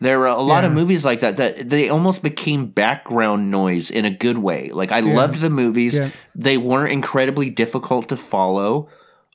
[0.00, 0.68] There were a lot yeah.
[0.68, 4.70] of movies like that that they almost became background noise in a good way.
[4.70, 5.14] Like I yeah.
[5.14, 5.98] loved the movies.
[5.98, 6.10] Yeah.
[6.34, 8.88] They weren't incredibly difficult to follow.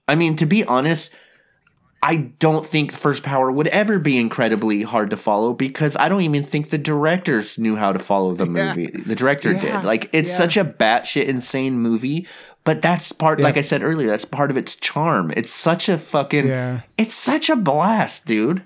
[0.07, 1.11] I mean, to be honest,
[2.01, 6.21] I don't think First Power would ever be incredibly hard to follow because I don't
[6.21, 8.87] even think the directors knew how to follow the movie.
[8.87, 9.83] The director did.
[9.83, 12.27] Like it's such a batshit insane movie,
[12.63, 13.41] but that's part.
[13.41, 15.31] Like I said earlier, that's part of its charm.
[15.35, 16.47] It's such a fucking.
[16.47, 16.81] Yeah.
[16.97, 18.63] It's such a blast, dude.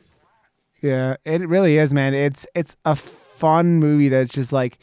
[0.83, 2.13] Yeah, it really is, man.
[2.13, 4.77] It's it's a fun movie that's just like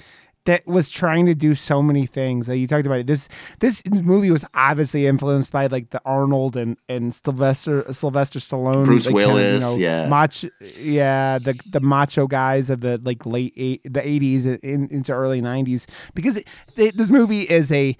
[0.47, 2.49] that was trying to do so many things.
[2.49, 3.07] Like you talked about it.
[3.07, 3.29] This
[3.59, 9.05] this movie was obviously influenced by like the Arnold and and Sylvester Sylvester Stallone, Bruce
[9.07, 10.09] like, kind of, Willis, yeah.
[10.09, 10.49] macho,
[10.79, 15.43] yeah, the the macho guys of the like late eight, the eighties in, into early
[15.43, 15.87] nineties.
[16.15, 17.95] Because it, it- this movie is a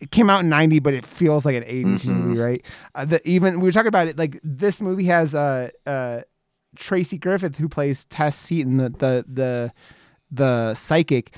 [0.00, 2.12] it came out in 90 but it feels like an 80s Mm-hmm.
[2.12, 2.66] movie right
[2.96, 6.22] uh, the, even we were talking about it like this movie has uh uh
[6.76, 9.72] Tracy Griffith, who plays Tess Seaton, the the the
[10.30, 11.36] the psychic,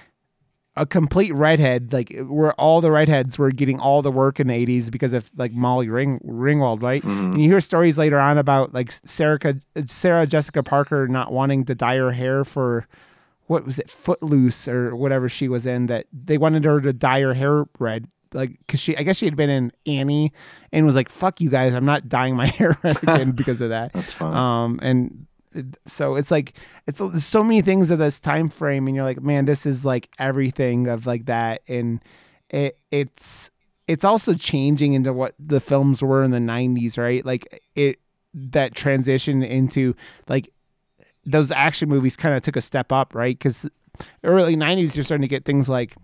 [0.77, 1.93] a complete redhead.
[1.93, 5.31] Like where all the redheads were getting all the work in the '80s because of
[5.37, 7.03] like Molly Ring Ringwald, right?
[7.03, 7.33] Mm-hmm.
[7.33, 9.39] And you hear stories later on about like Sarah
[9.87, 12.87] Sarah Jessica Parker not wanting to dye her hair for
[13.47, 17.21] what was it Footloose or whatever she was in that they wanted her to dye
[17.21, 20.33] her hair red like because she I guess she had been in Annie
[20.73, 23.71] and was like fuck you guys I'm not dyeing my hair red again because of
[23.71, 23.93] that.
[23.93, 24.37] That's fine.
[24.37, 25.27] um and
[25.87, 26.55] so it's like
[26.87, 30.09] it's so many things of this time frame and you're like man this is like
[30.19, 31.63] everything of like that.
[31.69, 32.01] And
[32.51, 33.51] it it's
[33.87, 37.25] it's also changing into what the films were in the 90s right?
[37.25, 38.01] Like it
[38.35, 39.95] that transition into
[40.29, 40.49] like
[41.25, 43.39] those action movies kind of took a step up right?
[43.39, 43.69] Because
[44.25, 45.95] early 90s you're starting to get things like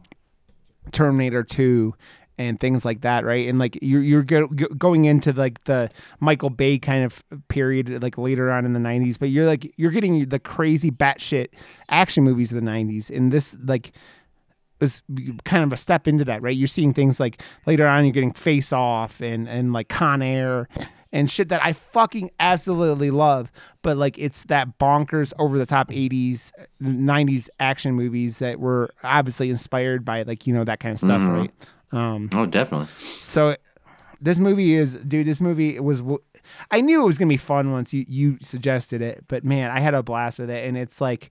[0.93, 1.95] terminator 2
[2.41, 5.91] and things like that right and like you're, you're go, go- going into like the
[6.21, 9.91] michael bay kind of period like later on in the 90s but you're like you're
[9.91, 11.49] getting the crazy batshit
[11.91, 13.93] action movies of the 90s and this like
[14.81, 15.03] is
[15.45, 16.57] kind of a step into that, right?
[16.57, 20.69] You're seeing things like later on, you're getting Face Off and and like Con Air
[21.13, 23.51] and shit that I fucking absolutely love.
[23.83, 26.53] But like, it's that bonkers, over the top '80s,
[26.83, 31.21] '90s action movies that were obviously inspired by like you know that kind of stuff,
[31.21, 31.33] mm-hmm.
[31.33, 31.53] right?
[31.93, 32.89] Um, oh, definitely.
[32.99, 33.57] so
[34.21, 35.27] this movie is, dude.
[35.27, 36.03] This movie was.
[36.71, 39.81] I knew it was gonna be fun once you you suggested it, but man, I
[39.81, 41.31] had a blast with it, and it's like,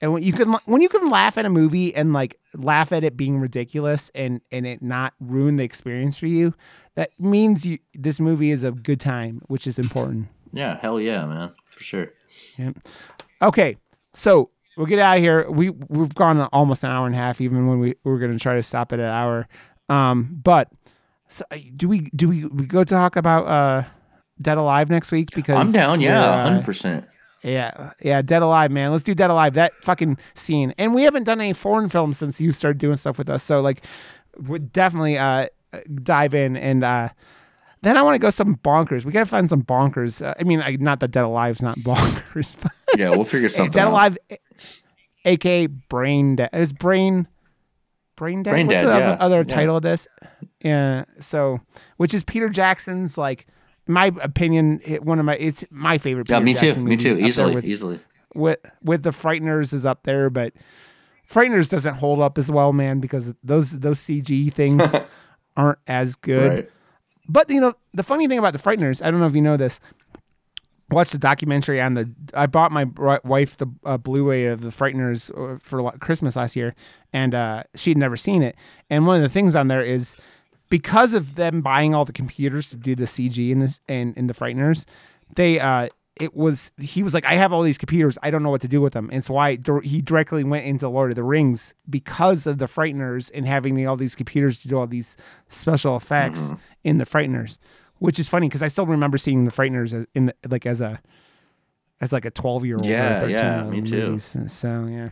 [0.00, 3.04] and when you can when you can laugh at a movie and like laugh at
[3.04, 6.54] it being ridiculous and and it not ruin the experience for you,
[6.94, 10.28] that means you this movie is a good time, which is important.
[10.50, 12.08] Yeah, hell yeah, man, for sure.
[13.42, 13.76] Okay,
[14.14, 14.48] so
[14.78, 15.50] we'll get out of here.
[15.50, 18.32] We we've gone almost an hour and a half, even when we, we were going
[18.32, 19.46] to try to stop at an hour.
[19.88, 20.70] Um, but
[21.28, 23.84] so, uh, do we do we, we go talk about uh
[24.40, 25.30] Dead Alive next week?
[25.34, 26.00] Because I'm down.
[26.00, 27.06] Yeah, uh, hundred percent.
[27.42, 28.90] yeah, yeah, Dead Alive, man.
[28.90, 29.54] Let's do Dead Alive.
[29.54, 30.74] That fucking scene.
[30.78, 33.42] And we haven't done any foreign films since you started doing stuff with us.
[33.42, 33.84] So like,
[34.36, 35.48] would definitely uh
[36.02, 37.08] dive in and uh.
[37.82, 39.04] Then I want to go some bonkers.
[39.04, 40.20] We gotta find some bonkers.
[40.20, 43.68] Uh, I mean, I, not that Dead Alive's not bonkers, but Yeah, we'll figure something
[43.68, 43.72] out.
[43.72, 43.90] Dead out.
[43.90, 44.18] Alive,
[45.24, 46.50] aka Brain Dead.
[46.52, 47.28] Is Brain
[48.18, 48.50] Brain Dead?
[48.50, 49.16] Brain What's Dead, the yeah.
[49.20, 49.42] other, Yeah.
[49.54, 50.08] title of this?
[50.62, 51.04] Yeah.
[51.20, 51.60] So,
[51.96, 53.46] which is Peter Jackson's like,
[53.86, 56.28] my opinion, it, one of my it's my favorite.
[56.28, 56.66] Yeah, Peter me too.
[56.66, 57.16] Jackson Me too.
[57.16, 58.00] Easily, with, easily.
[58.34, 60.52] with with the Frighteners is up there, but
[61.30, 64.94] Frighteners doesn't hold up as well, man, because those those CG things
[65.56, 66.50] aren't as good.
[66.52, 66.70] Right.
[67.30, 69.56] But you know, the funny thing about the Frighteners, I don't know if you know
[69.56, 69.80] this.
[70.90, 72.10] Watch the documentary on the.
[72.32, 72.84] I bought my
[73.24, 76.74] wife the uh, Blu-ray of the Frighteners uh, for Christmas last year,
[77.12, 78.56] and uh, she'd never seen it.
[78.88, 80.16] And one of the things on there is
[80.70, 84.28] because of them buying all the computers to do the CG in this and in
[84.28, 84.86] the Frighteners,
[85.34, 85.88] they uh,
[86.20, 88.68] it was he was like, I have all these computers, I don't know what to
[88.68, 92.46] do with them, and so I he directly went into Lord of the Rings because
[92.46, 95.16] of the Frighteners and having the, all these computers to do all these
[95.48, 96.52] special effects
[96.84, 97.58] in the Frighteners,
[97.98, 100.80] which is funny because I still remember seeing the Frighteners as, in the, like as
[100.80, 101.00] a
[102.00, 102.86] as like a twelve year old.
[102.86, 104.18] Yeah, or 13 yeah, year old me too.
[104.18, 105.08] So yeah.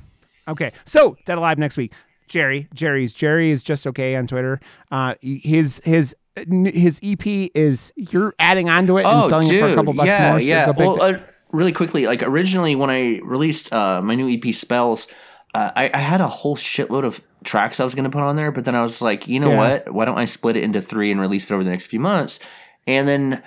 [0.49, 1.93] Okay, so Dead Alive next week.
[2.29, 4.61] Jerry, Jerry's Jerry is just okay on Twitter.
[4.91, 9.57] Uh, his his his EP is you're adding onto it and Oh, selling dude.
[9.59, 10.41] it for a couple bucks yeah, more.
[10.41, 10.71] So yeah.
[10.71, 11.19] Well, uh,
[11.53, 15.07] really quickly, like originally when I released uh, my new EP, Spells,
[15.55, 18.37] uh, I, I had a whole shitload of tracks I was going to put on
[18.37, 19.57] there, but then I was like, you know Yeah.
[19.85, 19.95] what?
[19.95, 22.39] Why don't I split it into three and release it over the next few months?
[22.87, 23.43] And then,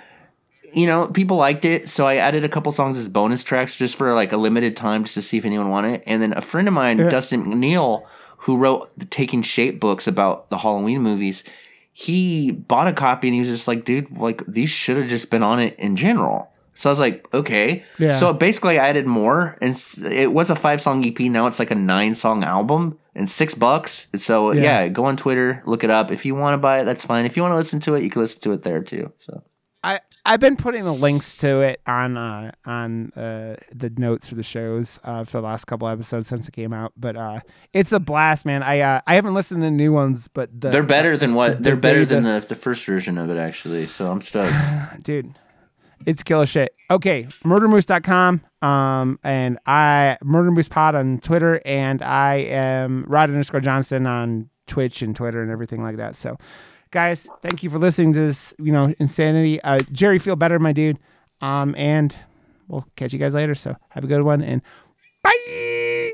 [0.74, 3.96] you know, people liked it, so I added a couple songs as bonus tracks just
[3.96, 6.02] for like a limited time, just to see if anyone wanted it.
[6.06, 8.04] And then a friend of mine, Dustin McNeill,
[8.38, 11.44] who wrote the Taking Shape books about the Halloween movies,
[11.92, 15.30] he bought a copy and he was just like, dude, like these should have just
[15.30, 16.50] been on it in general.
[16.74, 17.84] So I was like, okay.
[17.98, 18.12] Yeah.
[18.12, 19.74] So basically, I added more, and
[20.10, 21.18] it was a five song EP.
[21.20, 24.08] Now it's like a nine song album and six bucks.
[24.16, 24.82] So Yeah.
[24.82, 24.88] yeah.
[24.88, 26.10] go on Twitter, look it up.
[26.10, 27.24] If you want to buy it, that's fine.
[27.26, 29.12] If you want to listen to it, you can listen to it there too.
[29.18, 29.42] So
[29.82, 34.34] I I've been putting the links to it on uh, on uh, the notes for
[34.34, 36.92] the shows uh, for the last couple episodes since it came out.
[36.94, 37.40] But uh,
[37.72, 38.62] it's a blast, man.
[38.62, 41.56] I uh, I haven't listened to the new ones, but the, They're better than what
[41.56, 43.86] the- they're better the- than the, the first version of it actually.
[43.86, 44.52] So I'm stoked.
[45.02, 45.34] dude.
[46.06, 46.74] It's killer shit.
[46.90, 48.40] Okay, murdermoose.com.
[48.62, 54.50] Um, and I Murder Moose Pod on Twitter, and I am Rod underscore Johnson on
[54.66, 56.14] Twitch and Twitter and everything like that.
[56.16, 56.36] So,
[56.90, 58.54] guys, thank you for listening to this.
[58.58, 59.60] You know, insanity.
[59.62, 60.98] Uh, Jerry, feel better, my dude.
[61.40, 62.14] Um, and
[62.68, 63.54] we'll catch you guys later.
[63.54, 64.62] So have a good one and
[65.22, 66.12] bye.